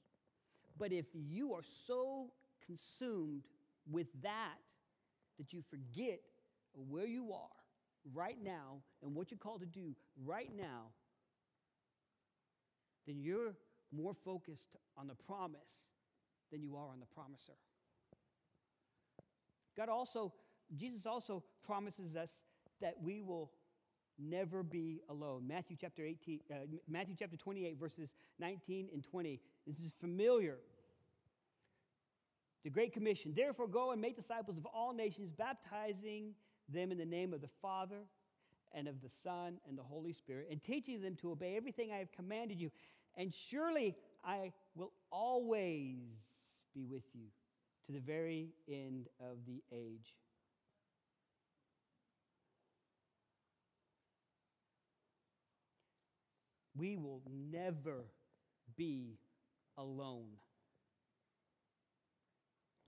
But 0.78 0.91
if 0.91 1.05
you 1.14 1.53
are 1.53 1.64
so 1.64 2.32
consumed 2.66 3.43
with 3.89 4.07
that 4.22 4.57
that 5.38 5.53
you 5.53 5.62
forget 5.70 6.20
where 6.74 7.05
you 7.05 7.32
are 7.34 7.59
right 8.14 8.38
now 8.41 8.82
and 9.04 9.16
what 9.16 9.32
you're 9.32 9.38
called 9.38 9.62
to 9.62 9.66
do 9.66 9.95
right 10.26 10.52
now, 10.56 10.88
then 13.08 13.20
you're 13.20 13.56
more 13.91 14.14
focused 14.14 14.76
on 14.97 15.08
the 15.08 15.16
promise 15.16 15.60
than 16.52 16.62
you 16.62 16.76
are 16.76 16.88
on 16.89 17.00
the 17.00 17.06
promiser. 17.06 17.54
God 19.76 19.89
also, 19.89 20.34
Jesus 20.76 21.06
also 21.06 21.43
promises 21.66 22.16
us 22.16 22.43
that 22.82 22.95
we 23.02 23.22
will 23.22 23.52
never 24.18 24.64
be 24.64 25.02
alone. 25.10 25.47
Matthew 25.47 25.78
chapter 25.80 26.04
18, 26.04 26.39
uh, 26.52 26.56
Matthew 26.88 27.16
chapter 27.18 27.38
28, 27.38 27.80
verses 27.80 28.14
19 28.39 28.89
and 28.93 29.04
20. 29.04 29.39
This 29.66 29.80
is 29.80 29.93
familiar. 30.00 30.58
The 32.64 32.70
Great 32.70 32.93
Commission. 32.93 33.34
Therefore, 33.36 33.68
go 33.68 33.91
and 33.91 34.02
make 34.02 34.18
disciples 34.18 34.58
of 34.58 34.66
all 34.66 34.93
nations, 34.93 35.32
baptizing 35.32 36.34
them 36.74 36.91
in 36.91 36.97
the 36.97 37.05
name 37.05 37.34
of 37.34 37.41
the 37.41 37.49
Father 37.61 38.03
and 38.74 38.88
of 38.88 39.01
the 39.01 39.09
Son 39.24 39.59
and 39.67 39.78
the 39.78 39.84
Holy 39.84 40.13
Spirit, 40.13 40.47
and 40.51 40.61
teaching 40.63 41.01
them 41.01 41.15
to 41.15 41.32
obey 41.32 41.57
everything 41.57 41.91
I 41.91 41.97
have 41.97 42.11
commanded 42.11 42.59
you. 42.59 42.70
And 43.17 43.34
surely 43.34 43.95
I 44.24 44.53
will 44.76 44.91
always 45.11 45.97
be 46.76 46.86
with 46.86 47.03
you 47.13 47.26
to 47.88 47.91
the 47.91 47.99
very 47.99 48.49
end 48.67 49.07
of 49.20 49.38
the 49.47 49.63
age. 49.72 50.13
We 56.78 56.95
will 56.95 57.22
never 57.28 58.05
be 58.78 59.17
alone. 59.78 60.30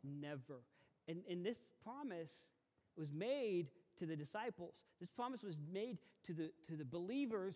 Never. 0.04 0.62
And, 1.08 1.24
and 1.30 1.46
this 1.46 1.58
promise 1.84 2.30
was 2.98 3.14
made 3.14 3.68
to 4.00 4.06
the 4.06 4.16
disciples. 4.16 4.76
This 5.00 5.10
promise 5.10 5.44
was 5.44 5.58
made 5.72 5.98
to 6.26 6.34
the, 6.34 6.52
to 6.68 6.76
the 6.76 6.86
believers, 6.86 7.56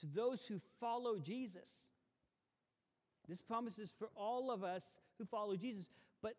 to 0.00 0.06
those 0.06 0.40
who 0.48 0.60
follow 0.78 1.18
Jesus. 1.18 1.68
This 3.28 3.42
promise 3.42 3.78
is 3.78 3.92
for 3.98 4.08
all 4.16 4.50
of 4.50 4.64
us 4.64 4.82
who 5.18 5.24
follow 5.24 5.56
Jesus. 5.56 5.86
But 6.22 6.34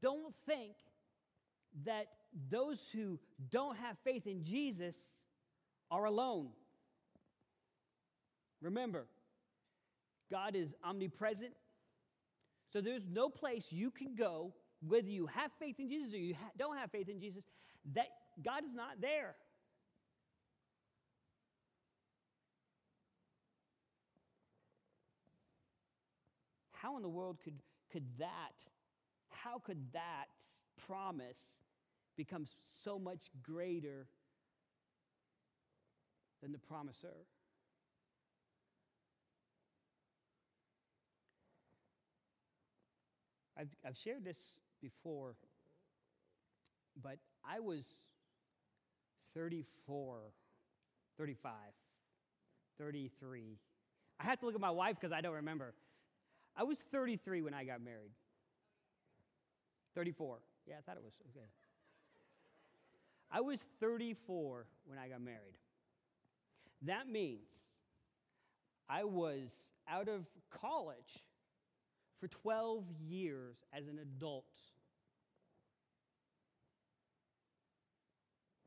don't 0.00 0.34
think 0.46 0.74
that 1.84 2.06
those 2.50 2.80
who 2.92 3.18
don't 3.50 3.76
have 3.76 3.96
faith 4.04 4.26
in 4.26 4.42
Jesus 4.42 4.96
are 5.90 6.04
alone. 6.04 6.48
Remember, 8.60 9.06
God 10.30 10.56
is 10.56 10.74
omnipresent. 10.82 11.52
So 12.72 12.80
there's 12.80 13.06
no 13.06 13.28
place 13.28 13.72
you 13.72 13.90
can 13.90 14.14
go, 14.14 14.52
whether 14.88 15.08
you 15.08 15.26
have 15.26 15.50
faith 15.58 15.78
in 15.78 15.88
Jesus 15.88 16.14
or 16.14 16.18
you 16.18 16.34
ha- 16.34 16.50
don't 16.58 16.76
have 16.76 16.90
faith 16.90 17.08
in 17.08 17.20
Jesus, 17.20 17.42
that 17.94 18.08
God 18.42 18.64
is 18.64 18.74
not 18.74 19.00
there. 19.00 19.34
How 26.72 26.96
in 26.96 27.02
the 27.02 27.08
world 27.08 27.38
could, 27.42 27.54
could 27.90 28.04
that 28.18 28.52
how 29.44 29.58
could 29.58 29.92
that 29.92 30.28
promise 30.86 31.40
become 32.16 32.46
so 32.82 32.98
much 32.98 33.30
greater 33.42 34.06
than 36.40 36.50
the 36.50 36.58
promiser? 36.58 37.26
I've, 43.58 43.68
I've 43.86 43.96
shared 44.02 44.24
this 44.24 44.38
before, 44.84 45.34
but 47.02 47.16
I 47.44 47.60
was 47.60 47.84
34, 49.34 50.18
35, 51.18 51.52
33. 52.78 53.58
I 54.20 54.24
have 54.24 54.38
to 54.40 54.46
look 54.46 54.54
at 54.54 54.60
my 54.60 54.70
wife 54.70 54.96
because 55.00 55.12
I 55.12 55.20
don't 55.22 55.34
remember. 55.34 55.74
I 56.56 56.64
was 56.64 56.78
33 56.78 57.42
when 57.42 57.54
I 57.54 57.64
got 57.64 57.82
married. 57.82 58.12
34. 59.94 60.38
Yeah, 60.66 60.74
I 60.78 60.82
thought 60.82 60.96
it 60.96 61.04
was. 61.04 61.14
Okay. 61.30 61.46
I 63.30 63.40
was 63.40 63.64
34 63.80 64.66
when 64.84 64.98
I 64.98 65.08
got 65.08 65.20
married. 65.20 65.56
That 66.82 67.08
means 67.08 67.48
I 68.88 69.04
was 69.04 69.48
out 69.88 70.08
of 70.08 70.26
college 70.50 71.24
for 72.20 72.28
12 72.28 72.84
years 73.00 73.56
as 73.76 73.88
an 73.88 73.98
adult. 74.00 74.44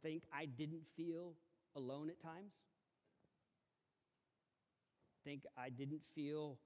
Think 0.08 0.24
I 0.32 0.46
didn't 0.46 0.88
feel 0.96 1.34
alone 1.76 2.10
at 2.10 2.22
times? 2.24 2.54
Think 5.26 5.42
I 5.58 5.68
didn't 5.68 6.00
feel, 6.16 6.58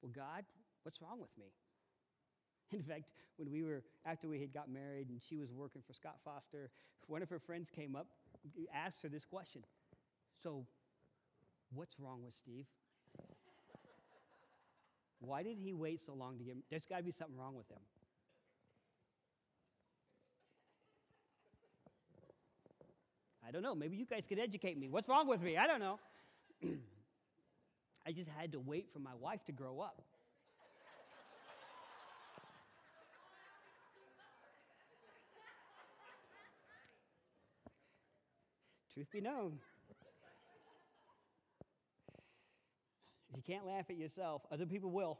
well, 0.00 0.12
God, 0.16 0.46
what's 0.82 1.02
wrong 1.02 1.20
with 1.20 1.28
me? 1.38 1.52
In 2.72 2.82
fact, 2.82 3.10
when 3.36 3.50
we 3.50 3.62
were, 3.62 3.82
after 4.06 4.28
we 4.28 4.40
had 4.40 4.54
got 4.54 4.70
married 4.70 5.10
and 5.10 5.20
she 5.28 5.36
was 5.36 5.52
working 5.52 5.82
for 5.86 5.92
Scott 5.92 6.16
Foster, 6.24 6.70
one 7.06 7.20
of 7.22 7.28
her 7.28 7.38
friends 7.38 7.68
came 7.68 7.94
up, 7.94 8.06
asked 8.74 9.02
her 9.02 9.10
this 9.10 9.26
question 9.26 9.60
So, 10.42 10.64
what's 11.74 12.00
wrong 12.00 12.22
with 12.24 12.32
Steve? 12.42 12.64
Why 15.20 15.42
did 15.42 15.58
he 15.62 15.74
wait 15.74 16.00
so 16.00 16.14
long 16.14 16.38
to 16.38 16.44
get? 16.44 16.56
There's 16.70 16.86
got 16.86 16.96
to 16.96 17.02
be 17.02 17.12
something 17.12 17.36
wrong 17.36 17.56
with 17.56 17.68
him. 17.68 17.80
I 23.46 23.52
don't 23.52 23.62
know. 23.62 23.76
Maybe 23.76 23.96
you 23.96 24.06
guys 24.06 24.24
could 24.28 24.40
educate 24.40 24.76
me. 24.76 24.88
What's 24.88 25.08
wrong 25.08 25.28
with 25.28 25.40
me? 25.40 25.56
I 25.56 25.68
don't 25.68 25.78
know. 25.78 26.00
I 28.06 28.10
just 28.10 28.28
had 28.28 28.50
to 28.52 28.60
wait 28.60 28.88
for 28.92 28.98
my 28.98 29.14
wife 29.20 29.44
to 29.44 29.52
grow 29.52 29.80
up. 29.80 30.02
Truth 38.92 39.12
be 39.12 39.20
known. 39.20 39.58
If 43.30 43.36
you 43.36 43.42
can't 43.46 43.66
laugh 43.66 43.84
at 43.90 43.96
yourself, 43.96 44.42
other 44.50 44.66
people 44.66 44.90
will. 44.90 45.18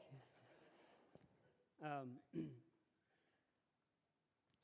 Um, 1.85 2.16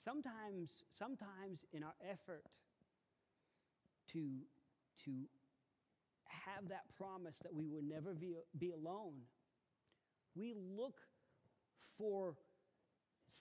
sometimes, 0.04 0.70
sometimes 0.98 1.60
in 1.72 1.84
our 1.84 1.92
effort 2.10 2.42
to, 4.12 4.28
to 5.04 5.10
have 6.26 6.68
that 6.68 6.84
promise 6.96 7.36
that 7.42 7.54
we 7.54 7.66
would 7.66 7.84
never 7.84 8.14
be, 8.14 8.34
be 8.58 8.70
alone, 8.70 9.22
we 10.34 10.54
look 10.54 10.96
for 11.96 12.34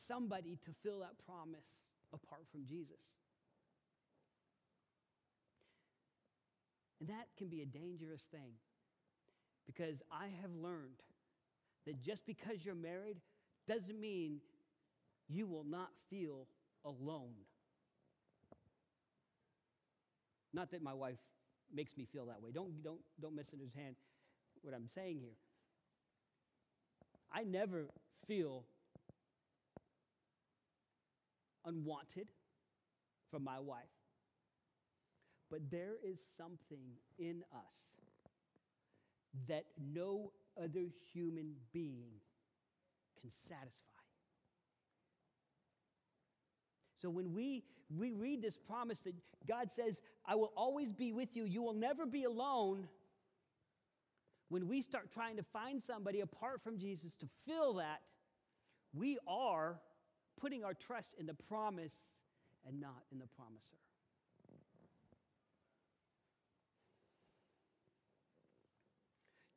somebody 0.08 0.58
to 0.66 0.72
fill 0.84 1.00
that 1.00 1.18
promise 1.26 1.66
apart 2.14 2.44
from 2.52 2.66
Jesus. 2.66 3.00
And 7.00 7.10
that 7.10 7.28
can 7.38 7.48
be 7.48 7.62
a 7.62 7.66
dangerous 7.66 8.22
thing 8.32 8.54
because 9.66 10.02
I 10.12 10.28
have 10.42 10.52
learned 10.54 11.02
that 11.86 12.00
just 12.00 12.26
because 12.26 12.64
you're 12.64 12.76
married 12.76 13.18
doesn't 13.68 14.00
mean 14.00 14.40
you 15.28 15.48
will 15.48 15.64
not 15.64 15.90
feel 16.10 16.48
alone. 16.86 17.34
Not 20.54 20.72
that 20.72 20.82
my 20.82 20.94
wife 20.94 21.20
makes 21.74 21.98
me 21.98 22.06
feel 22.12 22.26
that 22.26 22.42
way. 22.42 22.52
Don't, 22.52 22.84
don't, 22.84 23.00
don't 23.22 23.36
misunderstand 23.36 23.96
what 24.62 24.74
I'm 24.74 24.90
saying 24.94 25.20
here. 25.20 25.38
I 27.34 27.44
never 27.44 27.88
feel 28.28 28.66
unwanted 31.66 32.28
from 33.30 33.44
my 33.44 33.60
wife. 33.60 33.84
But 35.50 35.70
there 35.70 35.96
is 36.04 36.18
something 36.38 36.98
in 37.18 37.44
us 37.54 37.82
that 39.48 39.66
no 39.80 40.32
other 40.62 40.88
human 41.14 41.56
being 41.72 42.12
can 43.20 43.32
satisfy. 43.32 43.72
So 47.02 47.10
when 47.10 47.34
we, 47.34 47.64
we 47.98 48.12
read 48.12 48.42
this 48.42 48.58
promise 48.58 49.00
that 49.02 49.14
God 49.48 49.72
says, 49.72 50.02
I 50.26 50.36
will 50.36 50.52
always 50.56 50.92
be 50.94 51.12
with 51.12 51.36
you, 51.36 51.46
you 51.46 51.62
will 51.62 51.74
never 51.74 52.06
be 52.06 52.24
alone. 52.24 52.88
When 54.50 54.68
we 54.68 54.82
start 54.82 55.12
trying 55.12 55.38
to 55.38 55.44
find 55.44 55.82
somebody 55.82 56.20
apart 56.22 56.62
from 56.62 56.78
Jesus 56.78 57.16
to 57.16 57.28
fill 57.46 57.76
that, 57.76 58.02
we 58.94 59.18
are 59.28 59.80
putting 60.40 60.64
our 60.64 60.74
trust 60.74 61.16
in 61.20 61.26
the 61.26 61.34
promise 61.34 61.94
and 62.68 62.80
not 62.80 63.04
in 63.12 63.20
the 63.20 63.28
promiser. 63.28 63.78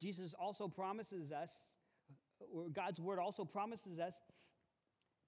Jesus 0.01 0.35
also 0.39 0.69
promises 0.69 1.33
us, 1.33 1.51
or 2.53 2.69
God's 2.69 3.01
word 3.01 3.19
also 3.19 3.45
promises 3.45 3.99
us, 3.99 4.15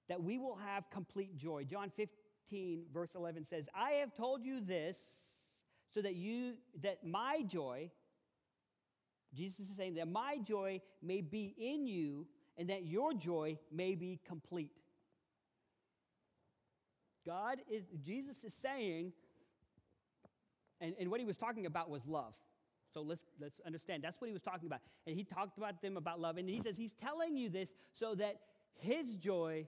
that 0.08 0.22
we 0.22 0.38
will 0.38 0.56
have 0.56 0.90
complete 0.90 1.36
joy. 1.36 1.64
John 1.64 1.90
15, 1.96 2.08
verse 2.92 3.10
11 3.14 3.44
says, 3.44 3.68
I 3.74 3.92
have 4.00 4.14
told 4.14 4.44
you 4.44 4.60
this 4.60 4.98
so 5.92 6.02
that 6.02 6.14
you, 6.14 6.54
that 6.82 7.06
my 7.06 7.42
joy, 7.46 7.90
Jesus 9.34 9.70
is 9.70 9.76
saying 9.76 9.94
that 9.94 10.08
my 10.08 10.38
joy 10.38 10.80
may 11.02 11.20
be 11.20 11.54
in 11.58 11.86
you 11.86 12.26
and 12.56 12.70
that 12.70 12.84
your 12.84 13.12
joy 13.12 13.58
may 13.72 13.94
be 13.94 14.20
complete. 14.26 14.72
God 17.24 17.58
is, 17.70 17.84
Jesus 18.02 18.44
is 18.44 18.54
saying, 18.54 19.12
and, 20.80 20.94
and 21.00 21.10
what 21.10 21.20
he 21.20 21.26
was 21.26 21.36
talking 21.36 21.66
about 21.66 21.90
was 21.90 22.06
love. 22.06 22.34
So 22.92 23.02
let's, 23.02 23.24
let's 23.40 23.60
understand. 23.66 24.04
That's 24.04 24.20
what 24.20 24.28
he 24.28 24.32
was 24.32 24.42
talking 24.42 24.66
about. 24.66 24.80
And 25.06 25.16
he 25.16 25.24
talked 25.24 25.58
about 25.58 25.82
them 25.82 25.96
about 25.96 26.20
love. 26.20 26.36
And 26.36 26.48
he 26.48 26.60
says, 26.60 26.76
He's 26.76 26.92
telling 26.92 27.36
you 27.36 27.48
this 27.48 27.68
so 27.92 28.14
that 28.14 28.40
his 28.78 29.14
joy 29.16 29.66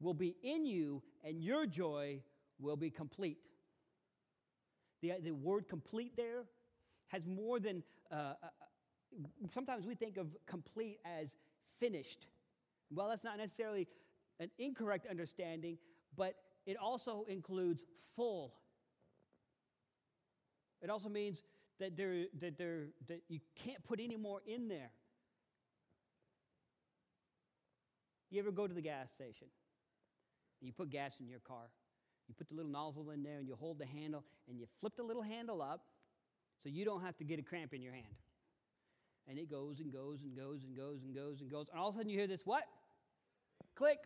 will 0.00 0.14
be 0.14 0.36
in 0.42 0.64
you 0.64 1.02
and 1.24 1.42
your 1.42 1.66
joy 1.66 2.20
will 2.58 2.76
be 2.76 2.90
complete. 2.90 3.38
The, 5.02 5.14
the 5.22 5.32
word 5.32 5.68
complete 5.68 6.16
there 6.16 6.44
has 7.08 7.26
more 7.26 7.58
than, 7.58 7.82
uh, 8.12 8.34
uh, 8.42 8.48
sometimes 9.52 9.86
we 9.86 9.94
think 9.94 10.16
of 10.16 10.28
complete 10.46 10.98
as 11.04 11.28
finished. 11.78 12.26
Well, 12.90 13.08
that's 13.08 13.24
not 13.24 13.38
necessarily 13.38 13.88
an 14.38 14.50
incorrect 14.58 15.06
understanding, 15.08 15.78
but 16.16 16.34
it 16.66 16.76
also 16.76 17.24
includes 17.28 17.84
full. 18.14 18.54
It 20.82 20.90
also 20.90 21.08
means 21.08 21.42
that, 21.78 21.96
there, 21.96 22.26
that, 22.40 22.58
there, 22.58 22.88
that 23.08 23.22
you 23.28 23.40
can't 23.54 23.82
put 23.84 24.00
any 24.00 24.16
more 24.16 24.40
in 24.46 24.68
there. 24.68 24.90
You 28.30 28.40
ever 28.40 28.52
go 28.52 28.66
to 28.66 28.74
the 28.74 28.82
gas 28.82 29.10
station 29.10 29.48
and 30.60 30.66
you 30.66 30.72
put 30.72 30.90
gas 30.90 31.14
in 31.20 31.28
your 31.28 31.40
car? 31.40 31.70
You 32.28 32.34
put 32.34 32.48
the 32.48 32.54
little 32.54 32.70
nozzle 32.70 33.10
in 33.10 33.22
there 33.22 33.38
and 33.38 33.48
you 33.48 33.56
hold 33.56 33.78
the 33.78 33.86
handle 33.86 34.24
and 34.48 34.58
you 34.58 34.66
flip 34.80 34.94
the 34.96 35.02
little 35.02 35.22
handle 35.22 35.62
up 35.62 35.82
so 36.62 36.68
you 36.68 36.84
don't 36.84 37.02
have 37.02 37.16
to 37.18 37.24
get 37.24 37.38
a 37.38 37.42
cramp 37.42 37.74
in 37.74 37.82
your 37.82 37.92
hand. 37.92 38.14
And 39.28 39.38
it 39.38 39.50
goes 39.50 39.80
and 39.80 39.92
goes 39.92 40.22
and 40.22 40.36
goes 40.36 40.64
and 40.64 40.76
goes 40.76 41.02
and 41.02 41.14
goes 41.14 41.40
and 41.40 41.50
goes. 41.50 41.66
And 41.70 41.80
all 41.80 41.88
of 41.88 41.94
a 41.94 41.98
sudden 41.98 42.10
you 42.10 42.18
hear 42.18 42.26
this 42.26 42.42
what? 42.44 42.64
Click. 43.74 43.98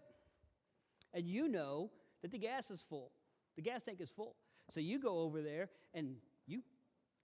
And 1.12 1.26
you 1.26 1.48
know 1.48 1.90
that 2.22 2.30
the 2.30 2.38
gas 2.38 2.70
is 2.70 2.84
full. 2.88 3.12
The 3.56 3.62
gas 3.62 3.82
tank 3.84 4.00
is 4.00 4.10
full. 4.10 4.36
So 4.70 4.80
you 4.80 4.98
go 4.98 5.18
over 5.18 5.42
there 5.42 5.68
and 5.92 6.16
you 6.46 6.62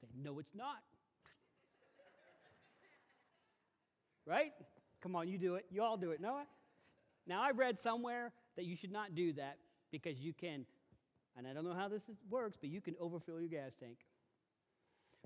Say, 0.01 0.09
no, 0.16 0.39
it's 0.39 0.55
not. 0.55 0.78
right? 4.26 4.53
Come 5.03 5.14
on, 5.14 5.28
you 5.28 5.39
do 5.39 5.57
it. 5.57 5.66
You 5.70 5.83
all 5.83 5.97
do 5.97 6.12
it. 6.12 6.20
No? 6.20 6.41
Now, 7.26 7.43
I've 7.43 7.59
read 7.59 7.78
somewhere 7.78 8.33
that 8.61 8.67
you 8.67 8.77
should 8.77 8.93
not 8.93 9.15
do 9.15 9.33
that 9.33 9.57
because 9.91 10.21
you 10.21 10.35
can, 10.35 10.67
and 11.35 11.49
I 11.49 11.55
don't 11.55 11.65
know 11.65 11.73
how 11.73 11.89
this 11.89 12.03
is, 12.11 12.19
works, 12.29 12.59
but 12.61 12.69
you 12.69 12.83
can 12.83 12.95
overfill 13.01 13.41
your 13.41 13.49
gas 13.49 13.75
tank. 13.75 13.97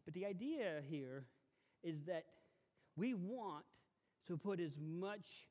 But 0.04 0.14
the 0.14 0.24
idea 0.24 0.82
here 0.88 1.24
is 1.82 2.02
that 2.02 2.26
we 2.94 3.12
want 3.12 3.64
to 4.28 4.36
put 4.36 4.60
as 4.60 4.70
much 4.80 5.48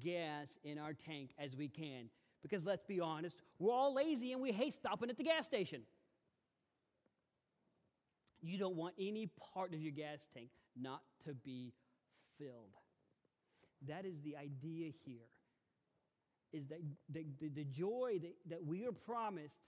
gas 0.00 0.46
in 0.62 0.78
our 0.78 0.92
tank 0.92 1.30
as 1.40 1.56
we 1.56 1.66
can. 1.66 2.08
Because 2.40 2.64
let's 2.64 2.84
be 2.84 3.00
honest, 3.00 3.34
we're 3.58 3.72
all 3.72 3.92
lazy 3.92 4.32
and 4.32 4.40
we 4.40 4.52
hate 4.52 4.72
stopping 4.72 5.10
at 5.10 5.16
the 5.16 5.24
gas 5.24 5.44
station. 5.44 5.82
You 8.40 8.58
don't 8.58 8.76
want 8.76 8.94
any 8.96 9.28
part 9.52 9.74
of 9.74 9.80
your 9.80 9.90
gas 9.90 10.20
tank 10.32 10.50
not 10.80 11.02
to 11.26 11.34
be 11.34 11.72
filled. 12.38 12.76
That 13.88 14.04
is 14.04 14.20
the 14.22 14.36
idea 14.36 14.92
here. 15.04 15.26
Is 16.52 16.66
that 16.68 16.80
the, 17.12 17.26
the, 17.40 17.48
the 17.48 17.64
joy 17.64 18.18
that, 18.22 18.34
that 18.48 18.64
we 18.64 18.86
are 18.86 18.92
promised 18.92 19.60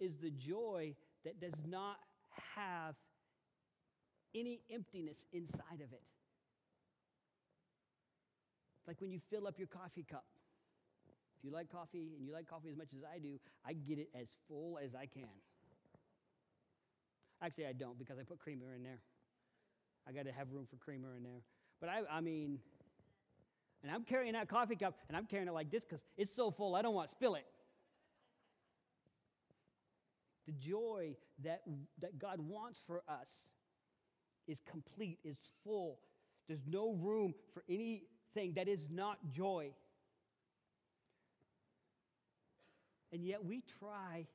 is 0.00 0.16
the 0.16 0.30
joy 0.30 0.94
that 1.24 1.40
does 1.40 1.54
not 1.68 1.96
have 2.54 2.94
any 4.34 4.60
emptiness 4.70 5.24
inside 5.32 5.80
of 5.82 5.92
it. 5.92 6.02
Like 8.86 9.00
when 9.00 9.10
you 9.10 9.20
fill 9.30 9.46
up 9.46 9.58
your 9.58 9.68
coffee 9.68 10.04
cup. 10.08 10.24
If 11.38 11.44
you 11.44 11.50
like 11.50 11.70
coffee 11.70 12.14
and 12.16 12.26
you 12.26 12.32
like 12.32 12.48
coffee 12.48 12.68
as 12.70 12.76
much 12.76 12.88
as 12.96 13.02
I 13.02 13.18
do, 13.18 13.38
I 13.66 13.72
get 13.74 13.98
it 13.98 14.08
as 14.18 14.28
full 14.48 14.78
as 14.82 14.94
I 14.94 15.06
can. 15.06 15.28
Actually, 17.42 17.66
I 17.66 17.72
don't 17.72 17.98
because 17.98 18.18
I 18.18 18.22
put 18.22 18.38
creamer 18.38 18.74
in 18.74 18.82
there. 18.82 19.00
I 20.08 20.12
got 20.12 20.24
to 20.24 20.32
have 20.32 20.52
room 20.52 20.66
for 20.70 20.76
creamer 20.76 21.14
in 21.16 21.22
there. 21.22 21.42
But 21.80 21.90
I, 21.90 22.00
I 22.10 22.20
mean, 22.20 22.58
and 23.86 23.94
I'm 23.94 24.04
carrying 24.04 24.32
that 24.32 24.48
coffee 24.48 24.76
cup 24.76 24.96
and 25.08 25.16
I'm 25.16 25.26
carrying 25.26 25.48
it 25.48 25.54
like 25.54 25.70
this 25.70 25.84
because 25.84 26.02
it's 26.16 26.34
so 26.34 26.50
full, 26.50 26.74
I 26.74 26.82
don't 26.82 26.94
want 26.94 27.08
to 27.08 27.14
spill 27.14 27.34
it. 27.34 27.46
The 30.46 30.52
joy 30.52 31.16
that, 31.44 31.62
that 32.00 32.18
God 32.18 32.40
wants 32.40 32.82
for 32.86 33.02
us 33.08 33.48
is 34.46 34.60
complete, 34.60 35.18
is 35.24 35.36
full. 35.64 35.98
There's 36.46 36.64
no 36.66 36.92
room 36.92 37.34
for 37.52 37.64
anything 37.68 38.54
that 38.54 38.68
is 38.68 38.86
not 38.90 39.18
joy. 39.30 39.72
And 43.12 43.24
yet 43.24 43.44
we 43.44 43.62
try 43.80 44.26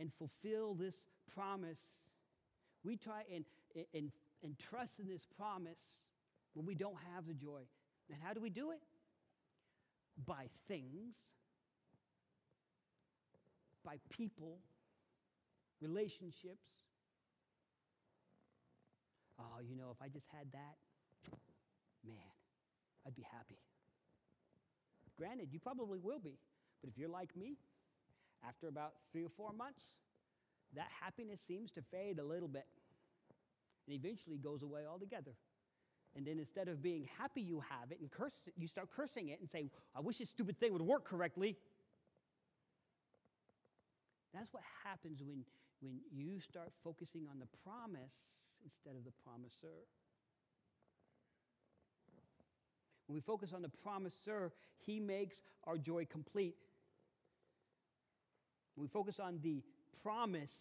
and 0.00 0.12
fulfill 0.12 0.74
this 0.74 0.96
promise 1.34 1.78
we 2.84 2.96
try 2.96 3.22
and, 3.34 3.44
and, 3.94 4.12
and 4.42 4.58
trust 4.58 5.00
in 5.00 5.08
this 5.08 5.26
promise 5.38 5.80
when 6.52 6.66
we 6.66 6.74
don't 6.74 6.98
have 7.14 7.26
the 7.26 7.34
joy. 7.34 7.62
And 8.08 8.18
how 8.22 8.34
do 8.34 8.40
we 8.40 8.50
do 8.50 8.70
it? 8.70 8.80
By 10.26 10.48
things, 10.68 11.16
by 13.84 13.96
people, 14.10 14.58
relationships. 15.80 16.64
Oh, 19.38 19.60
you 19.68 19.76
know, 19.76 19.90
if 19.90 20.00
I 20.00 20.08
just 20.08 20.26
had 20.32 20.46
that, 20.52 20.76
man, 22.06 22.16
I'd 23.06 23.16
be 23.16 23.26
happy. 23.32 23.58
Granted, 25.18 25.48
you 25.52 25.60
probably 25.60 25.98
will 25.98 26.18
be. 26.18 26.38
But 26.80 26.90
if 26.90 26.98
you're 26.98 27.08
like 27.08 27.36
me, 27.36 27.56
after 28.46 28.68
about 28.68 28.92
three 29.12 29.24
or 29.24 29.30
four 29.30 29.52
months, 29.52 29.82
that 30.74 30.88
happiness 31.00 31.40
seems 31.46 31.70
to 31.72 31.82
fade 31.90 32.18
a 32.18 32.24
little 32.24 32.48
bit 32.48 32.66
and 33.86 33.94
eventually 33.94 34.38
goes 34.38 34.62
away 34.62 34.82
altogether 34.90 35.32
And 36.16 36.24
then 36.26 36.38
instead 36.38 36.68
of 36.68 36.82
being 36.82 37.08
happy 37.18 37.40
you 37.40 37.60
have 37.68 37.90
it 37.90 37.98
and 38.00 38.10
curse 38.10 38.32
you 38.56 38.68
start 38.68 38.88
cursing 38.94 39.28
it 39.28 39.40
and 39.40 39.50
say, 39.50 39.70
I 39.96 40.00
wish 40.00 40.18
this 40.18 40.30
stupid 40.30 40.58
thing 40.60 40.72
would 40.72 40.82
work 40.82 41.04
correctly. 41.04 41.56
That's 44.32 44.52
what 44.52 44.62
happens 44.84 45.22
when, 45.22 45.44
when 45.80 46.00
you 46.12 46.40
start 46.40 46.72
focusing 46.82 47.26
on 47.30 47.38
the 47.38 47.46
promise 47.64 48.14
instead 48.64 48.96
of 48.96 49.04
the 49.04 49.12
promiser. 49.24 49.86
When 53.06 53.14
we 53.14 53.20
focus 53.20 53.52
on 53.52 53.62
the 53.62 53.68
promiser, 53.68 54.52
he 54.78 54.98
makes 54.98 55.42
our 55.64 55.76
joy 55.76 56.06
complete. 56.06 56.56
When 58.74 58.82
we 58.82 58.88
focus 58.88 59.20
on 59.20 59.38
the 59.42 59.62
promise, 60.02 60.54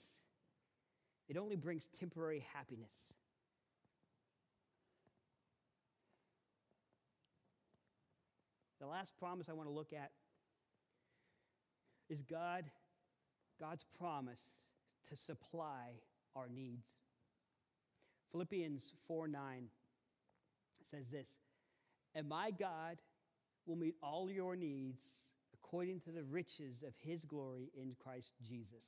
it 1.29 1.37
only 1.37 1.55
brings 1.55 1.87
temporary 1.99 2.45
happiness. 2.53 3.12
The 8.83 8.89
last 8.89 9.13
promise 9.17 9.47
I 9.47 9.53
want 9.53 9.69
to 9.69 9.73
look 9.73 9.93
at 9.93 10.11
is 12.09 12.21
God, 12.21 12.65
God's 13.57 13.85
promise 13.97 14.41
to 15.09 15.15
supply 15.15 16.01
our 16.35 16.49
needs. 16.53 16.85
Philippians 18.33 18.91
4 19.07 19.29
9 19.29 19.69
says 20.91 21.07
this 21.07 21.29
And 22.13 22.27
my 22.27 22.51
God 22.51 22.97
will 23.65 23.77
meet 23.77 23.95
all 24.03 24.29
your 24.29 24.57
needs 24.57 24.99
according 25.53 26.01
to 26.01 26.11
the 26.11 26.23
riches 26.23 26.83
of 26.85 26.93
his 26.99 27.23
glory 27.23 27.71
in 27.81 27.95
Christ 28.03 28.31
Jesus. 28.45 28.83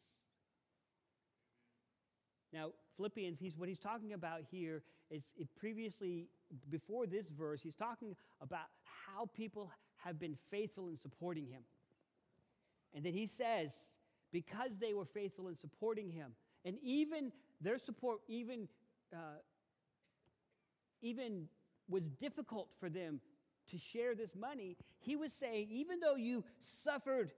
Now, 2.51 2.71
Philippians, 2.97 3.39
he's, 3.39 3.57
what 3.57 3.69
he's 3.69 3.79
talking 3.79 4.11
about 4.11 4.41
here 4.51 4.83
is 5.09 5.23
previously, 5.57 6.27
before 6.69 7.05
this 7.05 7.27
verse, 7.29 7.61
he's 7.61 7.75
talking 7.75 8.15
about 8.41 8.67
how 8.83 9.29
people 9.33 9.71
have 10.05 10.19
been 10.19 10.37
faithful 10.51 10.87
in 10.87 10.97
supporting 10.97 11.47
him. 11.47 11.61
And 12.93 13.03
then 13.03 13.13
he 13.13 13.25
says, 13.25 13.73
because 14.31 14.77
they 14.79 14.93
were 14.93 15.05
faithful 15.05 15.47
in 15.47 15.55
supporting 15.55 16.09
him, 16.09 16.31
and 16.63 16.77
even 16.81 17.31
their 17.59 17.77
support, 17.77 18.19
even, 18.27 18.67
uh, 19.13 19.39
even 21.01 21.47
was 21.89 22.07
difficult 22.07 22.69
for 22.79 22.89
them 22.89 23.19
to 23.71 23.77
share 23.77 24.15
this 24.15 24.35
money, 24.35 24.77
he 24.99 25.15
was 25.15 25.33
saying, 25.33 25.67
even 25.69 25.99
though 25.99 26.15
you 26.15 26.43
suffered 26.61 27.31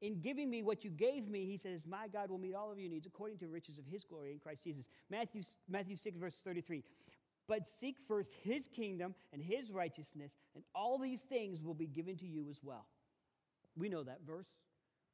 in 0.00 0.20
giving 0.20 0.50
me 0.50 0.62
what 0.62 0.84
you 0.84 0.90
gave 0.90 1.28
me, 1.28 1.46
he 1.46 1.56
says, 1.56 1.86
My 1.86 2.08
God 2.08 2.28
will 2.28 2.38
meet 2.38 2.54
all 2.54 2.72
of 2.72 2.78
your 2.78 2.90
needs 2.90 3.06
according 3.06 3.38
to 3.38 3.46
riches 3.46 3.78
of 3.78 3.84
his 3.86 4.04
glory 4.04 4.32
in 4.32 4.38
Christ 4.38 4.64
Jesus. 4.64 4.88
Matthew, 5.08 5.42
Matthew 5.68 5.96
6, 5.96 6.18
verse 6.18 6.34
33. 6.44 6.82
But 7.48 7.66
seek 7.66 7.96
first 8.06 8.30
his 8.42 8.68
kingdom 8.68 9.14
and 9.32 9.42
his 9.42 9.72
righteousness, 9.72 10.32
and 10.54 10.64
all 10.74 10.98
these 10.98 11.20
things 11.20 11.62
will 11.62 11.74
be 11.74 11.86
given 11.86 12.16
to 12.18 12.26
you 12.26 12.48
as 12.48 12.60
well. 12.62 12.86
We 13.76 13.88
know 13.88 14.02
that 14.04 14.20
verse. 14.26 14.48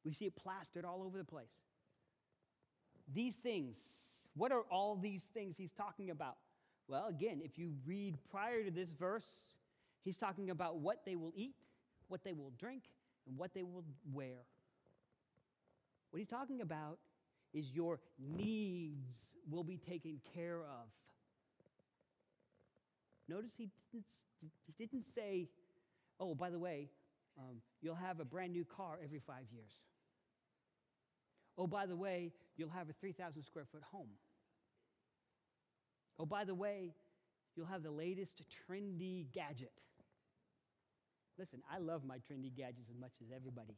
We 0.04 0.12
see 0.12 0.26
it 0.26 0.36
plastered 0.36 0.84
all 0.84 1.02
over 1.02 1.18
the 1.18 1.24
place. 1.24 1.52
These 3.12 3.36
things, 3.36 3.78
what 4.34 4.52
are 4.52 4.62
all 4.70 4.96
these 4.96 5.22
things 5.22 5.56
he's 5.56 5.72
talking 5.72 6.10
about? 6.10 6.36
Well, 6.86 7.06
again, 7.08 7.40
if 7.42 7.58
you 7.58 7.72
read 7.86 8.16
prior 8.30 8.64
to 8.64 8.70
this 8.70 8.92
verse, 8.92 9.26
he's 10.04 10.16
talking 10.16 10.50
about 10.50 10.78
what 10.78 11.04
they 11.04 11.16
will 11.16 11.32
eat, 11.34 11.56
what 12.08 12.24
they 12.24 12.32
will 12.32 12.52
drink, 12.58 12.82
and 13.26 13.36
what 13.36 13.54
they 13.54 13.62
will 13.62 13.84
wear. 14.12 14.44
What 16.10 16.18
he's 16.18 16.28
talking 16.28 16.60
about 16.60 16.98
is 17.52 17.70
your 17.72 18.00
needs 18.18 19.18
will 19.50 19.64
be 19.64 19.76
taken 19.76 20.20
care 20.34 20.60
of. 20.60 20.88
Notice 23.28 23.52
he 23.56 23.68
didn't, 23.92 24.06
he 24.40 24.72
didn't 24.78 25.04
say, 25.14 25.48
oh, 26.18 26.34
by 26.34 26.50
the 26.50 26.58
way, 26.58 26.88
um, 27.38 27.56
you'll 27.82 27.94
have 27.94 28.20
a 28.20 28.24
brand 28.24 28.52
new 28.52 28.64
car 28.64 28.98
every 29.02 29.20
five 29.20 29.44
years. 29.52 29.72
Oh, 31.56 31.66
by 31.66 31.86
the 31.86 31.96
way, 31.96 32.32
you'll 32.56 32.70
have 32.70 32.88
a 32.88 32.92
3,000 32.92 33.42
square 33.42 33.66
foot 33.70 33.82
home. 33.92 34.08
Oh, 36.18 36.26
by 36.26 36.44
the 36.44 36.54
way, 36.54 36.94
you'll 37.54 37.66
have 37.66 37.82
the 37.82 37.90
latest 37.90 38.42
trendy 38.48 39.26
gadget. 39.32 39.72
Listen, 41.38 41.60
I 41.70 41.78
love 41.78 42.04
my 42.04 42.16
trendy 42.16 42.54
gadgets 42.54 42.88
as 42.90 42.98
much 42.98 43.12
as 43.20 43.28
everybody. 43.34 43.74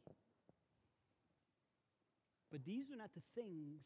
But 2.51 2.65
these 2.65 2.91
are 2.91 2.97
not 2.97 3.11
the 3.13 3.21
things 3.41 3.81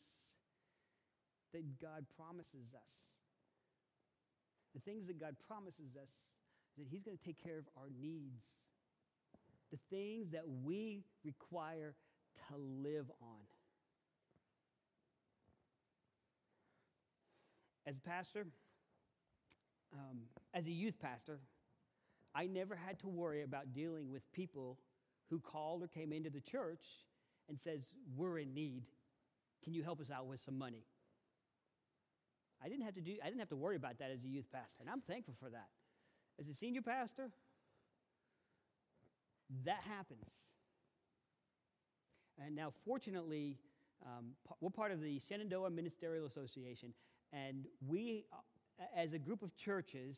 that 1.54 1.80
God 1.80 2.06
promises 2.18 2.74
us. 2.74 3.15
The 4.76 4.82
things 4.82 5.08
that 5.08 5.20
God 5.20 5.36
promises 5.48 5.96
us 5.96 6.12
that 6.78 6.86
He's 6.92 7.02
going 7.02 7.18
to 7.18 7.24
take 7.24 7.42
care 7.42 7.58
of 7.58 7.66
our 7.78 7.88
needs, 8.00 8.44
the 9.72 9.80
things 9.90 10.32
that 10.32 10.44
we 10.64 11.04
require 11.24 11.96
to 12.50 12.58
live 12.58 13.10
on. 13.22 13.40
As 17.88 17.98
a 17.98 18.02
pastor, 18.02 18.48
um, 19.94 20.20
as 20.54 20.66
a 20.66 20.72
youth 20.72 21.00
pastor, 21.02 21.40
I 22.34 22.48
never 22.48 22.76
had 22.76 23.00
to 23.00 23.08
worry 23.08 23.44
about 23.44 23.74
dealing 23.74 24.12
with 24.12 24.30
people 24.34 24.78
who 25.30 25.40
called 25.40 25.84
or 25.84 25.88
came 25.88 26.12
into 26.12 26.30
the 26.30 26.42
church 26.42 26.84
and 27.48 27.60
says, 27.60 27.82
We're 28.16 28.40
in 28.40 28.54
need. 28.54 28.84
Can 29.64 29.74
you 29.74 29.84
help 29.84 30.02
us 30.02 30.12
out 30.12 30.28
with 30.28 30.42
some 30.42 30.58
money? 30.58 30.84
I 32.64 32.70
didn't 32.70 32.86
have 32.86 32.96
to 32.96 33.02
do 33.02 33.16
I 33.22 33.28
didn't 33.28 33.40
have 33.40 33.50
to 33.50 33.56
worry 33.56 33.76
about 33.76 34.00
that 34.00 34.12
as 34.12 34.24
a 34.24 34.28
youth 34.28 34.52
pastor, 34.52 34.82
and 34.82 34.90
I'm 34.90 35.02
thankful 35.02 35.36
for 35.40 35.50
that. 35.50 35.70
As 36.40 36.48
a 36.48 36.54
senior 36.54 36.82
pastor, 36.82 37.30
that 39.66 39.82
happens. 39.88 40.30
And 42.44 42.56
now, 42.56 42.70
fortunately, 42.86 43.58
um, 44.06 44.32
we're 44.60 44.70
part 44.70 44.92
of 44.92 45.02
the 45.02 45.20
Shenandoah 45.20 45.70
Ministerial 45.70 46.26
Association, 46.26 46.94
and 47.32 47.66
we, 47.88 48.26
uh, 48.34 48.84
as 48.96 49.14
a 49.14 49.20
group 49.20 49.42
of 49.42 49.56
churches, 49.56 50.18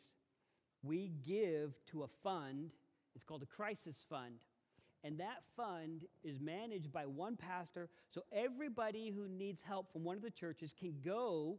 we 0.82 1.12
give 1.24 1.74
to 1.92 2.02
a 2.02 2.08
fund. 2.22 2.70
It's 3.14 3.24
called 3.24 3.42
a 3.42 3.46
crisis 3.46 4.04
fund. 4.08 4.34
And 5.04 5.18
that 5.20 5.42
fund 5.56 6.06
is 6.24 6.40
managed 6.40 6.92
by 6.92 7.06
one 7.06 7.36
pastor, 7.36 7.88
so 8.10 8.22
everybody 8.32 9.10
who 9.10 9.28
needs 9.28 9.60
help 9.62 9.92
from 9.92 10.02
one 10.02 10.16
of 10.16 10.22
the 10.22 10.30
churches 10.30 10.74
can 10.78 10.94
go 11.04 11.58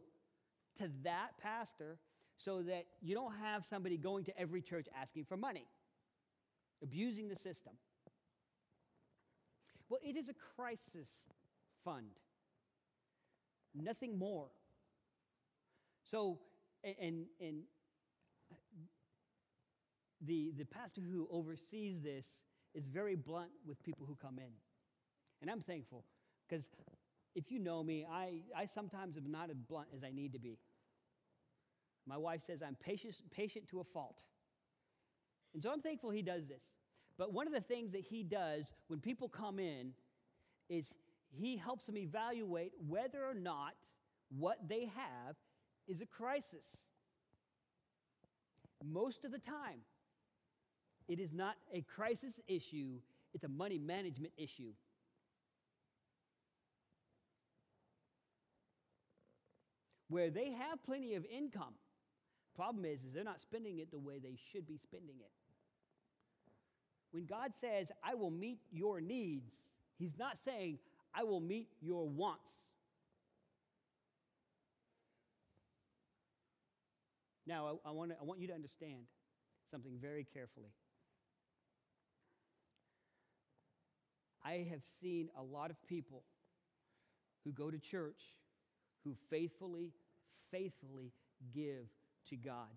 to 0.80 0.90
that 1.04 1.30
pastor 1.42 1.98
so 2.36 2.62
that 2.62 2.86
you 3.02 3.14
don't 3.14 3.34
have 3.42 3.66
somebody 3.66 3.96
going 3.96 4.24
to 4.24 4.38
every 4.38 4.62
church 4.62 4.86
asking 5.00 5.26
for 5.26 5.36
money, 5.36 5.66
abusing 6.82 7.28
the 7.28 7.36
system. 7.36 7.74
Well, 9.88 10.00
it 10.02 10.16
is 10.16 10.28
a 10.28 10.34
crisis 10.56 11.08
fund, 11.84 12.06
nothing 13.74 14.18
more. 14.18 14.48
So, 16.10 16.38
and, 16.82 17.26
and 17.40 17.62
the, 20.20 20.52
the 20.56 20.64
pastor 20.64 21.02
who 21.02 21.28
oversees 21.30 22.00
this 22.02 22.26
is 22.74 22.86
very 22.86 23.16
blunt 23.16 23.50
with 23.66 23.82
people 23.82 24.06
who 24.06 24.16
come 24.16 24.38
in. 24.38 24.52
And 25.42 25.50
I'm 25.50 25.60
thankful 25.60 26.04
because 26.48 26.64
if 27.34 27.50
you 27.50 27.58
know 27.58 27.82
me, 27.82 28.06
I, 28.10 28.42
I 28.56 28.66
sometimes 28.66 29.16
am 29.16 29.30
not 29.30 29.50
as 29.50 29.56
blunt 29.56 29.88
as 29.94 30.02
I 30.04 30.10
need 30.10 30.32
to 30.32 30.38
be. 30.38 30.58
My 32.10 32.16
wife 32.16 32.42
says 32.42 32.60
I'm 32.60 32.74
patient, 32.74 33.14
patient 33.30 33.68
to 33.68 33.78
a 33.78 33.84
fault. 33.84 34.24
And 35.54 35.62
so 35.62 35.70
I'm 35.70 35.80
thankful 35.80 36.10
he 36.10 36.22
does 36.22 36.48
this. 36.48 36.62
But 37.16 37.32
one 37.32 37.46
of 37.46 37.52
the 37.52 37.60
things 37.60 37.92
that 37.92 38.00
he 38.00 38.24
does 38.24 38.72
when 38.88 38.98
people 38.98 39.28
come 39.28 39.60
in 39.60 39.92
is 40.68 40.90
he 41.30 41.56
helps 41.56 41.86
them 41.86 41.96
evaluate 41.96 42.72
whether 42.88 43.24
or 43.24 43.34
not 43.34 43.74
what 44.36 44.58
they 44.68 44.86
have 44.86 45.36
is 45.86 46.00
a 46.00 46.06
crisis. 46.06 46.64
Most 48.84 49.24
of 49.24 49.30
the 49.30 49.38
time, 49.38 49.82
it 51.06 51.20
is 51.20 51.32
not 51.32 51.54
a 51.72 51.82
crisis 51.82 52.40
issue, 52.48 52.98
it's 53.34 53.44
a 53.44 53.48
money 53.48 53.78
management 53.78 54.32
issue. 54.36 54.72
Where 60.08 60.30
they 60.30 60.50
have 60.50 60.84
plenty 60.84 61.14
of 61.14 61.24
income, 61.24 61.74
problem 62.60 62.84
is, 62.84 63.04
is 63.04 63.14
they're 63.14 63.24
not 63.24 63.40
spending 63.40 63.78
it 63.78 63.90
the 63.90 63.98
way 63.98 64.18
they 64.18 64.36
should 64.52 64.68
be 64.68 64.76
spending 64.76 65.16
it. 65.18 65.30
When 67.10 67.24
God 67.24 67.52
says, 67.58 67.90
I 68.04 68.14
will 68.14 68.30
meet 68.30 68.58
your 68.70 69.00
needs, 69.00 69.54
He's 69.98 70.18
not 70.18 70.36
saying, 70.36 70.78
I 71.14 71.24
will 71.24 71.40
meet 71.40 71.68
your 71.80 72.06
wants. 72.06 72.52
Now, 77.46 77.78
I, 77.86 77.88
I, 77.88 77.92
want, 77.92 78.12
I 78.20 78.24
want 78.24 78.40
you 78.40 78.48
to 78.48 78.54
understand 78.54 79.04
something 79.70 79.92
very 79.98 80.26
carefully. 80.30 80.74
I 84.44 84.66
have 84.70 84.82
seen 85.00 85.30
a 85.34 85.42
lot 85.42 85.70
of 85.70 85.82
people 85.86 86.24
who 87.42 87.52
go 87.52 87.70
to 87.70 87.78
church 87.78 88.20
who 89.02 89.16
faithfully, 89.30 89.92
faithfully 90.50 91.12
give 91.54 91.90
to 92.28 92.36
God. 92.36 92.76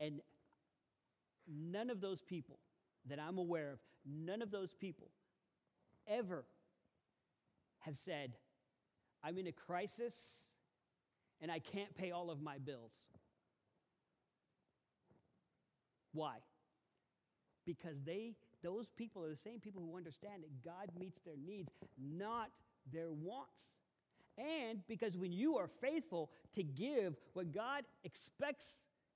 And 0.00 0.20
none 1.46 1.90
of 1.90 2.00
those 2.00 2.20
people 2.22 2.58
that 3.08 3.18
I'm 3.18 3.38
aware 3.38 3.72
of, 3.72 3.78
none 4.06 4.42
of 4.42 4.50
those 4.50 4.74
people 4.74 5.08
ever 6.06 6.44
have 7.80 7.96
said, 7.96 8.34
I'm 9.22 9.38
in 9.38 9.46
a 9.46 9.52
crisis 9.52 10.14
and 11.40 11.50
I 11.50 11.58
can't 11.58 11.94
pay 11.94 12.10
all 12.10 12.30
of 12.30 12.40
my 12.40 12.58
bills. 12.58 12.92
Why? 16.12 16.38
Because 17.66 18.02
they, 18.04 18.34
those 18.62 18.86
people 18.96 19.24
are 19.24 19.28
the 19.28 19.36
same 19.36 19.60
people 19.60 19.82
who 19.82 19.96
understand 19.96 20.42
that 20.42 20.64
God 20.64 20.90
meets 20.98 21.20
their 21.24 21.36
needs, 21.36 21.70
not 22.00 22.50
their 22.90 23.10
wants. 23.10 23.66
And 24.38 24.80
because 24.86 25.16
when 25.16 25.32
you 25.32 25.56
are 25.56 25.68
faithful 25.80 26.30
to 26.54 26.62
give 26.62 27.16
what 27.32 27.52
God 27.52 27.82
expects 28.04 28.66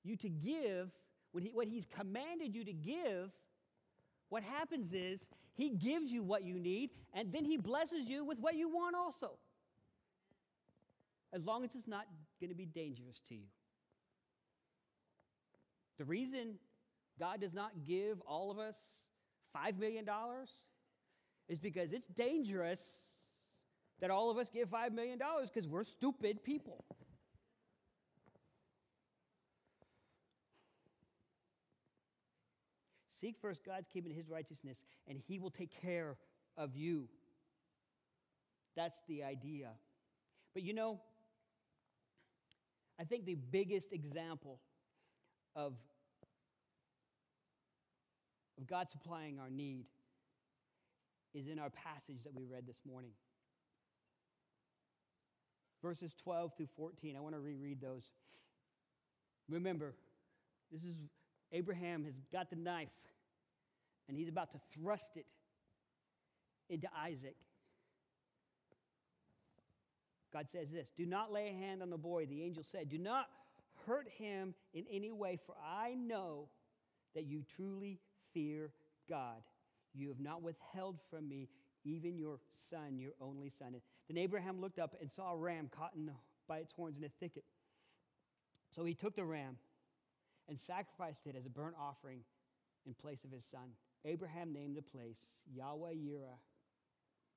you 0.03 0.17
to 0.17 0.29
give, 0.29 0.91
when 1.31 1.45
he, 1.45 1.51
what 1.51 1.67
He's 1.67 1.85
commanded 1.85 2.53
you 2.53 2.65
to 2.65 2.73
give, 2.73 3.31
what 4.29 4.43
happens 4.43 4.93
is 4.93 5.29
He 5.55 5.69
gives 5.69 6.11
you 6.11 6.23
what 6.23 6.43
you 6.43 6.59
need, 6.59 6.89
and 7.13 7.31
then 7.31 7.45
He 7.45 7.57
blesses 7.57 8.09
you 8.09 8.25
with 8.25 8.39
what 8.39 8.55
you 8.55 8.67
want 8.67 8.95
also. 8.95 9.37
As 11.31 11.45
long 11.45 11.63
as 11.63 11.73
it's 11.73 11.87
not 11.87 12.05
going 12.39 12.49
to 12.49 12.55
be 12.55 12.65
dangerous 12.65 13.19
to 13.29 13.35
you. 13.35 13.47
The 15.97 16.05
reason 16.05 16.55
God 17.19 17.39
does 17.39 17.53
not 17.53 17.71
give 17.87 18.19
all 18.21 18.51
of 18.51 18.59
us 18.59 18.75
$5 19.55 19.79
million 19.79 20.05
is 21.47 21.59
because 21.59 21.93
it's 21.93 22.07
dangerous 22.07 22.81
that 24.03 24.11
all 24.11 24.29
of 24.29 24.37
us 24.37 24.49
give 24.49 24.69
$5 24.69 24.91
million 24.91 25.17
because 25.45 25.65
we're 25.65 25.85
stupid 25.85 26.43
people. 26.43 26.83
Seek 33.21 33.37
first 33.41 33.63
God's 33.65 33.87
kingdom 33.87 34.11
and 34.11 34.17
his 34.17 34.29
righteousness, 34.29 34.83
and 35.07 35.17
he 35.17 35.39
will 35.39 35.51
take 35.51 35.71
care 35.81 36.17
of 36.57 36.75
you. 36.75 37.07
That's 38.75 38.99
the 39.07 39.23
idea. 39.23 39.69
But 40.53 40.63
you 40.63 40.73
know, 40.73 40.99
I 42.99 43.05
think 43.05 43.23
the 43.25 43.35
biggest 43.35 43.93
example 43.93 44.59
of, 45.55 45.75
of 48.57 48.67
God 48.67 48.91
supplying 48.91 49.39
our 49.39 49.49
need 49.49 49.85
is 51.33 51.47
in 51.47 51.57
our 51.57 51.69
passage 51.69 52.23
that 52.25 52.35
we 52.35 52.43
read 52.43 52.67
this 52.67 52.81
morning. 52.85 53.11
Verses 55.83 56.15
12 56.23 56.53
through 56.57 56.69
14. 56.77 57.15
I 57.15 57.19
want 57.19 57.35
to 57.35 57.41
reread 57.41 57.81
those. 57.81 58.03
Remember, 59.49 59.93
this 60.71 60.83
is 60.83 60.95
Abraham 61.51 62.05
has 62.05 62.15
got 62.31 62.49
the 62.49 62.55
knife 62.55 62.87
and 64.07 64.17
he's 64.17 64.29
about 64.29 64.51
to 64.53 64.59
thrust 64.73 65.11
it 65.15 65.25
into 66.69 66.87
Isaac. 66.97 67.35
God 70.31 70.47
says 70.49 70.69
this 70.71 70.89
Do 70.97 71.05
not 71.05 71.31
lay 71.31 71.49
a 71.49 71.53
hand 71.53 71.81
on 71.81 71.89
the 71.89 71.97
boy, 71.97 72.25
the 72.25 72.41
angel 72.41 72.63
said. 72.63 72.89
Do 72.89 72.97
not 72.97 73.27
hurt 73.85 74.07
him 74.17 74.55
in 74.73 74.85
any 74.91 75.11
way, 75.11 75.37
for 75.45 75.55
I 75.63 75.93
know 75.93 76.47
that 77.13 77.25
you 77.25 77.43
truly 77.55 77.99
fear 78.33 78.71
God. 79.09 79.43
You 79.93 80.07
have 80.09 80.19
not 80.19 80.41
withheld 80.41 80.97
from 81.09 81.29
me 81.29 81.49
even 81.85 82.17
your 82.17 82.39
son, 82.69 82.97
your 82.97 83.11
only 83.21 83.51
son. 83.59 83.75
Then 84.13 84.21
Abraham 84.21 84.61
looked 84.61 84.77
up 84.77 84.95
and 85.01 85.11
saw 85.11 85.33
a 85.33 85.37
ram 85.37 85.69
caught 85.75 85.93
in 85.95 86.11
by 86.47 86.59
its 86.59 86.71
horns 86.71 86.97
in 86.97 87.03
a 87.03 87.09
thicket. 87.19 87.45
So 88.75 88.83
he 88.83 88.93
took 88.93 89.15
the 89.15 89.23
ram 89.23 89.57
and 90.47 90.59
sacrificed 90.59 91.25
it 91.25 91.35
as 91.35 91.47
a 91.47 91.49
burnt 91.49 91.75
offering 91.81 92.19
in 92.85 92.93
place 92.93 93.23
of 93.23 93.31
his 93.31 93.43
son. 93.43 93.71
Abraham 94.05 94.53
named 94.53 94.77
the 94.77 94.83
place 94.83 95.25
Yahweh 95.51 95.93
Yireh, 95.93 96.37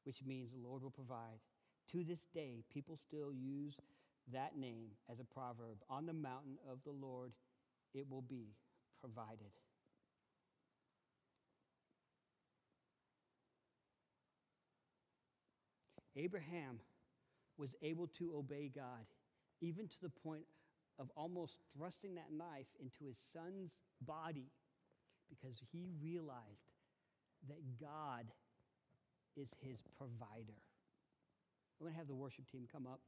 which 0.05 0.19
means 0.27 0.51
the 0.51 0.69
Lord 0.69 0.83
will 0.83 0.91
provide. 0.91 1.41
To 1.93 2.05
this 2.05 2.27
day, 2.35 2.63
people 2.71 2.99
still 2.99 3.33
use 3.33 3.77
that 4.33 4.59
name 4.59 4.89
as 5.11 5.19
a 5.19 5.25
proverb. 5.25 5.79
On 5.89 6.05
the 6.05 6.13
mountain 6.13 6.59
of 6.71 6.81
the 6.85 6.91
Lord, 6.91 7.33
it 7.95 8.05
will 8.11 8.23
be 8.23 8.49
provided. 9.01 9.53
Abraham 16.17 16.81
was 17.59 17.75
able 17.83 18.07
to 18.19 18.35
obey 18.37 18.71
God, 18.75 19.07
even 19.61 19.89
to 19.89 19.97
the 20.03 20.09
point 20.09 20.45
of 20.99 21.11
almost 21.17 21.59
thrusting 21.77 22.15
that 22.15 22.33
knife 22.33 22.67
into 22.81 23.05
his 23.07 23.17
son's 23.33 23.73
body 24.01 24.51
because 25.29 25.57
he 25.73 25.87
realized 26.03 26.73
that 27.49 27.59
God 27.81 28.27
is 29.37 29.51
his 29.61 29.81
provider. 29.99 30.61
I'm 31.79 31.85
going 31.85 31.93
to 31.93 31.99
have 31.99 32.09
the 32.09 32.15
worship 32.15 32.51
team 32.51 32.67
come 32.71 32.87
up. 32.87 33.01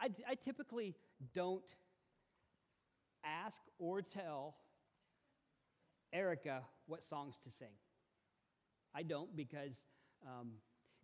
I, 0.00 0.08
I 0.28 0.34
typically 0.34 0.94
don't 1.34 1.62
ask 3.24 3.60
or 3.78 4.02
tell 4.02 4.56
Erica 6.12 6.62
what 6.86 7.04
songs 7.04 7.36
to 7.44 7.50
sing. 7.50 7.74
I 8.94 9.02
don't 9.02 9.34
because, 9.36 9.76
um, 10.26 10.52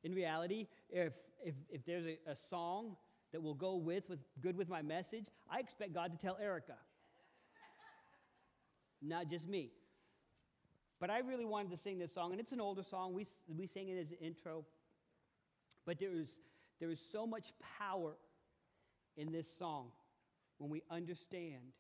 in 0.05 0.15
reality, 0.15 0.67
if, 0.91 1.13
if, 1.45 1.55
if 1.71 1.85
there's 1.85 2.07
a, 2.07 2.19
a 2.31 2.37
song 2.51 2.97
that 3.33 3.43
will 3.43 3.55
go 3.55 3.77
with, 3.77 4.09
with 4.09 4.21
good 4.41 4.57
with 4.57 4.69
my 4.69 4.83
message, 4.83 5.27
I 5.51 5.61
expect 5.61 5.93
God 5.93 6.13
to 6.13 6.19
tell 6.19 6.39
Erica 6.41 6.75
not 9.03 9.29
just 9.29 9.49
me. 9.49 9.71
But 11.01 11.11
I 11.11 11.21
really 11.21 11.45
wanted 11.45 11.71
to 11.71 11.77
sing 11.77 11.99
this 11.99 12.13
song, 12.13 12.33
and 12.33 12.41
it's 12.41 12.53
an 12.53 12.61
older 12.61 12.83
song. 12.83 13.15
We, 13.15 13.27
we 13.47 13.67
sang 13.67 13.89
it 13.89 13.99
as 14.01 14.11
an 14.11 14.19
intro. 14.21 14.65
But 15.87 16.01
there 16.01 16.13
is, 16.13 16.29
there 16.81 16.91
is 16.91 17.01
so 17.01 17.27
much 17.27 17.53
power 17.79 18.15
in 19.17 19.31
this 19.33 19.47
song 19.59 19.89
when 20.59 20.71
we 20.71 20.83
understand 20.91 21.73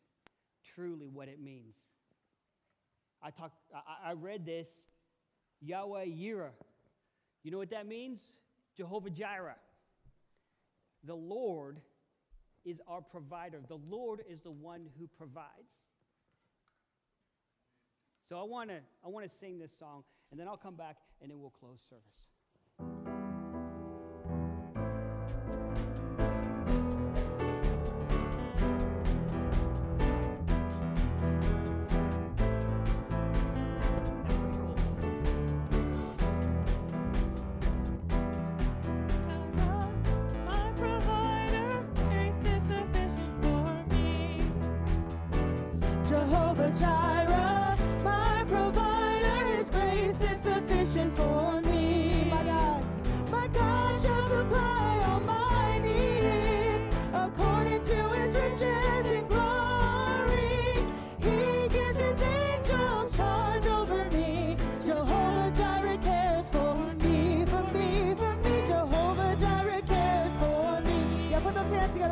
truly 0.74 1.08
what 1.08 1.28
it 1.28 1.40
means. 1.40 1.76
I, 3.20 3.30
talked, 3.30 3.56
I, 3.74 4.10
I 4.10 4.12
read 4.12 4.46
this 4.46 4.68
Yahweh 5.60 6.06
Yireh. 6.06 6.50
You 7.48 7.52
know 7.52 7.58
what 7.60 7.70
that 7.70 7.88
means? 7.88 8.20
Jehovah 8.76 9.08
Jireh. 9.08 9.56
The 11.04 11.14
Lord 11.14 11.80
is 12.66 12.78
our 12.86 13.00
provider, 13.00 13.58
the 13.66 13.78
Lord 13.88 14.20
is 14.28 14.40
the 14.40 14.50
one 14.50 14.82
who 14.98 15.08
provides. 15.16 15.72
So 18.28 18.38
I 18.38 18.42
want 18.42 18.68
to 18.68 18.80
I 19.02 19.08
want 19.08 19.30
to 19.30 19.34
sing 19.34 19.58
this 19.58 19.72
song, 19.78 20.04
and 20.30 20.38
then 20.38 20.46
I'll 20.46 20.58
come 20.58 20.74
back, 20.74 20.98
and 21.22 21.30
then 21.30 21.40
we'll 21.40 21.48
close 21.48 21.80
service. 21.88 22.27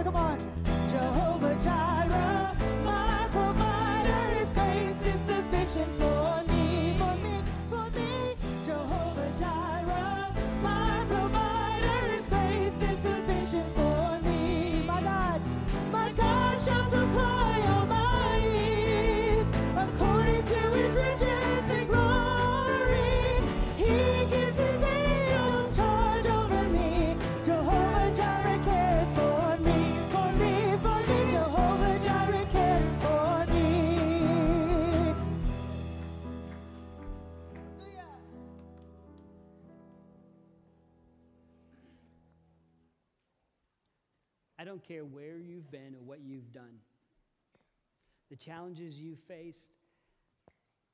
Come 0.06 0.14
on. 0.14 0.65
Care 44.96 45.04
where 45.04 45.38
you've 45.38 45.70
been 45.70 45.94
or 45.94 46.02
what 46.04 46.20
you've 46.24 46.52
done. 46.52 46.78
The 48.30 48.36
challenges 48.36 48.98
you 48.98 49.16
faced, 49.28 49.58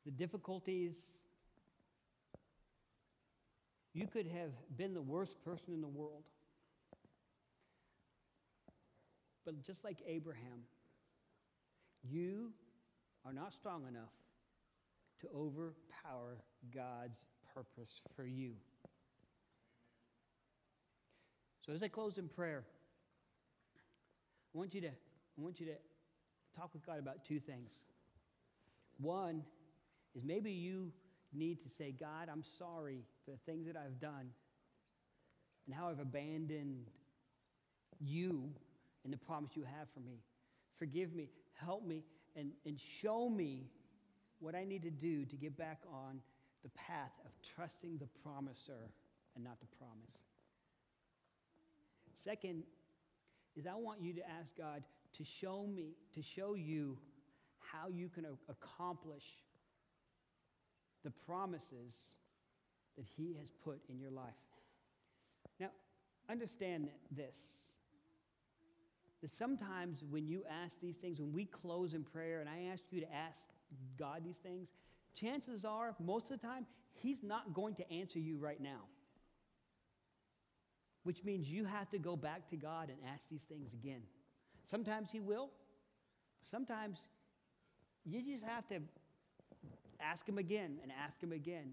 the 0.05 0.11
difficulties. 0.11 0.95
You 3.95 4.07
could 4.07 4.27
have 4.27 4.51
been 4.77 4.95
the 4.95 5.03
worst 5.03 5.43
person 5.45 5.73
in 5.73 5.81
the 5.81 5.89
world. 5.89 6.25
But 9.45 9.63
just 9.63 9.85
like 9.85 9.99
Abraham, 10.07 10.63
you 12.03 12.51
are 13.25 13.33
not 13.33 13.53
strong 13.53 13.83
enough 13.89 14.13
to 15.21 15.29
overpower 15.37 16.39
God's 16.75 17.27
purpose 17.55 18.01
for 18.17 18.25
you. 18.25 18.53
So 21.65 21.73
as 21.73 21.83
I 21.83 21.89
close 21.89 22.19
in 22.19 22.29
prayer, 22.29 22.65
I 24.55 24.59
want 24.59 24.75
you 24.75 24.81
to, 24.83 24.89
I 24.89 25.41
want 25.41 25.61
you 25.61 25.67
to 25.67 25.75
talk 26.57 26.71
with 26.73 26.85
God 26.85 26.99
about 26.99 27.25
two 27.25 27.41
things. 27.41 27.73
One 28.99 29.43
is 30.15 30.25
maybe 30.25 30.53
you 30.53 30.93
need 31.33 31.63
to 31.63 31.69
say, 31.69 31.95
God, 31.99 32.29
I'm 32.31 32.45
sorry 32.59 33.05
for 33.25 33.31
the 33.31 33.39
things 33.47 33.67
that 33.67 33.77
I've 33.77 33.99
done 34.01 34.31
and 35.67 35.75
how 35.75 35.89
I've 35.89 36.01
abandoned 36.01 36.87
you 38.01 38.51
and 39.05 39.13
the 39.13 39.19
promise 39.19 39.53
you 39.55 39.65
have 39.65 39.89
for 39.95 40.01
me. 40.01 40.21
Forgive 40.79 41.15
me, 41.15 41.29
help 41.55 41.87
me, 41.87 42.05
and, 42.37 42.53
and 42.67 42.79
show 42.79 43.29
me 43.29 43.67
what 44.41 44.55
I 44.55 44.65
need 44.65 44.83
to 44.83 44.91
do 44.91 45.25
to 45.25 45.37
get 45.37 45.57
back 45.57 45.81
on 45.93 46.21
the 46.63 46.71
path 46.71 47.13
of 47.25 47.31
trusting 47.55 47.99
the 47.99 48.09
promiser 48.23 48.91
and 49.35 49.45
not 49.45 49.59
the 49.61 49.77
promise. 49.79 50.19
Second 52.15 52.65
is 53.57 53.67
I 53.67 53.75
want 53.75 54.01
you 54.01 54.15
to 54.15 54.31
ask 54.41 54.57
God 54.57 54.83
to 55.17 55.25
show 55.25 55.67
me, 55.67 55.97
to 56.15 56.23
show 56.23 56.55
you 56.55 56.97
how 57.59 57.89
you 57.89 58.09
can 58.09 58.27
accomplish 58.49 59.25
the 61.05 61.11
promises 61.11 61.95
that 62.97 63.07
He 63.17 63.37
has 63.41 63.51
put 63.65 63.81
in 63.89 63.99
your 63.99 64.11
life. 64.11 64.35
Now, 65.59 65.71
understand 66.29 66.89
this. 67.11 67.37
That 69.21 69.31
sometimes 69.31 70.03
when 70.11 70.27
you 70.27 70.43
ask 70.51 70.81
these 70.81 70.97
things, 70.97 71.21
when 71.21 71.33
we 71.33 71.45
close 71.45 71.95
in 71.95 72.03
prayer 72.03 72.41
and 72.41 72.49
I 72.49 72.73
ask 72.73 72.83
you 72.91 73.01
to 73.01 73.15
ask 73.15 73.49
God 73.99 74.23
these 74.25 74.37
things, 74.37 74.69
chances 75.15 75.65
are, 75.65 75.95
most 76.01 76.31
of 76.31 76.41
the 76.41 76.47
time, 76.47 76.67
He's 76.95 77.23
not 77.23 77.55
going 77.55 77.75
to 77.77 77.93
answer 77.93 78.19
you 78.19 78.37
right 78.39 78.61
now. 78.61 78.83
Which 81.05 81.25
means 81.25 81.51
you 81.51 81.65
have 81.65 81.89
to 81.91 81.99
go 81.99 82.17
back 82.17 82.49
to 82.51 82.57
God 82.57 82.89
and 82.89 82.99
ask 83.13 83.29
these 83.29 83.43
things 83.43 83.73
again. 83.73 84.03
Sometimes 84.71 85.11
He 85.11 85.21
will, 85.21 85.51
sometimes 86.49 86.99
you 88.05 88.23
just 88.23 88.45
have 88.45 88.69
to 88.69 88.81
ask 90.01 90.29
Him 90.29 90.39
again 90.39 90.79
and 90.83 90.93
ask 91.05 91.21
Him 91.21 91.33
again. 91.33 91.73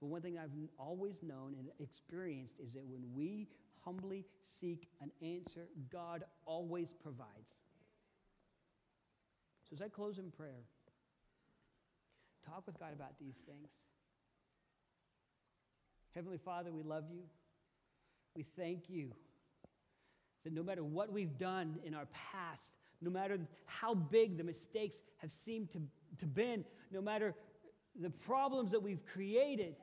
But 0.00 0.06
one 0.06 0.22
thing 0.22 0.38
I've 0.38 0.50
always 0.78 1.22
known 1.22 1.54
and 1.58 1.68
experienced 1.80 2.54
is 2.62 2.72
that 2.74 2.86
when 2.86 3.02
we 3.14 3.48
humbly 3.84 4.24
seek 4.60 4.88
an 5.00 5.10
answer, 5.22 5.68
God 5.90 6.24
always 6.46 6.92
provides. 7.02 7.28
So 9.68 9.74
as 9.74 9.82
I 9.82 9.88
close 9.88 10.18
in 10.18 10.30
prayer, 10.30 10.64
talk 12.46 12.66
with 12.66 12.78
God 12.78 12.92
about 12.94 13.18
these 13.20 13.42
things. 13.44 13.68
Heavenly 16.14 16.38
Father, 16.38 16.72
we 16.72 16.82
love 16.82 17.04
you. 17.10 17.22
We 18.38 18.44
thank 18.56 18.88
you 18.88 19.10
that 20.44 20.52
no 20.52 20.62
matter 20.62 20.84
what 20.84 21.12
we've 21.12 21.36
done 21.36 21.80
in 21.84 21.92
our 21.92 22.06
past, 22.12 22.70
no 23.00 23.10
matter 23.10 23.36
how 23.66 23.94
big 23.96 24.38
the 24.38 24.44
mistakes 24.44 25.02
have 25.16 25.32
seemed 25.32 25.72
to, 25.72 25.82
to 26.20 26.26
been, 26.26 26.64
no 26.92 27.00
matter 27.00 27.34
the 28.00 28.10
problems 28.10 28.70
that 28.70 28.80
we've 28.80 29.04
created, 29.04 29.74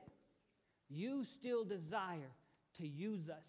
you 0.88 1.22
still 1.22 1.66
desire 1.66 2.32
to 2.78 2.88
use 2.88 3.28
us. 3.28 3.44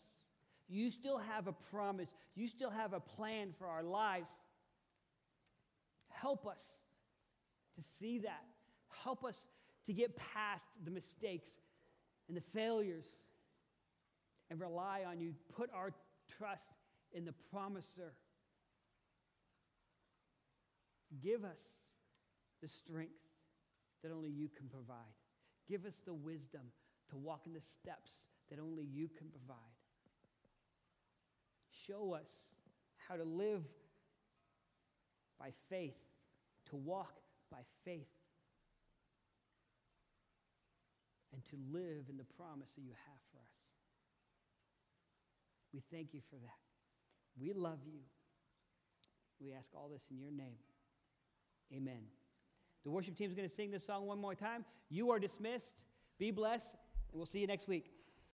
You 0.68 0.90
still 0.90 1.20
have 1.20 1.48
a 1.48 1.54
promise. 1.54 2.10
You 2.36 2.46
still 2.50 2.70
have 2.70 2.92
a 2.92 3.00
plan 3.00 3.54
for 3.58 3.66
our 3.66 3.84
lives. 3.84 4.28
Help 6.10 6.46
us 6.46 6.60
to 7.78 7.82
see 7.82 8.20
that. 8.20 8.44
Help 9.06 9.24
us 9.24 9.46
to 9.86 9.94
get 9.94 10.18
past 10.18 10.66
the 10.84 10.92
mistakes 10.92 11.52
and 12.28 12.36
the 12.36 12.42
failures 12.42 13.06
and 14.50 14.60
rely 14.60 15.04
on 15.10 15.20
you. 15.20 15.34
Put 15.56 15.70
our 15.74 15.94
trust 16.38 16.64
in 17.14 17.26
the 17.26 17.34
promiser. 17.52 18.14
Give 21.22 21.44
us 21.44 21.64
the 22.62 22.68
strength 22.68 23.14
that 24.04 24.12
only 24.12 24.30
you 24.30 24.50
can 24.56 24.68
provide. 24.68 24.98
Give 25.68 25.86
us 25.86 25.96
the 26.06 26.14
wisdom 26.14 26.62
to 27.10 27.18
walk 27.18 27.42
in 27.46 27.54
the 27.54 27.62
steps 27.62 28.12
that 28.50 28.60
only 28.60 28.84
you 28.84 29.10
can 29.18 29.28
provide. 29.28 29.58
Show 31.86 32.14
us 32.14 32.28
how 33.08 33.16
to 33.16 33.24
live 33.24 33.64
by 35.40 35.52
faith, 35.70 35.96
to 36.70 36.76
walk 36.76 37.14
by 37.52 37.60
faith, 37.86 38.08
and 41.34 41.44
to 41.46 41.56
live 41.72 42.06
in 42.10 42.18
the 42.18 42.26
promise 42.38 42.70
that 42.76 42.82
you 42.82 42.92
have 42.92 43.20
for 43.32 43.38
us. 43.38 43.57
We 45.78 45.84
thank 45.96 46.12
you 46.12 46.22
for 46.32 46.38
that. 46.38 46.58
We 47.40 47.54
love 47.54 47.78
you. 47.86 48.00
We 49.40 49.54
ask 49.54 49.68
all 49.76 49.90
this 49.94 50.02
in 50.10 50.18
your 50.18 50.32
name. 50.32 50.58
Amen. 51.72 52.02
The 52.84 52.90
worship 52.90 53.16
team 53.16 53.30
is 53.30 53.36
going 53.36 53.48
to 53.48 53.56
sing 53.56 53.70
this 53.70 53.86
song 53.86 54.08
one 54.08 54.18
more 54.18 54.34
time. 54.34 54.66
You 54.90 55.12
are 55.12 55.20
dismissed. 55.20 55.76
Be 56.18 56.32
blessed, 56.32 56.74
and 57.12 57.20
we'll 57.20 57.28
see 57.28 57.38
you 57.38 57.46
next 57.46 57.68
week. 57.68 57.92